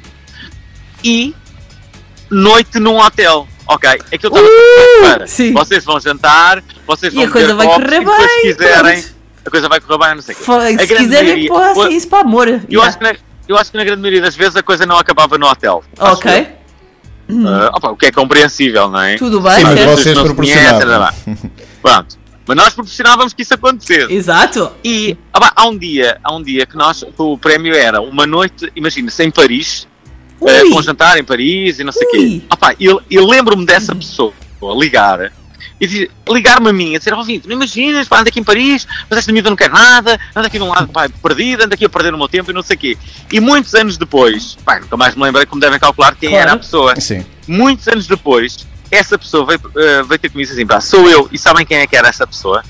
e 1.04 1.36
noite 2.30 2.80
num 2.80 2.98
hotel. 2.98 3.48
Ok, 3.68 3.90
é 4.12 4.18
que 4.18 4.26
eu 4.26 4.30
estava 4.30 4.46
Uh, 4.46 5.02
para. 5.02 5.28
sim. 5.28 5.54
Vocês 5.54 5.84
vão 5.86 6.00
jantar, 6.00 6.62
vocês 6.88 7.14
E 7.14 7.16
vão 7.16 7.26
a 7.26 7.30
coisa 7.30 7.56
vai 7.56 7.68
correr 7.68 8.02
e 8.02 8.06
bem, 8.06 8.28
se 8.28 8.42
quiserem, 8.42 9.02
pronto. 9.02 9.16
a 9.46 9.50
coisa 9.50 9.70
vai 9.70 9.80
correr 9.82 9.98
bem, 10.06 10.16
não 10.16 10.22
sei 10.22 10.36
o 10.36 10.38
quê. 10.38 10.44
Se 10.44 10.86
grande 10.88 11.04
quiserem, 11.06 11.50
maioria- 11.50 11.50
pô, 11.50 11.82
o- 11.82 11.88
isso 11.90 12.08
para 12.08 12.20
amor. 12.20 12.48
eu, 12.48 12.62
Yeah. 12.70 12.88
acho 12.90 12.98
que 12.98 13.04
na, 13.04 13.16
eu 13.48 13.58
acho 13.58 13.72
que 13.72 13.78
na 13.78 13.84
grande 13.84 14.02
maioria 14.02 14.22
das 14.22 14.36
vezes 14.36 14.56
a 14.56 14.64
coisa 14.64 14.86
não 14.86 14.98
acabava 14.98 15.38
no 15.38 15.48
hotel. 15.48 15.84
Ok. 16.00 16.32
eu. 17.30 17.48
Ah, 17.48 17.72
opa, 17.76 17.90
o 17.92 17.96
que 17.96 18.08
é 18.08 18.12
compreensível, 18.12 18.90
não 18.90 19.00
é? 19.02 19.16
Tudo 19.16 19.40
bem, 19.40 19.54
Sim, 19.56 19.64
mas 19.64 19.80
vocês 19.86 20.16
não 20.16 20.26
proporcionavam. 20.26 20.82
conhecem. 21.26 21.52
Pronto. 21.82 22.18
Mas 22.46 22.58
nós 22.58 22.74
proporcionávamos 22.74 23.32
que 23.34 23.42
isso 23.42 23.54
acontecesse. 23.54 24.12
Exato. 24.14 24.74
E 24.84 25.18
pá, 25.32 25.54
há 25.56 25.66
um 25.66 25.78
dia, 25.78 26.18
há 26.22 26.36
um 26.36 26.44
dia 26.44 26.66
que 26.66 26.76
nós, 26.76 27.04
o 27.18 27.38
prémio 27.38 27.74
era 27.74 28.02
uma 28.02 28.28
noite, 28.28 28.70
imagina-se, 28.76 29.24
em 29.24 29.32
Paris, 29.32 29.88
Ui. 30.42 30.70
com 30.70 30.80
um 30.80 30.84
jantar 30.84 31.18
em 31.18 31.24
Paris 31.24 31.80
e 31.80 31.84
não 31.86 31.94
sei 31.94 32.06
o 32.06 32.12
quê. 32.12 32.42
Pá, 32.60 32.76
eu, 32.78 33.02
eu 33.10 33.26
lembro-me 33.26 33.66
dessa 33.66 33.96
pessoa 33.96 34.34
ligar 34.78 35.32
e 35.82 36.10
ligar-me 36.30 36.70
a 36.70 36.74
mim, 36.74 36.96
a 36.96 37.00
dizer, 37.00 37.14
ó 37.14 37.24
não 37.24 37.54
imaginas, 37.54 38.08
pá, 38.08 38.20
ando 38.20 38.30
aqui 38.30 38.40
em 38.40 38.44
Paris, 38.44 38.88
mas 39.10 39.20
esta 39.20 39.32
miúda 39.32 39.50
não 39.50 39.58
quer 39.58 39.70
nada, 39.70 40.20
ando 40.36 40.48
aqui 40.48 40.58
de 40.58 40.64
um 40.64 40.70
lado, 40.70 40.88
pá, 40.88 41.08
perdido, 41.22 41.64
ando 41.64 41.74
aqui 41.74 41.86
a 41.86 41.90
perder 41.90 42.14
o 42.14 42.18
meu 42.18 42.28
tempo 42.28 42.52
e 42.52 42.54
não 42.54 42.62
sei 42.62 42.76
o 42.76 42.80
quê. 42.80 42.98
E 43.32 43.40
muitos 43.40 43.74
anos 43.76 43.98
depois, 43.98 44.56
pá, 44.66 44.80
nunca 44.80 44.98
mais 44.98 45.16
me 45.16 45.24
lembrei 45.24 45.46
como 45.46 45.62
devem 45.62 45.80
calcular 45.80 46.16
quem 46.16 46.30
Claro. 46.30 46.44
era 46.44 46.54
a 46.54 46.58
pessoa. 46.58 47.00
Sim. 47.00 47.26
Muitos 47.48 47.88
anos 47.88 48.08
depois, 48.08 48.66
essa 48.92 49.18
pessoa 49.18 49.46
veio, 49.46 49.60
eh, 49.76 50.04
veio 50.04 50.20
ter 50.20 50.30
comigo 50.30 50.52
assim, 50.52 50.66
pá, 50.66 50.80
sou 50.80 51.10
eu, 51.10 51.28
e 51.32 51.38
sabem 51.38 51.66
quem 51.66 51.78
é 51.78 51.88
que 51.88 51.96
era 51.96 52.08
essa 52.08 52.26
pessoa? 52.28 52.64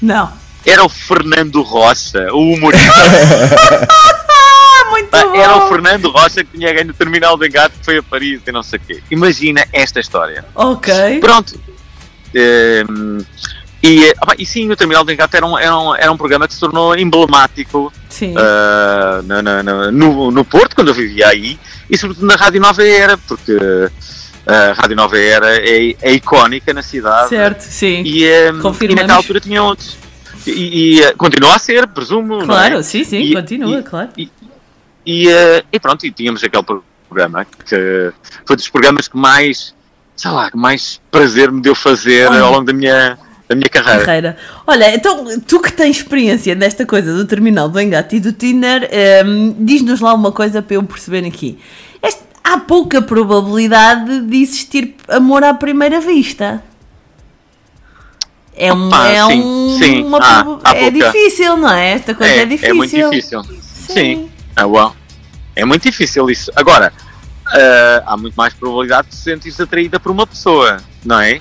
Não. 0.00 0.32
Era 0.66 0.84
o 0.84 0.88
Fernando 0.88 1.60
Rocha, 1.62 2.28
o 2.32 2.52
humorista. 2.52 2.88
Muito 4.90 5.08
Pá, 5.08 5.24
bom. 5.24 5.34
Era 5.34 5.56
o 5.56 5.68
Fernando 5.68 6.10
Rocha 6.10 6.44
que 6.44 6.56
tinha 6.56 6.72
ganho 6.72 6.90
o 6.90 6.94
terminal 6.94 7.36
de 7.36 7.46
engate 7.48 7.74
que 7.78 7.84
foi 7.84 7.98
a 7.98 8.02
Paris 8.02 8.40
e 8.46 8.52
não 8.52 8.62
sei 8.62 8.78
o 8.78 8.82
quê. 8.86 9.02
Imagina 9.10 9.66
esta 9.72 10.00
história. 10.00 10.44
Ok. 10.54 11.18
Pronto. 11.20 11.58
Ehm, 12.34 13.18
e, 13.82 14.10
ah, 14.26 14.34
e 14.38 14.46
sim, 14.46 14.70
o 14.70 14.76
terminal 14.76 15.04
de 15.04 15.12
engate 15.12 15.36
era 15.36 15.44
um, 15.46 15.58
era, 15.58 15.78
um, 15.78 15.94
era 15.94 16.10
um 16.10 16.16
programa 16.16 16.48
que 16.48 16.54
se 16.54 16.60
tornou 16.60 16.96
emblemático 16.96 17.92
ah, 18.36 19.20
na- 19.24 19.42
na- 19.42 19.62
na- 19.62 19.92
no, 19.92 20.30
no 20.30 20.44
Porto, 20.44 20.74
quando 20.74 20.88
eu 20.88 20.94
vivia 20.94 21.28
aí, 21.28 21.58
e 21.90 21.96
sobretudo 21.98 22.26
na 22.26 22.34
Rádio 22.34 22.60
Nova 22.60 22.82
Era, 22.82 23.18
porque 23.18 23.56
a 24.46 24.72
Rádio 24.72 24.96
Nova 24.96 25.18
Era 25.18 25.56
é, 25.58 25.94
é 26.00 26.12
icónica 26.14 26.72
na 26.72 26.82
cidade. 26.82 27.28
certo, 27.28 27.60
sim. 27.62 28.02
E, 28.04 28.24
ehm, 28.24 28.58
e 28.90 28.94
naquela 28.94 29.14
altura 29.16 29.40
tinha 29.40 29.62
outros. 29.62 29.96
E, 30.46 30.96
e, 30.96 31.02
eh, 31.02 31.12
continua 31.14 31.54
a 31.54 31.58
ser, 31.58 31.86
presumo. 31.86 32.42
é? 32.42 32.46
Claro, 32.46 32.82
sim, 32.82 33.02
sim, 33.04 33.18
E- 33.20 33.34
continua, 33.34 33.82
claro. 33.82 34.10
E, 35.06 35.28
eh, 35.28 35.62
e 35.72 35.78
pronto, 35.80 36.06
e 36.06 36.10
tínhamos 36.10 36.42
aquele 36.42 36.62
programa 37.08 37.44
que 37.44 38.12
foi 38.46 38.56
dos 38.56 38.68
programas 38.68 39.08
que 39.08 39.16
mais, 39.16 39.74
sei 40.16 40.30
lá, 40.30 40.50
que 40.50 40.56
mais 40.56 41.00
prazer 41.10 41.50
me 41.50 41.60
deu 41.60 41.74
fazer 41.74 42.28
Olha. 42.28 42.40
ao 42.42 42.52
longo 42.52 42.64
da 42.64 42.72
minha, 42.72 43.18
da 43.48 43.54
minha 43.54 43.68
carreira. 43.68 44.04
Carreira. 44.04 44.36
Olha, 44.66 44.94
então 44.94 45.40
tu 45.40 45.60
que 45.60 45.72
tens 45.72 45.96
experiência 45.96 46.54
nesta 46.54 46.86
coisa 46.86 47.14
do 47.14 47.24
terminal 47.26 47.68
do 47.68 47.80
engate 47.80 48.16
e 48.16 48.20
do 48.20 48.32
Tinder, 48.32 48.88
ehm, 48.90 49.54
diz-nos 49.58 50.00
lá 50.00 50.14
uma 50.14 50.32
coisa 50.32 50.62
para 50.62 50.76
eu 50.76 50.82
perceber 50.82 51.26
aqui. 51.26 51.58
Este- 52.02 52.22
há 52.42 52.58
pouca 52.58 53.02
probabilidade 53.02 54.20
de 54.20 54.36
existir 54.42 54.94
amor 55.08 55.42
à 55.44 55.52
primeira 55.54 56.00
vista. 56.00 56.62
É, 58.56 58.72
um, 58.72 58.86
Opa, 58.86 59.08
é 59.08 59.26
sim, 59.26 59.42
um, 59.42 59.78
sim, 59.82 60.02
uma 60.04 60.18
há 60.18 60.40
é 60.76 60.90
pouca. 60.90 60.90
difícil, 60.92 61.56
não 61.56 61.70
é? 61.72 61.92
Esta 61.94 62.14
coisa 62.14 62.34
é, 62.34 62.46
difícil. 62.46 62.70
é 62.70 62.72
muito 62.72 63.10
difícil. 63.10 63.42
Sim. 63.88 64.30
Ah, 64.54 64.64
well, 64.66 64.94
é 65.56 65.64
muito 65.64 65.82
difícil 65.82 66.30
isso. 66.30 66.52
Agora, 66.54 66.92
eh, 67.52 68.02
há 68.06 68.16
muito 68.16 68.34
mais 68.34 68.54
probabilidade 68.54 69.08
de 69.08 69.16
te 69.16 69.20
sentires 69.22 69.60
atraída 69.60 69.98
por 70.00 70.10
uma 70.12 70.26
pessoa, 70.26 70.78
não 71.04 71.20
é? 71.20 71.40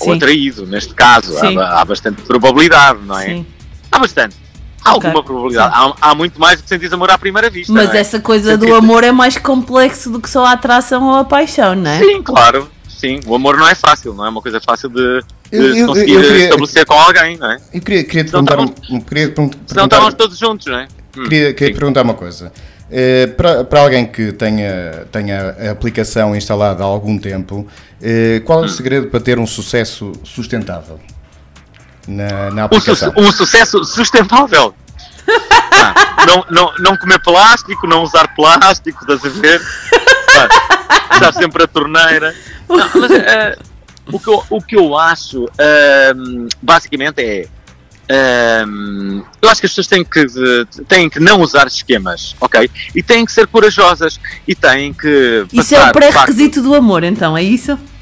Ou 0.00 0.06
Sim. 0.10 0.16
atraído, 0.16 0.66
neste 0.66 0.94
caso. 0.94 1.38
Sim. 1.38 1.58
Há, 1.58 1.80
há 1.80 1.84
bastante 1.84 2.22
probabilidade, 2.22 3.00
não 3.04 3.18
é? 3.18 3.26
Sim. 3.26 3.46
Há 3.90 3.98
bastante. 3.98 4.36
Há 4.84 4.94
Ok. 4.94 5.08
alguma 5.08 5.24
probabilidade. 5.24 5.74
Há, 5.74 5.94
há 6.10 6.14
muito 6.14 6.38
mais 6.40 6.60
do 6.60 6.62
que 6.62 6.68
sentir 6.68 6.92
amor 6.94 7.10
à 7.10 7.18
primeira 7.18 7.50
vista. 7.50 7.72
Mas 7.72 7.88
não 7.88 7.94
é? 7.94 7.98
essa 7.98 8.20
coisa 8.20 8.56
do 8.56 8.72
amor 8.74 9.02
é 9.04 9.10
mais 9.12 9.36
complexo 9.36 10.08
do 10.10 10.20
que 10.20 10.30
só 10.30 10.46
a 10.46 10.52
atração 10.52 11.04
ou 11.08 11.14
a 11.16 11.24
paixão, 11.24 11.74
não 11.74 11.90
é? 11.90 11.98
Sim, 11.98 12.22
claro. 12.22 12.70
Sim, 12.88 13.20
o 13.26 13.34
amor 13.34 13.56
não 13.56 13.68
é 13.68 13.74
fácil, 13.76 14.12
não 14.14 14.24
é 14.26 14.28
uma 14.28 14.42
coisa 14.42 14.60
fácil 14.60 14.88
de, 14.88 15.20
de 15.20 15.56
Eu- 15.56 15.76
eu- 15.76 15.86
conseguir 15.86 16.12
eu 16.14 16.20
queria- 16.22 16.44
estabelecer 16.44 16.84
com 16.86 16.94
alguém, 16.94 17.36
não 17.36 17.52
é? 17.52 17.58
Eu 17.72 17.80
queria, 17.80 18.02
queria 18.04 18.24
te 18.24 18.30
Senão 18.30 18.44
perguntar, 18.44 18.82
um- 18.90 19.00
queria 19.00 19.26
Senão 19.26 19.48
perguntar, 19.50 19.84
estávamos 19.84 20.14
todos 20.14 20.36
juntos, 20.38 20.66
não 20.66 20.78
é? 20.78 20.88
Hum, 21.16 21.22
queria, 21.24 21.54
queria 21.54 21.74
te 21.74 21.78
perguntar 21.78 22.02
uma 22.02 22.14
coisa. 22.14 22.52
Eh, 22.90 23.26
para, 23.36 23.64
para 23.64 23.80
alguém 23.82 24.06
que 24.06 24.32
tenha, 24.32 25.06
tenha 25.12 25.54
a 25.68 25.70
aplicação 25.72 26.34
instalada 26.34 26.82
há 26.82 26.86
algum 26.86 27.18
tempo, 27.18 27.66
eh, 28.02 28.40
qual 28.46 28.60
é 28.60 28.62
Hum. 28.62 28.66
o 28.66 28.68
segredo 28.68 29.08
para 29.08 29.20
ter 29.20 29.38
um 29.38 29.46
sucesso 29.46 30.12
sustentável 30.24 30.98
na, 32.06 32.50
na 32.50 32.64
Um, 32.64 32.68
su- 32.68 32.74
aplicação? 32.76 33.12
um 33.16 33.32
sucesso 33.32 33.84
sustentável. 33.84 34.74
Ah, 35.80 36.26
não, 36.26 36.44
não, 36.50 36.72
não 36.80 36.96
comer 36.96 37.20
plástico, 37.22 37.86
não 37.86 38.02
usar 38.02 38.34
plástico, 38.34 38.98
estás 39.02 39.24
a 39.24 39.28
ver? 39.40 39.60
Ah, 40.34 41.14
usar 41.14 41.32
sempre 41.34 41.62
a 41.62 41.66
torneira. 41.68 42.34
Não, 42.68 42.76
mas, 42.76 43.12
ah, 43.12 43.56
o, 44.10 44.18
que 44.18 44.28
eu, 44.28 44.44
o 44.50 44.60
que 44.60 44.76
eu 44.76 44.98
acho, 44.98 45.44
ahm, 45.56 46.48
basicamente, 46.60 47.20
é. 47.22 47.46
Ahm, 48.10 49.22
eu 49.42 49.48
acho 49.48 49.60
que 49.60 49.66
as 49.66 49.72
pessoas 49.72 49.86
têm 49.86 50.04
que, 50.04 50.26
têm 50.88 51.08
que 51.10 51.20
não 51.20 51.40
usar 51.40 51.66
esquemas, 51.66 52.34
ok? 52.40 52.70
E 52.94 53.02
têm 53.02 53.24
que 53.24 53.32
ser 53.32 53.46
corajosas. 53.46 54.18
E 54.46 54.54
têm 54.54 54.92
que. 54.92 55.46
Isso 55.52 55.74
é 55.74 55.88
o 55.88 55.92
pré-requisito 55.92 56.62
do 56.62 56.74
amor, 56.74 57.04
então, 57.04 57.36
é 57.36 57.42
isso? 57.42 57.76
facto- 57.76 57.98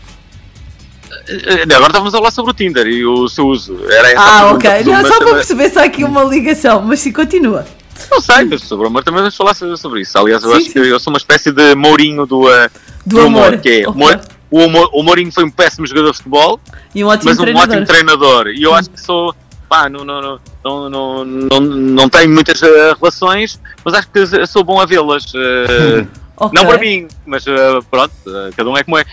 Eh, 1.29 1.63
Agora 1.75 1.87
estávamos 1.89 2.15
a 2.15 2.19
falar 2.19 2.31
sobre 2.31 2.51
o 2.53 2.55
Tinder 2.55 2.87
e 2.87 3.05
o 3.05 3.29
seu 3.29 3.47
uso. 3.47 3.77
Era 3.91 4.13
essa 4.13 4.21
Ah, 4.23 4.53
ok. 4.53 4.71
Não, 4.85 5.05
só 5.07 5.19
para 5.19 5.35
perceber 5.35 5.71
se 5.71 5.79
há 5.79 5.83
aqui 5.85 6.05
uma 6.05 6.23
ligação, 6.23 6.83
mas 6.83 7.01
sim, 7.01 7.11
continua. 7.13 7.67
Não 8.11 8.21
sei, 8.21 8.45
mas 8.45 8.63
sobre 8.63 8.85
o 8.87 8.89
amor 8.89 9.03
também 9.03 9.21
vamos 9.21 9.37
falar 9.37 9.55
so- 9.55 9.77
sobre 9.77 10.03
isso. 10.03 10.17
Aliás, 10.19 10.43
eu 10.45 10.51
Sim, 10.51 10.57
acho 10.57 10.67
sim. 10.67 10.73
que 10.73 10.79
eu 10.79 11.01
sou 11.01 11.13
uma 11.13 11.17
espécie 11.17 11.51
de 11.51 11.75
Mourinho 11.75 12.27
do, 12.27 12.43
uh, 12.43 12.71
Do 13.05 13.21
amor. 13.23 13.59
que 13.59 13.69
é 13.83 13.89
Ok. 13.89 14.03
amor- 14.03 14.21
o, 14.51 14.69
Mo- 14.69 14.91
o 14.93 15.03
Mourinho 15.03 15.33
foi 15.33 15.45
um 15.45 15.51
péssimo 15.51 15.87
jogador 15.87 16.11
de 16.13 16.19
futebol, 16.19 16.61
E 16.95 17.03
um 17.03 17.09
mas 17.09 17.25
um 17.25 17.37
treinador. 17.37 17.71
ótimo 17.71 17.87
treinador. 17.87 18.47
E 18.49 18.63
eu 18.63 18.75
acho 18.75 18.91
que 18.91 19.01
sou. 19.01 19.35
Pá, 19.69 19.89
não, 19.89 20.05
não, 20.05 20.23
não, 20.23 20.41
não, 20.65 20.91
não, 20.91 21.25
não, 21.25 21.61
não 21.61 22.09
tenho 22.09 22.31
muitas 22.31 22.63
eh, 22.63 22.95
relações, 23.01 23.61
mas 23.85 23.95
acho 23.95 24.09
que 24.09 24.47
sou 24.47 24.63
bom 24.63 24.81
a 24.81 24.87
vê-las. 24.87 25.33
eh, 25.35 26.07
Ok. 26.39 26.53
Não 26.55 26.69
para 26.69 26.79
mim, 26.79 27.09
mas 27.25 27.47
eh, 27.47 27.79
pronto, 27.91 28.13
cada 28.55 28.69
um 28.69 28.77
é 28.77 28.85
como 28.85 28.99
é. 28.99 29.05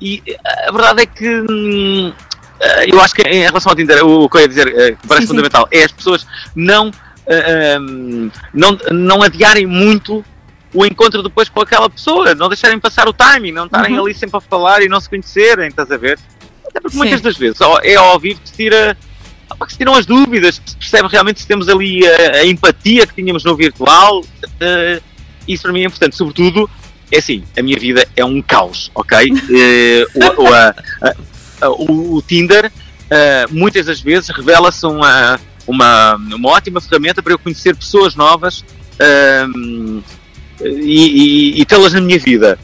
E 0.00 0.22
a 0.66 0.72
verdade 0.72 1.02
é 1.02 1.06
que 1.06 1.28
hum, 1.28 2.10
eu 2.86 2.98
acho 3.02 3.14
que 3.14 3.20
em 3.28 3.42
relação 3.42 3.70
ao 3.70 3.76
Tinder, 3.76 4.02
o 4.02 4.26
que 4.26 4.38
eu 4.38 4.40
ia 4.40 4.48
dizer 4.48 4.96
que 4.96 5.06
parece 5.06 5.26
Sim, 5.26 5.26
sim. 5.26 5.26
fundamental 5.26 5.68
é 5.70 5.84
as 5.84 5.92
pessoas 5.92 6.26
não, 6.56 6.90
hum, 7.78 8.30
não, 8.54 8.78
não 8.90 9.22
adiarem 9.22 9.66
muito 9.66 10.24
o 10.72 10.86
encontro 10.86 11.22
depois 11.22 11.50
com 11.50 11.60
aquela 11.60 11.90
pessoa, 11.90 12.34
não 12.34 12.48
deixarem 12.48 12.80
passar 12.80 13.06
o 13.06 13.12
timing, 13.12 13.52
não 13.52 13.66
estarem 13.66 13.96
ali 13.98 14.14
sempre 14.14 14.38
a 14.38 14.40
falar 14.40 14.82
e 14.82 14.88
não 14.88 15.00
se 15.00 15.10
conhecerem, 15.10 15.68
estás 15.68 15.90
a 15.90 15.96
ver? 15.98 16.18
Até 16.66 16.80
porque 16.80 16.92
Sim. 16.92 16.98
muitas 16.98 17.20
das 17.20 17.36
vezes 17.36 17.58
é 17.82 17.94
ao 17.96 18.18
vivo 18.18 18.40
que 18.40 18.48
se 18.48 18.54
tira. 18.56 18.96
Pá, 19.56 19.66
que 19.66 19.72
se 19.72 19.78
tiram 19.78 19.94
as 19.94 20.06
dúvidas, 20.06 20.58
que 20.58 20.70
se 20.70 20.76
percebe 20.76 21.08
realmente 21.08 21.40
se 21.40 21.46
temos 21.46 21.68
ali 21.68 22.06
a, 22.06 22.36
a 22.38 22.46
empatia 22.46 23.06
que 23.06 23.14
tínhamos 23.14 23.44
no 23.44 23.56
virtual. 23.56 24.24
eh, 24.60 25.00
isso 25.46 25.62
para 25.64 25.72
mim 25.72 25.82
é 25.82 25.84
importante, 25.86 26.16
sobretudo, 26.16 26.68
é 27.12 27.18
assim, 27.18 27.44
a 27.58 27.62
minha 27.62 27.78
vida 27.78 28.06
é 28.16 28.24
um 28.24 28.40
caos, 28.42 28.90
ok? 28.94 29.18
Eh, 29.50 30.06
o, 30.38 30.46
a- 30.52 30.74
a- 31.60 31.70
o- 31.70 32.16
o 32.16 32.22
Tinder, 32.22 32.72
eh, 33.10 33.46
muitas 33.50 33.86
das 33.86 34.00
vezes, 34.00 34.28
revela-se 34.30 34.84
uma, 34.86 35.38
uma, 35.66 36.14
uma 36.16 36.48
ótima 36.50 36.80
ferramenta 36.80 37.22
para 37.22 37.32
eu 37.34 37.38
conhecer 37.38 37.76
pessoas 37.76 38.14
novas 38.14 38.64
e, 40.60 41.54
e- 41.56 41.60
e 41.60 41.64
tê-las 41.64 41.92
na 41.92 42.00
minha 42.00 42.18
vida. 42.18 42.58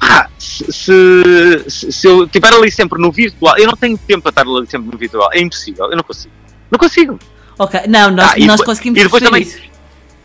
Ah, 0.00 0.28
se, 0.38 0.64
se, 0.72 1.92
se- 1.92 2.06
eu 2.06 2.24
estiver 2.24 2.52
ali 2.52 2.70
sempre 2.70 3.00
no 3.00 3.10
virtual, 3.10 3.56
eu 3.58 3.66
não 3.66 3.74
tenho 3.76 3.98
tempo 3.98 4.22
para 4.22 4.30
estar 4.30 4.42
ali 4.42 4.66
sempre 4.66 4.90
no 4.92 4.98
virtual, 4.98 5.28
é 5.32 5.40
impossível, 5.40 5.90
eu 5.90 5.96
não 5.96 6.04
consigo. 6.04 6.32
Não 6.70 6.78
consigo. 6.78 7.18
Ok, 7.58 7.80
não, 7.88 8.10
nós, 8.10 8.26
Ah, 8.26 8.34
nós 8.38 8.38
depois- 8.38 8.62
conseguimos 8.64 9.00
e 9.00 9.02
depois 9.04 9.22
também- 9.22 9.42
isso. 9.42 9.58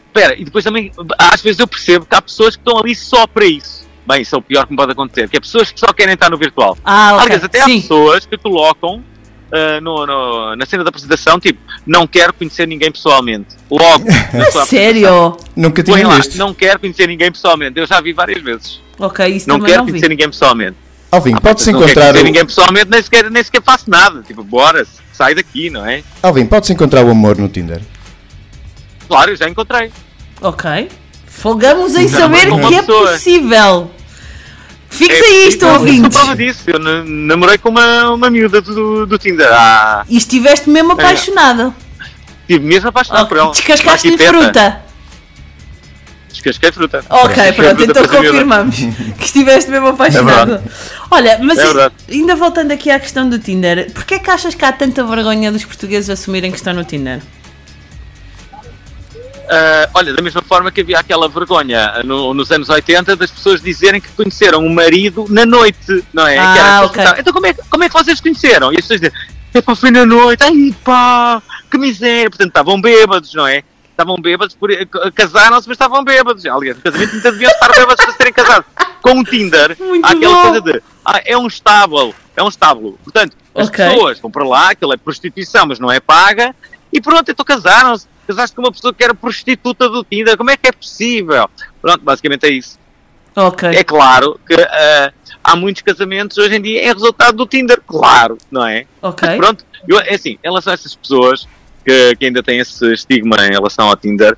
Espera, 0.07 0.39
e 0.39 0.45
depois 0.45 0.63
também, 0.63 0.91
às 1.17 1.41
vezes 1.41 1.59
eu 1.59 1.67
percebo 1.67 2.05
que 2.05 2.15
há 2.15 2.21
pessoas 2.21 2.55
que 2.55 2.61
estão 2.61 2.79
ali 2.79 2.93
só 2.93 3.25
para 3.25 3.45
isso. 3.45 3.83
Bem, 4.05 4.21
isso 4.21 4.35
é 4.35 4.37
o 4.37 4.41
pior 4.41 4.65
que 4.65 4.71
me 4.71 4.77
pode 4.77 4.91
acontecer, 4.91 5.27
que 5.29 5.37
é 5.37 5.39
pessoas 5.39 5.71
que 5.71 5.79
só 5.79 5.87
querem 5.93 6.13
estar 6.13 6.29
no 6.29 6.37
virtual. 6.37 6.77
Ah, 6.83 7.13
ok. 7.13 7.25
Aliás, 7.25 7.43
até 7.43 7.61
há 7.61 7.65
Sim. 7.65 7.81
pessoas 7.81 8.25
que 8.25 8.37
colocam 8.37 9.03
ah, 9.51 9.79
no, 9.81 10.05
no- 10.05 10.55
na 10.55 10.65
cena 10.65 10.83
da 10.83 10.89
apresentação, 10.89 11.39
tipo, 11.39 11.59
não 11.85 12.05
quero 12.07 12.33
conhecer 12.33 12.67
ninguém 12.67 12.91
pessoalmente. 12.91 13.55
Logo, 13.71 14.05
sério? 14.67 15.37
Nunca 15.55 15.81
tinha 15.83 16.07
lá, 16.07 16.15
visto. 16.17 16.37
não 16.37 16.53
quero 16.53 16.79
conhecer 16.79 17.07
ninguém 17.07 17.31
pessoalmente. 17.31 17.79
Eu 17.79 17.85
já 17.87 18.01
vi 18.01 18.13
várias 18.13 18.41
vezes. 18.43 18.81
Ok, 18.99 19.27
isso 19.27 19.47
Não 19.49 19.59
quero 19.59 19.79
não 19.79 19.85
conhecer 19.87 20.07
ninguém 20.09 20.29
pessoalmente. 20.29 20.77
Alvin, 21.11 21.35
pode-se 21.35 21.71
Não 21.71 21.79
quero 21.79 21.91
encontrar, 21.91 22.05
conhecer 22.07 22.21
o... 22.21 22.25
ninguém 22.25 22.45
pessoalmente, 22.45 22.87
nem 22.89 23.01
sequer, 23.01 23.29
nem 23.31 23.43
sequer 23.43 23.61
faço 23.63 23.89
nada. 23.89 24.21
Tipo, 24.23 24.43
bora, 24.43 24.85
sai 25.11 25.35
daqui, 25.35 25.69
não 25.69 25.85
é? 25.85 26.03
Alvin, 26.21 26.45
pode-se 26.45 26.73
encontrar 26.73 27.03
o 27.05 27.09
amor 27.11 27.37
no 27.37 27.47
Tinder. 27.49 27.81
Claro, 29.07 29.31
eu 29.31 29.35
já 29.35 29.47
encontrei. 29.49 29.91
Ok. 30.41 30.89
Folgamos 31.27 31.95
em 31.95 32.03
Não, 32.03 32.09
saber 32.09 32.47
que 32.47 32.75
é 32.75 32.81
pessoa. 32.81 33.11
possível. 33.11 33.91
Fixa 34.89 35.13
É, 35.25 35.47
isto, 35.47 35.65
eu 35.65 35.69
sou 35.71 35.79
ouvintes. 35.79 36.15
prova 36.17 36.35
disso. 36.35 36.61
Eu 36.67 36.79
na- 36.79 37.03
namorei 37.03 37.57
com 37.57 37.69
uma, 37.69 38.11
uma 38.11 38.29
miúda 38.29 38.61
do, 38.61 39.05
do 39.07 39.17
Tinder. 39.17 39.47
Ah, 39.51 40.05
E 40.07 40.17
estiveste 40.17 40.69
mesmo 40.69 40.91
É. 40.91 40.93
apaixonado. 40.93 41.73
estive 42.41 42.63
mesmo 42.65 42.89
apaixonado 42.89 43.27
por 43.27 43.37
ela. 43.37 43.51
Descascaste-lhe 43.51 44.17
fruta. 44.17 44.81
Descasquei 46.33 46.71
fruta. 46.71 47.05
Ok, 47.09 47.27
Descasquei 47.27 47.53
pronto, 47.53 47.77
fruta 47.83 47.99
então 48.01 48.07
confirmamos 48.21 48.75
que 49.17 49.23
estiveste 49.25 49.69
mesmo 49.71 49.87
apaixonado. 49.87 50.47
verdade. 50.49 50.69
Olha, 51.11 51.39
mas 51.41 51.57
É 51.59 51.63
isto- 51.65 51.91
ainda 52.11 52.35
voltando 52.35 52.71
aqui 52.71 52.89
à 52.91 52.99
questão 52.99 53.29
do 53.29 53.37
Tinder, 53.39 53.91
porquê 53.93 54.15
é 54.15 54.19
que 54.19 54.29
achas 54.31 54.53
que 54.55 54.65
há 54.65 54.71
tanta 54.73 55.03
vergonha 55.03 55.51
dos 55.51 55.63
portugueses 55.63 56.09
assumirem 56.09 56.51
que 56.51 56.57
estão 56.57 56.73
no 56.73 56.83
Tinder? 56.83 57.21
Ah, 59.49 59.89
olha, 59.93 60.13
da 60.13 60.21
mesma 60.21 60.41
forma 60.41 60.71
que 60.71 60.81
havia 60.81 60.97
aquela 60.97 61.27
vergonha 61.27 62.01
no- 62.03 62.33
nos 62.33 62.49
anos 62.51 62.69
80 62.69 63.15
das 63.15 63.29
pessoas 63.29 63.61
dizerem 63.61 63.99
que 63.99 64.07
conheceram 64.09 64.65
o 64.65 64.73
marido 64.73 65.25
na 65.29 65.45
noite, 65.45 66.03
não 66.13 66.25
é? 66.25 66.37
Ah, 66.37 66.53
Que 66.53 66.59
era 66.59 66.67
as 66.67 66.73
pessoas 66.73 66.89
ok. 66.89 66.93
perguntavam, 67.03 67.19
então 67.19 67.33
como 67.33 67.45
é, 67.47 67.53
que- 67.53 67.61
como 67.69 67.83
é 67.83 67.87
que 67.89 67.93
vocês 67.93 68.21
conheceram? 68.21 68.71
E 68.71 68.75
as 68.77 68.81
pessoas 68.87 69.01
dizem, 69.01 69.15
epá, 69.53 69.75
foi 69.75 69.91
na 69.91 70.05
noite, 70.05 70.43
ai 70.43 70.73
pá, 70.83 71.41
que 71.69 71.77
miséria. 71.77 72.29
Portanto, 72.29 72.47
estavam 72.47 72.79
bêbados, 72.81 73.33
não 73.33 73.45
é? 73.45 73.63
Estavam 73.93 74.15
bêbados, 74.19 74.55
por, 74.55 74.69
casaram-se, 75.13 75.67
mas 75.67 75.75
estavam 75.75 76.03
bêbados. 76.03 76.43
Aliás, 76.45 76.75
no 76.77 76.83
casamento 76.83 77.15
ainda 77.15 77.31
deviam 77.31 77.51
estar 77.51 77.71
bêbados 77.71 78.03
para 78.03 78.13
serem 78.15 78.33
casados. 78.33 78.65
Com 79.03 79.19
o 79.19 79.23
Tinder, 79.23 79.75
Muito 79.79 80.05
há 80.05 80.11
aquela 80.11 80.33
bom. 80.35 80.41
coisa 80.41 80.61
de, 80.61 80.81
ah, 81.05 81.21
é 81.25 81.37
um 81.37 81.45
estábulo, 81.45 82.15
é 82.35 82.41
um 82.41 82.47
estábulo. 82.47 82.97
Portanto, 83.03 83.35
as 83.53 83.67
Ok. 83.67 83.85
pessoas 83.85 84.19
vão 84.19 84.31
para 84.31 84.45
lá, 84.47 84.69
aquilo 84.71 84.93
é 84.93 84.97
prostituição, 84.97 85.65
mas 85.67 85.77
não 85.77 85.91
é 85.91 85.99
paga, 85.99 86.55
e 86.91 86.99
pronto, 87.01 87.29
então 87.29 87.45
casaram-se. 87.45 88.07
Casaste 88.25 88.55
com 88.55 88.61
uma 88.61 88.71
pessoa 88.71 88.93
que 88.93 89.03
era 89.03 89.13
prostituta 89.13 89.89
do 89.89 90.01
Tinder, 90.05 90.37
como 90.37 90.49
é 90.49 90.55
que 90.55 90.69
é 90.69 90.71
possível? 90.71 91.49
Pronto, 91.81 91.99
basicamente 92.01 92.45
é 92.45 92.51
isso. 92.51 92.79
Ok. 93.35 93.67
É 93.69 93.83
claro 93.83 94.39
que 94.47 94.53
ah, 94.55 95.11
há 95.43 95.55
muitos 95.57 95.81
casamentos 95.81 96.37
hoje 96.37 96.55
em 96.55 96.61
dia 96.61 96.81
é 96.85 96.93
resultado 96.93 97.35
do 97.35 97.45
Tinder, 97.45 97.81
claro, 97.85 98.37
não 98.49 98.65
é? 98.65 98.85
Ok. 99.01 99.27
Mas 99.27 99.37
pronto, 99.37 99.65
eu, 99.85 99.99
é 99.99 100.13
assim, 100.15 100.31
em 100.41 100.47
relação 100.47 100.71
a 100.71 100.73
essas 100.75 100.95
pessoas 100.95 101.45
que, 101.85 102.15
que 102.15 102.25
ainda 102.25 102.41
têm 102.43 102.59
esse 102.59 102.85
estigma 102.93 103.35
em 103.47 103.51
relação 103.51 103.87
ao 103.87 103.95
Tinder, 103.95 104.35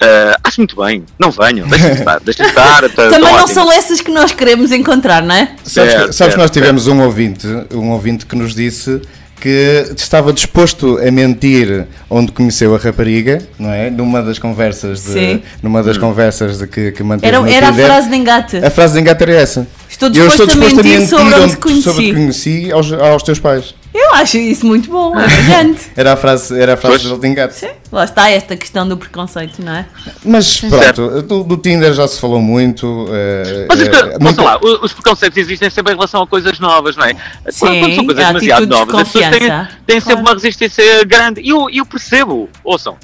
ah, 0.00 0.36
acho 0.44 0.60
muito 0.60 0.76
bem, 0.76 1.04
não 1.18 1.30
venham, 1.30 1.66
deixem 1.68 1.90
estar, 1.98 2.20
deixem 2.20 2.46
estar. 2.46 2.82
tá- 2.82 2.88
Também 2.88 3.10
tão 3.10 3.20
não 3.20 3.32
ótimos. 3.34 3.50
são 3.50 3.72
essas 3.72 4.00
que 4.00 4.10
nós 4.10 4.32
queremos 4.32 4.70
encontrar, 4.72 5.22
não 5.22 5.34
é? 5.34 5.54
Sabes, 5.64 5.72
Certo, 5.72 5.86
que, 5.86 5.96
sabes 5.96 6.16
certo, 6.16 6.32
que 6.32 6.38
nós 6.38 6.50
tivemos 6.50 6.86
um 6.86 7.00
ouvinte, 7.02 7.46
um 7.72 7.90
ouvinte 7.90 8.24
que 8.26 8.36
nos 8.36 8.54
disse 8.54 9.00
que 9.40 9.92
estava 9.96 10.32
disposto 10.32 10.98
a 10.98 11.12
mentir 11.12 11.86
onde 12.10 12.32
conheceu 12.32 12.74
a 12.74 12.78
rapariga, 12.78 13.38
não 13.56 13.70
é? 13.72 13.88
Numa 13.88 14.20
das 14.20 14.36
conversas 14.36 15.00
de, 15.04 15.12
Sim. 15.12 15.42
numa 15.62 15.80
das 15.80 15.96
conversas 15.96 16.58
de 16.58 16.66
que, 16.66 16.90
que 16.90 17.04
manteve 17.04 17.36
Era, 17.36 17.48
era 17.48 17.68
a 17.68 17.72
frase 17.72 18.08
de 18.10 18.16
engate. 18.16 18.56
A 18.56 18.68
frase 18.68 18.94
de 18.94 19.00
engate 19.00 19.22
era 19.22 19.32
essa. 19.34 19.64
Estou 19.88 20.08
Eu 20.08 20.12
disposto, 20.12 20.42
estou 20.42 20.46
disposto 20.46 20.80
a 20.80 20.82
mentir 20.82 21.08
sobre 21.08 21.24
onde 21.34 21.56
te 21.56 21.68
onde- 21.68 21.82
sobre 21.82 21.92
conheci. 21.92 22.02
que 22.04 22.14
conheci 22.14 22.72
aos, 22.72 22.92
aos 22.92 23.22
teus 23.22 23.38
pais. 23.38 23.74
Eu 23.94 24.14
acho 24.14 24.36
isso 24.36 24.66
muito 24.66 24.90
bom, 24.90 25.18
é 25.18 25.26
brilhante. 25.26 25.90
Era 25.96 26.12
a 26.12 26.16
frase, 26.16 26.56
era 26.60 26.74
a 26.74 26.76
frase 26.76 27.16
de 27.18 27.26
engate. 27.26 27.54
Sim, 27.54 27.70
lá 27.90 28.04
está 28.04 28.28
esta 28.30 28.54
questão 28.56 28.86
do 28.86 28.96
preconceito, 28.98 29.64
não 29.64 29.72
é? 29.72 29.86
Mas 30.24 30.60
pronto, 30.60 31.22
do, 31.22 31.42
do 31.42 31.56
Tinder 31.56 31.92
já 31.94 32.06
se 32.06 32.20
falou 32.20 32.40
muito. 32.40 33.06
eh, 33.10 33.66
Mas 33.68 33.80
isto, 33.80 33.94
eh, 33.96 34.04
ouçam 34.04 34.18
muito- 34.20 34.42
lá, 34.42 34.60
os 34.82 34.92
preconceitos 34.92 35.36
existem 35.38 35.70
sempre 35.70 35.94
em 35.94 35.96
relação 35.96 36.22
a 36.22 36.26
coisas 36.26 36.60
novas, 36.60 36.96
não 36.96 37.04
é? 37.04 37.14
Quando- 37.14 37.52
Sim, 37.52 37.80
quando 37.80 37.94
são 37.94 38.04
coisas 38.06 38.24
a 38.24 38.28
demasiado 38.28 38.62
atitude 38.62 38.66
de 38.66 38.78
novas, 38.78 38.94
as 38.94 39.08
pessoas 39.12 39.30
têm, 39.38 39.48
têm 39.86 40.00
sempre 40.00 40.02
Claro. 40.02 40.20
uma 40.20 40.32
resistência 40.34 41.04
grande. 41.04 41.40
E 41.40 41.48
eu, 41.48 41.66
eu 41.72 41.86
percebo, 41.86 42.48
ouçam, 42.62 42.96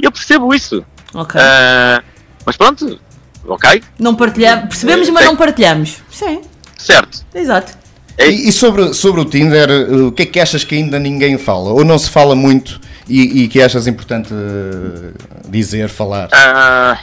eu 0.00 0.10
percebo 0.12 0.52
isso. 0.52 0.84
Ok. 1.14 1.40
Ah, 1.40 2.02
mas 2.44 2.56
pronto, 2.56 2.98
ok, 3.46 3.82
Não 3.98 4.14
partilhamos, 4.14 4.68
percebemos, 4.68 5.08
mas 5.10 5.22
Sim. 5.24 5.28
não 5.28 5.36
partilhamos. 5.36 5.96
Sim, 6.10 6.40
certo. 6.78 7.24
exato. 7.34 7.72
E, 8.18 8.48
e 8.48 8.52
sobre, 8.52 8.92
sobre 8.92 9.20
o 9.20 9.24
Tinder, 9.24 9.70
eh, 9.70 9.96
o 9.96 10.12
que 10.12 10.22
é 10.22 10.26
que 10.26 10.38
achas 10.38 10.64
que 10.64 10.74
ainda 10.74 10.98
ninguém 10.98 11.38
fala? 11.38 11.70
Ou 11.70 11.84
não 11.84 11.98
se 11.98 12.10
fala 12.10 12.34
muito 12.34 12.80
e, 13.08 13.44
e 13.44 13.48
que 13.48 13.60
achas 13.62 13.86
importante 13.86 14.28
eh, 14.32 15.12
dizer, 15.48 15.88
falar? 15.88 16.28
Ah, 16.32 16.98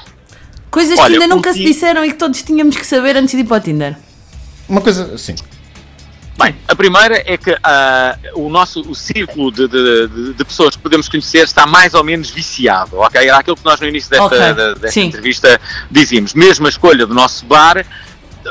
Coisas 0.70 1.00
Olha, 1.00 1.18
que 1.18 1.24
ainda 1.24 1.36
nunca 1.36 1.52
se 1.52 1.64
disseram 1.64 2.06
e 2.06 2.12
que 2.12 2.18
todos 2.18 2.44
tínhamos 2.44 2.78
que 2.78 2.86
saber 2.86 3.18
antes 3.18 3.34
de 3.34 3.40
ir 3.40 3.44
para 3.44 3.58
o 3.58 3.60
Tinder. 3.60 3.98
Uma 4.68 4.82
coisa 4.82 5.16
assim. 5.16 5.36
Bem, 6.42 6.56
a 6.70 6.76
primeira 6.76 7.22
é 7.26 7.38
que 7.38 7.56
ah, 7.62 8.18
o 8.34 8.48
nosso 8.50 8.80
o 8.90 8.96
círculo 8.96 9.52
de, 9.52 9.68
de- 9.68 10.34
de- 10.36 10.46
pessoas 10.46 10.76
que 10.76 10.82
podemos 10.82 11.10
conhecer 11.10 11.40
está 11.44 11.68
mais 11.68 11.94
ou 11.94 12.02
menos 12.04 12.30
viciado, 12.30 12.98
ok? 12.98 13.28
Era 13.28 13.40
aquilo 13.40 13.58
que 13.58 13.66
nós 13.66 13.80
no 13.80 13.88
início 13.88 14.10
desta, 14.10 14.26
Ok, 14.26 14.38
da- 14.40 14.54
desta 14.74 14.92
sim. 14.92 15.08
entrevista 15.08 15.60
dizíamos. 15.92 16.34
Mesmo 16.34 16.66
a 16.66 16.70
escolha 16.70 17.06
do 17.06 17.14
nosso 17.14 17.46
bar 17.46 17.86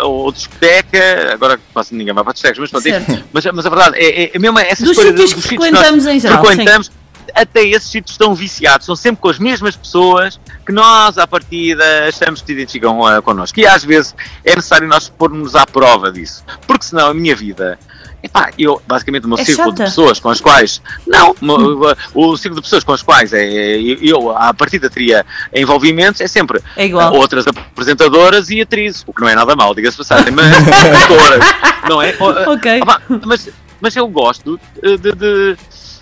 ou 0.03 0.31
discoteca, 0.31 1.33
agora 1.33 1.59
quase 1.73 1.95
ninguém 1.95 2.13
vai 2.13 2.23
para 2.23 2.35
discotecas, 2.35 2.59
mas, 2.71 2.85
mas, 3.33 3.45
mas 3.47 3.67
a 3.67 3.71
verdade 3.71 3.97
é, 3.99 4.25
é, 4.25 4.31
é 4.35 4.39
mesmo 4.39 4.59
essa 4.59 4.83
Dos 4.85 4.91
escolha 4.93 5.09
sítios 5.11 5.33
dos 5.33 5.43
que 5.43 5.49
frequentamos 5.49 6.05
nós 6.05 6.15
em 6.15 6.21
geral, 6.21 6.45
frequentamos, 6.45 6.91
até 7.35 7.63
esses 7.65 7.91
sítios 7.91 8.13
estão 8.13 8.35
viciados, 8.35 8.87
são 8.87 8.97
sempre 8.97 9.21
com 9.23 9.29
as 9.29 9.39
mesmas 9.39 9.77
pessoas 9.77 10.39
que 10.67 10.73
nós, 10.73 11.19
à 11.19 11.27
partida, 11.27 11.85
achamos 12.09 12.41
que 12.41 12.47
se 12.47 12.53
identificam 12.53 13.01
uh, 13.01 13.23
connosco. 13.23 13.59
E 13.61 13.67
às 13.67 13.85
vezes 13.85 14.15
é 14.45 14.55
necessário 14.57 14.87
nós 14.89 15.09
pormos 15.09 15.55
à 15.55 15.67
prova 15.67 16.11
disso, 16.13 16.45
porque 16.67 16.85
senão 16.85 17.09
a 17.09 17.15
minha 17.15 17.35
vida. 17.35 17.79
Epá, 18.21 18.51
eu, 18.59 18.83
basicamente, 18.85 19.27
o 19.27 19.29
meu 19.29 19.39
É 19.39 19.45
círculo 19.45 19.69
chata. 19.71 19.85
de 19.85 19.91
pessoas 19.91 20.19
com 20.19 20.29
as 20.29 20.41
quais. 20.41 20.83
Não, 21.07 21.37
o, 21.41 21.95
o 22.33 22.37
círculo 22.37 22.61
de 22.61 22.67
pessoas 22.67 22.83
com 22.83 22.93
as 22.93 23.01
quais 23.01 23.33
é, 23.33 23.45
é- 23.45 23.81
eu, 23.81 24.37
à 24.37 24.53
partida, 24.53 24.91
teria 24.91 25.25
envolvimentos 25.55 26.21
é 26.21 26.27
sempre 26.27 26.61
É 26.77 26.87
outras 26.97 27.47
apresentadoras 27.47 28.51
e 28.51 28.61
atrizes, 28.61 29.05
o 29.07 29.13
que 29.13 29.21
não 29.23 29.29
é 29.29 29.37
nada 29.37 29.55
mal, 29.55 29.73
diga-se 29.73 29.97
passagem, 29.97 30.33
mas 30.33 30.47
não 31.89 32.03
é? 32.03 32.15
Ok. 32.49 32.81
Mas, 33.25 33.49
mas 33.81 33.95
eu 33.95 34.09
gosto 34.09 34.59
eh, 34.83 34.97
de, 34.97 35.13
de- 35.13 35.57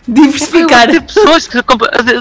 Diversificar. 0.08 0.88
ter 0.88 1.00
pessoas 1.00 1.48
que 1.48 1.58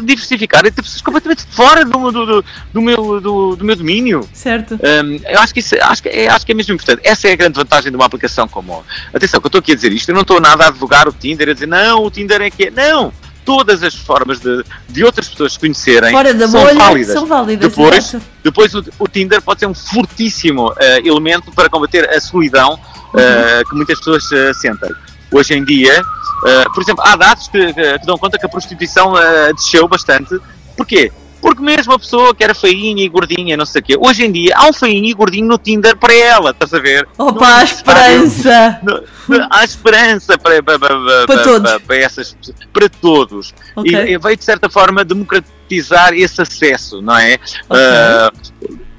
diversificar 0.03 0.63
ter 0.63 0.71
pessoas 0.71 1.01
completamente 1.01 1.45
fora 1.51 1.85
do, 1.85 2.11
do, 2.11 2.25
do, 2.25 2.45
do 2.73 2.81
meu, 2.81 3.21
do, 3.21 3.55
do 3.55 3.65
meu 3.65 3.75
domínio. 3.75 4.27
Certo. 4.33 4.73
Hum, 4.75 5.19
eu 5.27 5.39
acho 5.39 5.53
que, 5.53 5.59
isso, 5.59 5.75
acho, 5.79 6.01
que 6.01 6.09
é, 6.09 6.27
acho 6.27 6.45
que 6.45 6.51
é 6.51 6.55
mesmo 6.55 6.73
importante. 6.73 7.01
Essa 7.03 7.27
é 7.27 7.33
a 7.33 7.35
grande 7.35 7.55
vantagem 7.55 7.91
de 7.91 7.95
uma 7.95 8.05
aplicação 8.05 8.47
como. 8.47 8.83
Atenção, 9.13 9.39
que 9.39 9.45
eu 9.45 9.49
estou 9.49 9.59
aqui 9.59 9.73
a 9.73 9.75
dizer 9.75 9.91
isto, 9.91 10.09
eu 10.09 10.15
não 10.15 10.23
estou 10.23 10.41
nada 10.41 10.65
a 10.65 10.67
advogar 10.67 11.07
o 11.07 11.13
Tinder, 11.13 11.49
a 11.49 11.53
dizer 11.53 11.67
não, 11.67 12.03
o 12.03 12.09
Tinder 12.09 12.41
é 12.41 12.49
que 12.49 12.65
é. 12.65 12.71
Não! 12.71 13.13
Todas 13.45 13.83
as 13.83 13.93
formas 13.93 14.39
de, 14.39 14.63
de 14.89 15.03
outras 15.03 15.29
pessoas 15.29 15.53
se 15.53 15.59
conhecerem 15.59 16.11
são 16.11 16.75
válidas. 16.75 17.13
são 17.13 17.25
válidas, 17.27 17.69
Depois, 17.69 18.09
exato. 18.09 18.25
depois 18.43 18.73
o, 18.73 18.83
o 18.97 19.07
Tinder 19.07 19.39
pode 19.39 19.59
ser 19.59 19.67
um 19.67 19.73
fortíssimo 19.75 20.73
eh, 20.79 21.01
elemento 21.07 21.51
para 21.51 21.69
combater 21.69 22.09
a 22.09 22.19
solidão 22.19 22.79
eh, 23.15 23.61
que 23.69 23.75
muitas 23.75 23.99
pessoas 23.99 24.31
eh, 24.31 24.51
sentem. 24.55 24.89
Hoje 25.31 25.53
em 25.53 25.63
dia, 25.63 26.03
eh, 26.45 26.65
por 26.73 26.81
exemplo, 26.83 27.03
há 27.05 27.15
dados 27.15 27.47
que, 27.47 27.73
que- 27.73 27.99
que 27.99 28.05
dão 28.05 28.17
conta 28.17 28.37
que 28.37 28.45
a 28.45 28.49
prostituição 28.49 29.17
eh, 29.17 29.53
desceu 29.53 29.87
bastante. 29.87 30.37
Porquê? 30.75 31.11
Porque 31.41 31.61
mesmo 31.61 31.93
a 31.93 31.99
pessoa 31.99 32.33
que 32.33 32.43
era 32.43 32.55
feinha 32.55 33.03
e 33.03 33.07
gordinha, 33.07 33.55
não 33.55 33.67
sei 33.67 33.79
o 33.79 33.83
quê, 33.83 33.95
hoje 33.99 34.25
em 34.25 34.31
dia 34.31 34.53
há 34.57 34.67
um 34.67 34.73
feinho 34.73 35.05
e 35.05 35.13
gordinho 35.13 35.47
no 35.47 35.59
Tinder 35.59 35.95
para 35.95 36.11
ela, 36.13 36.49
estás 36.49 36.73
a 36.73 36.79
ver? 36.79 37.07
Opa, 37.19 37.47
Não 37.49 37.59
é 37.59 37.63
esperança! 37.63 38.79
não- 38.81 39.03
não- 39.27 39.47
Há 39.51 39.63
esperança 39.63 40.37
para, 40.39 40.63
para, 40.63 40.79
para, 40.79 41.25
Para 41.27 41.43
todos. 41.43 41.71
para, 41.71 41.79
para 41.81 41.97
essas 41.97 42.35
para 42.73 42.89
todos. 42.89 43.53
Ok. 43.75 43.91
E, 43.93 44.13
e 44.13 44.17
veio 44.17 44.35
de 44.37 44.43
certa 44.43 44.69
forma 44.71 45.05
democratizar 45.05 46.13
esse 46.13 46.41
acesso, 46.41 46.99
não 47.01 47.15
é? 47.17 47.35
Ok. 47.69 47.79
Ah, 47.83 48.31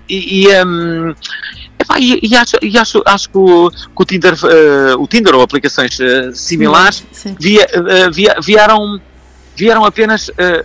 e, 0.09 0.47
e, 0.47 0.65
hum, 0.65 1.15
epá, 1.87 1.99
e- 1.99 2.21
e 2.23 2.37
acho, 2.37 2.57
e 2.63 2.77
acho, 2.79 3.03
acho 3.07 3.31
que, 3.31 3.39
o, 3.39 3.71
que 3.71 4.03
o 4.03 4.05
Tinder, 4.05 4.35
ah, 4.45 4.97
o 4.99 5.07
Tinder 5.07 5.35
ou 5.35 5.43
aplicações 5.43 5.99
ah, 6.01 6.31
similares 6.35 7.05
Sim. 7.13 7.35
via, 7.41 7.67
ah, 7.75 8.11
via- 8.11 8.37
vieram 8.43 9.01
vieram 9.57 9.85
apenas 9.85 10.31
ah, 10.39 10.65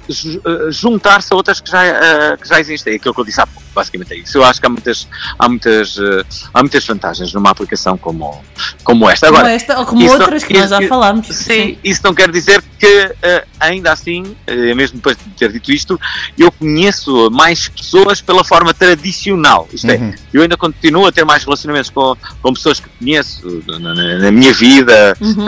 juntar-se 0.70 1.32
a 1.34 1.36
outras 1.36 1.60
que 1.62 1.70
já, 1.72 1.82
ah, 1.82 2.38
que 2.38 2.48
já 2.48 2.60
existem. 2.60 2.96
Aquilo 2.96 3.14
que 3.14 3.22
eu 3.22 3.26
disse 3.26 3.40
há 3.42 3.48
pouco, 3.48 3.68
basicamente 3.74 4.14
é 4.14 4.18
isso. 4.18 4.38
Eu 4.38 4.44
acho 4.44 4.60
que 4.60 4.66
há 4.66 4.70
muitas, 4.70 5.08
há 5.40 5.48
muitas, 5.50 5.98
ah, 6.00 6.26
há 6.54 6.60
muitas 6.60 6.86
vantagens 6.86 7.34
numa 7.34 7.50
aplicação 7.50 7.98
como, 7.98 8.44
como 8.84 9.10
esta. 9.10 9.28
Como 9.28 9.40
Agora, 9.40 9.54
esta, 9.54 9.80
ou 9.80 9.86
como 9.86 10.02
isso 10.02 10.14
não- 10.14 10.22
outras 10.22 10.44
que 10.44 10.54
nós 10.54 10.70
já 10.70 10.82
falámos. 10.88 11.28
Sim, 11.28 11.78
isso 11.84 12.02
não 12.04 12.14
quer 12.14 12.30
dizer 12.32 12.62
que 12.80 13.14
ainda 13.60 13.92
assim, 13.94 14.36
mesmo 14.76 14.98
depois 14.98 15.16
de 15.18 15.24
ter 15.38 15.52
dito 15.52 15.72
isto, 15.72 16.00
eu 16.38 16.52
conheço 16.52 17.30
mais 17.32 17.68
pessoas 17.70 18.20
pela 18.22 18.44
forma 18.44 18.74
tradicional. 18.74 19.68
Isto 19.72 19.88
Uhum. 19.88 19.94
é, 19.94 20.16
eu 20.34 20.42
ainda 20.42 20.58
continuo 20.58 21.06
a 21.06 21.12
ter 21.12 21.24
mais 21.24 21.44
relacionamentos 21.44 21.90
com, 21.92 22.16
com 22.42 22.54
pessoas 22.54 22.80
que 22.80 22.90
conheço 23.00 23.64
na, 23.68 23.80
na- 23.80 24.18
na 24.20 24.32
minha 24.32 24.52
vida, 24.54 25.16
Uhum. 25.22 25.46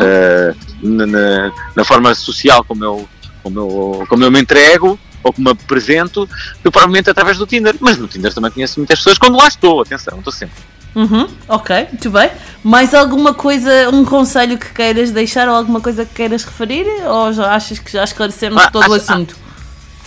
na, 0.84 1.06
na- 1.08 1.52
na 1.76 1.84
forma 1.84 2.14
social 2.14 2.64
como 2.64 2.84
eu, 2.84 3.10
como, 3.44 3.60
eu, 3.60 4.06
como 4.08 4.24
eu 4.24 4.32
me 4.32 4.40
entrego 4.42 4.98
ou 5.22 5.32
como 5.32 5.46
me 5.46 5.52
apresento, 5.52 6.28
do 6.64 6.72
provavelmente 6.72 7.10
através 7.10 7.38
do 7.38 7.46
Tinder. 7.46 7.76
Mas 7.80 7.98
no 7.98 8.08
Tinder 8.08 8.34
também 8.34 8.52
conheço 8.52 8.80
muitas 8.80 9.00
pessoas 9.00 9.18
quando 9.18 9.38
lá 9.38 9.48
estou, 9.48 9.82
atenção, 9.82 10.18
estou 10.18 10.34
sempre. 10.34 10.56
Uhum, 10.96 11.28
ok, 11.48 11.88
muito 11.92 12.10
bem. 12.12 12.30
Mais 12.64 12.94
alguma 12.94 13.34
coisa, 13.34 13.90
um 13.92 14.06
conselho 14.06 14.58
que 14.60 14.72
queiras 14.74 15.12
deixar 15.12 15.48
ou 15.50 15.56
alguma 15.56 15.82
coisa 15.82 16.06
que 16.06 16.14
queiras 16.14 16.44
referir? 16.44 16.86
Ou 17.08 17.34
já 17.34 17.54
achas 17.56 17.80
que 17.80 17.92
já 17.92 18.04
esclarecemos 18.04 18.62
Ah, 18.62 18.70
todo 18.70 18.90
o 18.90 18.94
acho- 18.94 19.12
assunto? 19.12 19.36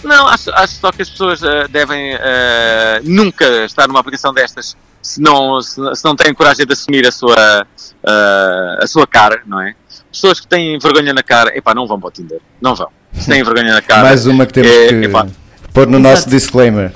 Não, 0.05 0.29
acho, 0.29 0.51
acho 0.53 0.75
só 0.77 0.93
que 0.93 1.03
as 1.03 1.11
pessoas 1.11 1.43
eh, 1.43 1.67
devem 1.69 2.15
eh, 2.21 3.01
nunca 3.03 3.65
estar 3.65 3.89
numa 3.89 3.99
aplicação 3.99 4.33
destas 4.33 4.77
se 5.03 5.21
não, 5.21 5.61
se, 5.61 5.81
se 5.95 6.05
não 6.05 6.15
têm 6.15 6.33
coragem 6.35 6.65
de 6.67 6.73
assumir 6.73 7.05
a 7.07 7.11
sua, 7.11 7.67
eh, 8.05 8.79
a 8.83 8.87
sua 8.87 9.07
cara, 9.07 9.43
não 9.47 9.61
é? 9.61 9.75
Pessoas 10.13 10.39
que 10.39 10.47
têm 10.47 10.79
vergonha 10.79 11.13
na 11.13 11.23
cara, 11.23 11.57
epá, 11.57 11.75
não 11.75 11.87
vão 11.87 11.99
para 11.99 12.09
o 12.09 12.11
Tinder, 12.13 12.41
não 12.61 12.75
vão. 12.77 12.89
Se 13.19 13.27
têm 13.31 13.43
vergonha 13.45 13.75
na 13.75 13.83
cara. 13.83 14.03
Mais 14.03 14.27
uma 14.27 14.47
que 14.47 14.53
temos 14.53 14.71
é, 14.71 14.89
que 14.89 14.95
epá, 15.07 15.27
pôr 15.73 15.87
no 15.87 15.99
Exato. 15.99 16.15
nosso 16.15 16.31
disclaimer. 16.31 16.93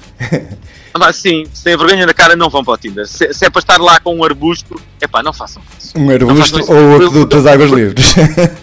ah, 0.94 1.12
sim, 1.12 1.46
se 1.52 1.64
têm 1.64 1.76
vergonha 1.76 2.06
na 2.06 2.14
cara, 2.14 2.36
não 2.36 2.48
vão 2.48 2.64
para 2.64 2.74
o 2.74 2.76
Tinder. 2.76 3.06
Se, 3.06 3.32
se 3.32 3.44
é 3.44 3.50
para 3.50 3.60
estar 3.60 3.78
lá 3.78 4.00
com 4.00 4.16
um 4.16 4.24
arbusto, 4.24 4.80
epá, 5.00 5.22
não 5.22 5.32
façam 5.32 5.62
isso. 5.78 5.98
Um 5.98 6.10
arbusto 6.10 6.60
isso. 6.60 6.72
ou 6.72 6.92
o 6.92 6.96
aqueduto 6.96 7.36
das 7.36 7.46
águas 7.46 7.70
livres. 7.70 8.14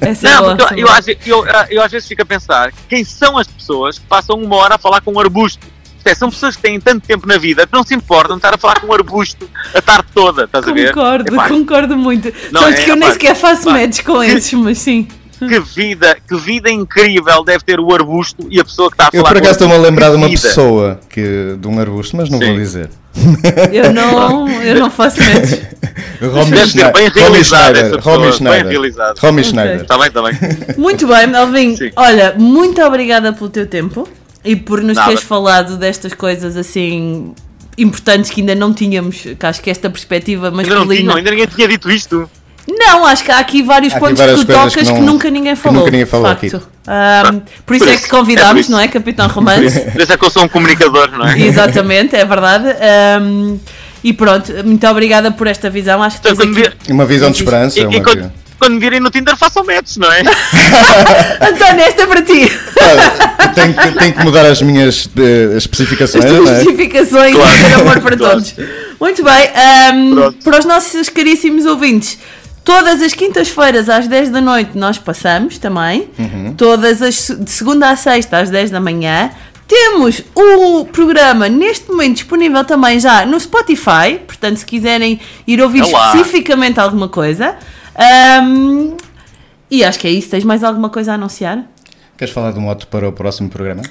Essa 0.01 0.27
é 0.27 0.33
Não, 0.33 0.41
boa, 0.41 0.55
porque 0.55 0.81
essa 0.81 1.11
é 1.11 1.13
eu, 1.13 1.17
eu, 1.25 1.45
eu, 1.45 1.55
ah, 1.55 1.67
eu 1.69 1.81
às 1.81 1.91
vezes 1.91 2.07
fico 2.07 2.21
a 2.21 2.25
pensar 2.25 2.71
quem 2.87 3.03
são 3.03 3.37
as 3.37 3.47
pessoas 3.47 3.99
que 3.99 4.05
passam 4.05 4.37
uma 4.37 4.55
hora 4.55 4.75
a 4.75 4.77
falar 4.77 5.01
com 5.01 5.13
um 5.13 5.19
arbusto. 5.19 5.65
É, 6.07 6.15
são 6.15 6.29
pessoas 6.29 6.55
que 6.55 6.61
têm 6.61 6.79
tanto 6.79 7.05
tempo 7.05 7.27
na 7.27 7.37
vida 7.37 7.67
que 7.67 7.73
não 7.73 7.83
se 7.83 7.93
importam 7.93 8.37
de 8.37 8.39
estar 8.39 8.55
a 8.55 8.57
falar 8.57 8.79
com 8.79 8.87
um 8.87 8.93
arbusto 8.93 9.49
a 9.73 9.81
tarde 9.81 10.05
toda, 10.13 10.45
estás 10.45 10.65
a 10.65 10.71
ver? 10.71 10.93
Concordo, 10.93 11.35
concordo 11.35 11.97
muito. 11.97 12.33
Não 12.49 12.61
Só 12.61 12.69
é, 12.69 12.73
que 12.73 12.89
eu 12.89 12.95
nem 12.95 13.11
sequer 13.11 13.35
faço 13.35 13.65
pá, 13.65 13.73
match 13.73 14.03
com 14.03 14.23
esses, 14.23 14.53
mas 14.53 14.77
sim. 14.77 15.05
Que 15.39 15.59
vida, 15.59 16.17
que 16.27 16.35
vida 16.37 16.69
incrível 16.69 17.43
deve 17.43 17.63
ter 17.63 17.79
o 17.79 17.93
arbusto 17.93 18.47
e 18.49 18.59
a 18.59 18.63
pessoa 18.63 18.89
que 18.89 18.95
está 18.95 19.07
a 19.07 19.11
falar 19.11 19.19
Eu 19.19 19.23
por 19.23 19.37
acaso 19.37 19.51
estou-me 19.51 19.73
a 19.75 19.77
lembrar 19.77 20.09
de 20.09 20.15
uma 20.15 20.27
vida. 20.27 20.41
pessoa 20.41 20.99
que, 21.09 21.55
de 21.59 21.67
um 21.67 21.79
arbusto, 21.79 22.15
mas 22.17 22.29
não 22.29 22.39
vou 22.39 22.47
Sim. 22.47 22.55
dizer. 22.57 22.89
Eu 23.73 23.91
não, 23.93 24.47
eu 24.61 24.75
não 24.79 24.89
faço 24.91 25.17
match. 25.19 25.59
Romy 26.21 26.51
Deve 26.51 26.71
ser 26.71 26.91
bem 26.93 27.09
realizada 27.09 27.99
Romy 27.99 28.23
bem 28.23 28.31
Schneider. 28.33 28.67
realizada. 28.67 29.19
Romy. 29.19 29.43
Schneider. 29.43 29.81
Está 29.81 29.97
bem, 29.97 30.07
está 30.07 30.21
bem. 30.21 30.33
Muito 30.77 31.07
bem, 31.07 31.27
Melvin. 31.27 31.75
Sim. 31.75 31.91
Olha, 31.95 32.35
muito 32.37 32.81
obrigada 32.83 33.33
pelo 33.33 33.49
teu 33.49 33.65
tempo 33.67 34.07
e 34.45 34.55
por 34.55 34.81
nos 34.83 34.95
Nada. 34.95 35.07
teres 35.09 35.23
falado 35.23 35.77
destas 35.77 36.13
coisas 36.13 36.55
assim 36.55 37.33
importantes 37.77 38.31
que 38.31 38.41
ainda 38.41 38.55
não 38.55 38.73
tínhamos, 38.73 39.17
que 39.21 39.45
acho 39.45 39.61
que 39.61 39.69
esta 39.69 39.89
perspectiva 39.89 40.47
Ainda 40.47 40.61
não 40.61 40.65
masculina. 40.85 40.95
tinham, 41.01 41.15
ainda 41.17 41.31
ninguém 41.31 41.47
tinha 41.47 41.67
dito 41.67 41.89
isto. 41.91 42.29
Não, 42.69 43.05
acho 43.05 43.23
que 43.23 43.31
há 43.31 43.39
aqui 43.39 43.61
vários 43.63 43.93
Há 43.93 43.97
aqui 43.97 44.05
pontos 44.07 44.21
que 44.21 44.35
tu 44.35 44.45
tocas 44.45 44.73
que 44.75 44.83
que, 44.83 44.91
não- 44.91 45.01
nunca 45.01 45.29
ninguém 45.29 45.55
que 45.55 45.61
falou. 45.61 45.79
nunca 45.79 45.91
ninguém 45.91 46.05
falou 46.05 46.27
aqui. 46.27 46.51
Ahm, 46.87 47.39
por 47.65 47.75
isso 47.75 47.85
Por 47.85 47.91
é 47.91 47.93
isso, 47.93 48.03
que 48.03 48.09
te 48.09 48.09
convidámos, 48.09 48.67
é 48.67 48.71
não 48.71 48.79
é, 48.79 48.87
Capitão 48.87 49.27
Romance? 49.27 49.79
Por 49.91 50.01
isso 50.01 50.11
é 50.13 50.17
que 50.17 50.25
eu 50.25 50.29
sou 50.29 50.43
um 50.43 50.47
comunicador, 50.49 51.11
não 51.11 51.25
é? 51.27 51.39
Exatamente, 51.39 52.15
é 52.15 52.25
verdade. 52.25 52.65
Ahm, 52.69 53.57
e 54.03 54.13
pronto, 54.13 54.51
muito 54.65 54.85
obrigada 54.87 55.31
por 55.31 55.47
esta 55.47 55.69
visão. 55.69 56.01
Acho 56.03 56.21
que 56.21 56.27
Então, 56.27 56.37
tens 56.37 56.45
quando, 56.55 56.65
aqui... 56.67 56.77
vir, 56.85 56.93
Uma 56.93 57.05
visão 57.05 57.31
de 57.31 57.37
esperança. 57.37 57.79
e, 57.79 57.85
uma 57.85 58.01
quando, 58.03 58.31
quando 58.59 58.73
me 58.73 58.79
virem 58.79 58.99
no 58.99 59.09
Tinder, 59.09 59.35
façam 59.37 59.63
matches, 59.65 59.97
não 59.97 60.11
é? 60.11 60.21
António, 61.41 61.81
esta 61.81 62.03
é 62.03 62.07
para 62.07 62.21
ti. 62.21 62.51
Olha, 62.81 63.49
tenho, 63.53 63.73
que- 63.73 63.99
tenho 63.99 64.13
que 64.13 64.23
mudar 64.23 64.45
as 64.45 64.61
minhas 64.61 65.09
eh, 65.17 65.57
especificações, 65.57 66.25
As 66.25 66.31
tuas 66.31 66.45
não 66.45 66.55
é? 66.55 66.59
especificações 66.61 67.35
Claro. 67.35 67.81
amor 67.81 67.99
para 68.01 68.17
Claro. 68.17 68.33
todos. 68.35 68.55
Muito 68.99 69.23
bem, 69.23 69.49
Pronto. 70.15 70.37
para 70.43 70.59
os 70.59 70.65
nossos 70.65 71.09
caríssimos 71.09 71.65
ouvintes, 71.65 72.17
todas 72.67 73.01
as 73.01 73.13
quintas-feiras 73.13 73.87
às 73.87 74.09
10 74.09 74.29
da 74.29 74.41
noite 74.41 74.77
nós 74.77 74.97
passamos 74.97 75.57
também. 75.57 76.09
Uhum. 76.19 76.53
Todas 76.53 77.01
as 77.01 77.27
de 77.39 77.49
segunda 77.49 77.89
a 77.89 77.95
sexta 77.95 78.39
às 78.39 78.49
10 78.49 78.71
da 78.71 78.81
manhã. 78.81 79.31
Temos 79.65 80.21
o 80.35 80.83
programa 80.83 81.47
neste 81.47 81.89
momento 81.89 82.15
disponível 82.15 82.63
também 82.65 82.99
já 82.99 83.25
no 83.25 83.39
Spotify, 83.39 84.19
portanto, 84.25 84.57
se 84.57 84.65
quiserem 84.65 85.17
ir 85.47 85.61
ouvir 85.61 85.79
É 85.81 85.91
lá. 85.91 86.07
especificamente 86.13 86.77
alguma 86.77 87.07
coisa. 87.07 87.55
Ahm, 87.95 88.95
e 89.71 89.83
acho 89.85 89.97
que 89.99 90.07
é 90.07 90.11
isso. 90.11 90.29
Tens 90.29 90.43
mais 90.43 90.61
alguma 90.61 90.89
coisa 90.89 91.13
a 91.13 91.15
anunciar? 91.15 91.63
Queres 92.17 92.33
falar 92.33 92.51
do 92.51 92.59
moto 92.59 92.85
para 92.87 93.07
o 93.07 93.13
próximo 93.13 93.47
programa? 93.49 93.81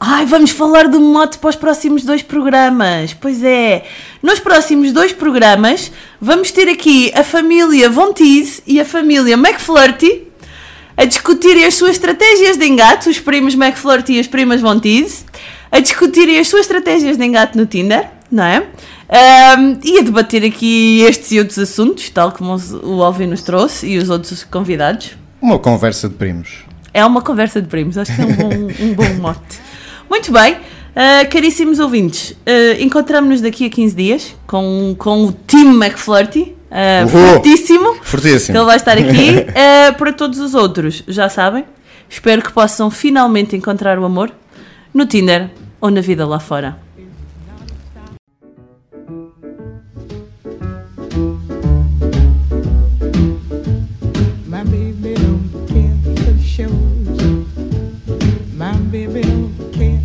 Ai, 0.00 0.24
vamos 0.26 0.52
falar 0.52 0.86
do 0.86 1.00
mote 1.00 1.38
para 1.38 1.50
os 1.50 1.56
próximos 1.56 2.04
dois 2.04 2.22
programas. 2.22 3.12
Pois 3.14 3.42
é, 3.42 3.84
nos 4.22 4.38
próximos 4.38 4.92
dois 4.92 5.12
programas 5.12 5.90
vamos 6.20 6.52
ter 6.52 6.68
aqui 6.68 7.10
a 7.16 7.24
família 7.24 7.90
Von 7.90 8.12
Teese 8.12 8.62
e 8.64 8.80
a 8.80 8.84
família 8.84 9.34
McFlurty 9.34 10.28
a 10.96 11.04
discutirem 11.04 11.64
as 11.64 11.74
suas 11.74 11.92
estratégias 11.92 12.56
de 12.56 12.64
engate, 12.64 13.08
os 13.08 13.18
primos 13.18 13.54
McFlurty 13.54 14.14
e 14.14 14.20
as 14.20 14.28
primas 14.28 14.60
Von 14.60 14.78
Teese, 14.78 15.24
a 15.70 15.80
discutirem 15.80 16.38
as 16.38 16.46
suas 16.46 16.62
estratégias 16.62 17.16
de 17.16 17.24
engate 17.24 17.56
no 17.56 17.66
Tinder, 17.66 18.08
não 18.30 18.44
é? 18.44 18.66
Ahm, 19.08 19.78
e 19.82 19.98
a 19.98 20.02
debater 20.02 20.44
aqui 20.44 21.00
estes 21.02 21.32
e 21.32 21.38
outros 21.40 21.58
assuntos, 21.58 22.08
tal 22.10 22.30
como 22.30 22.56
o 22.82 23.02
Alvin 23.02 23.26
nos 23.26 23.42
trouxe 23.42 23.86
e 23.86 23.98
os 23.98 24.10
outros 24.10 24.44
convidados. 24.44 25.16
Uma 25.40 25.58
conversa 25.58 26.08
de 26.08 26.14
primos. 26.14 26.64
É 26.94 27.04
uma 27.04 27.22
conversa 27.22 27.60
de 27.60 27.68
primos, 27.68 27.98
acho 27.98 28.14
que 28.14 28.20
é 28.20 28.24
um 28.24 28.34
bom, 28.34 28.48
um 28.80 28.94
bom 28.94 29.14
mote. 29.20 29.67
Muito 30.08 30.32
bem, 30.32 30.58
ah, 31.00 31.24
caríssimos 31.26 31.78
ouvintes, 31.78 32.32
uh, 32.32 32.82
encontramos-nos 32.82 33.40
daqui 33.40 33.66
a 33.66 33.70
15 33.70 33.94
dias 33.94 34.36
com, 34.48 34.96
com 34.98 35.26
o 35.26 35.32
Team 35.32 35.80
McFlurty, 35.80 36.56
uh, 36.72 37.08
fortíssimo, 37.08 37.94
Fortíssimo. 38.02 38.52
que 38.52 38.58
ele 38.58 38.66
vai 38.66 38.76
estar 38.76 38.98
aqui. 38.98 39.46
Ah, 39.54 39.92
para 39.92 40.12
todos 40.12 40.40
os 40.40 40.56
outros, 40.56 41.04
já 41.06 41.28
sabem, 41.28 41.64
espero 42.10 42.42
que 42.42 42.52
possam 42.52 42.90
finalmente 42.90 43.54
encontrar 43.54 43.96
o 43.96 44.04
amor 44.04 44.32
no 44.92 45.06
Tinder 45.06 45.50
ou 45.80 45.88
na 45.88 46.00
vida 46.00 46.26
lá 46.26 46.40
fora. 46.40 46.76
My 58.56 58.72
baby 58.74 59.22
don't 59.22 59.72
care 59.76 59.97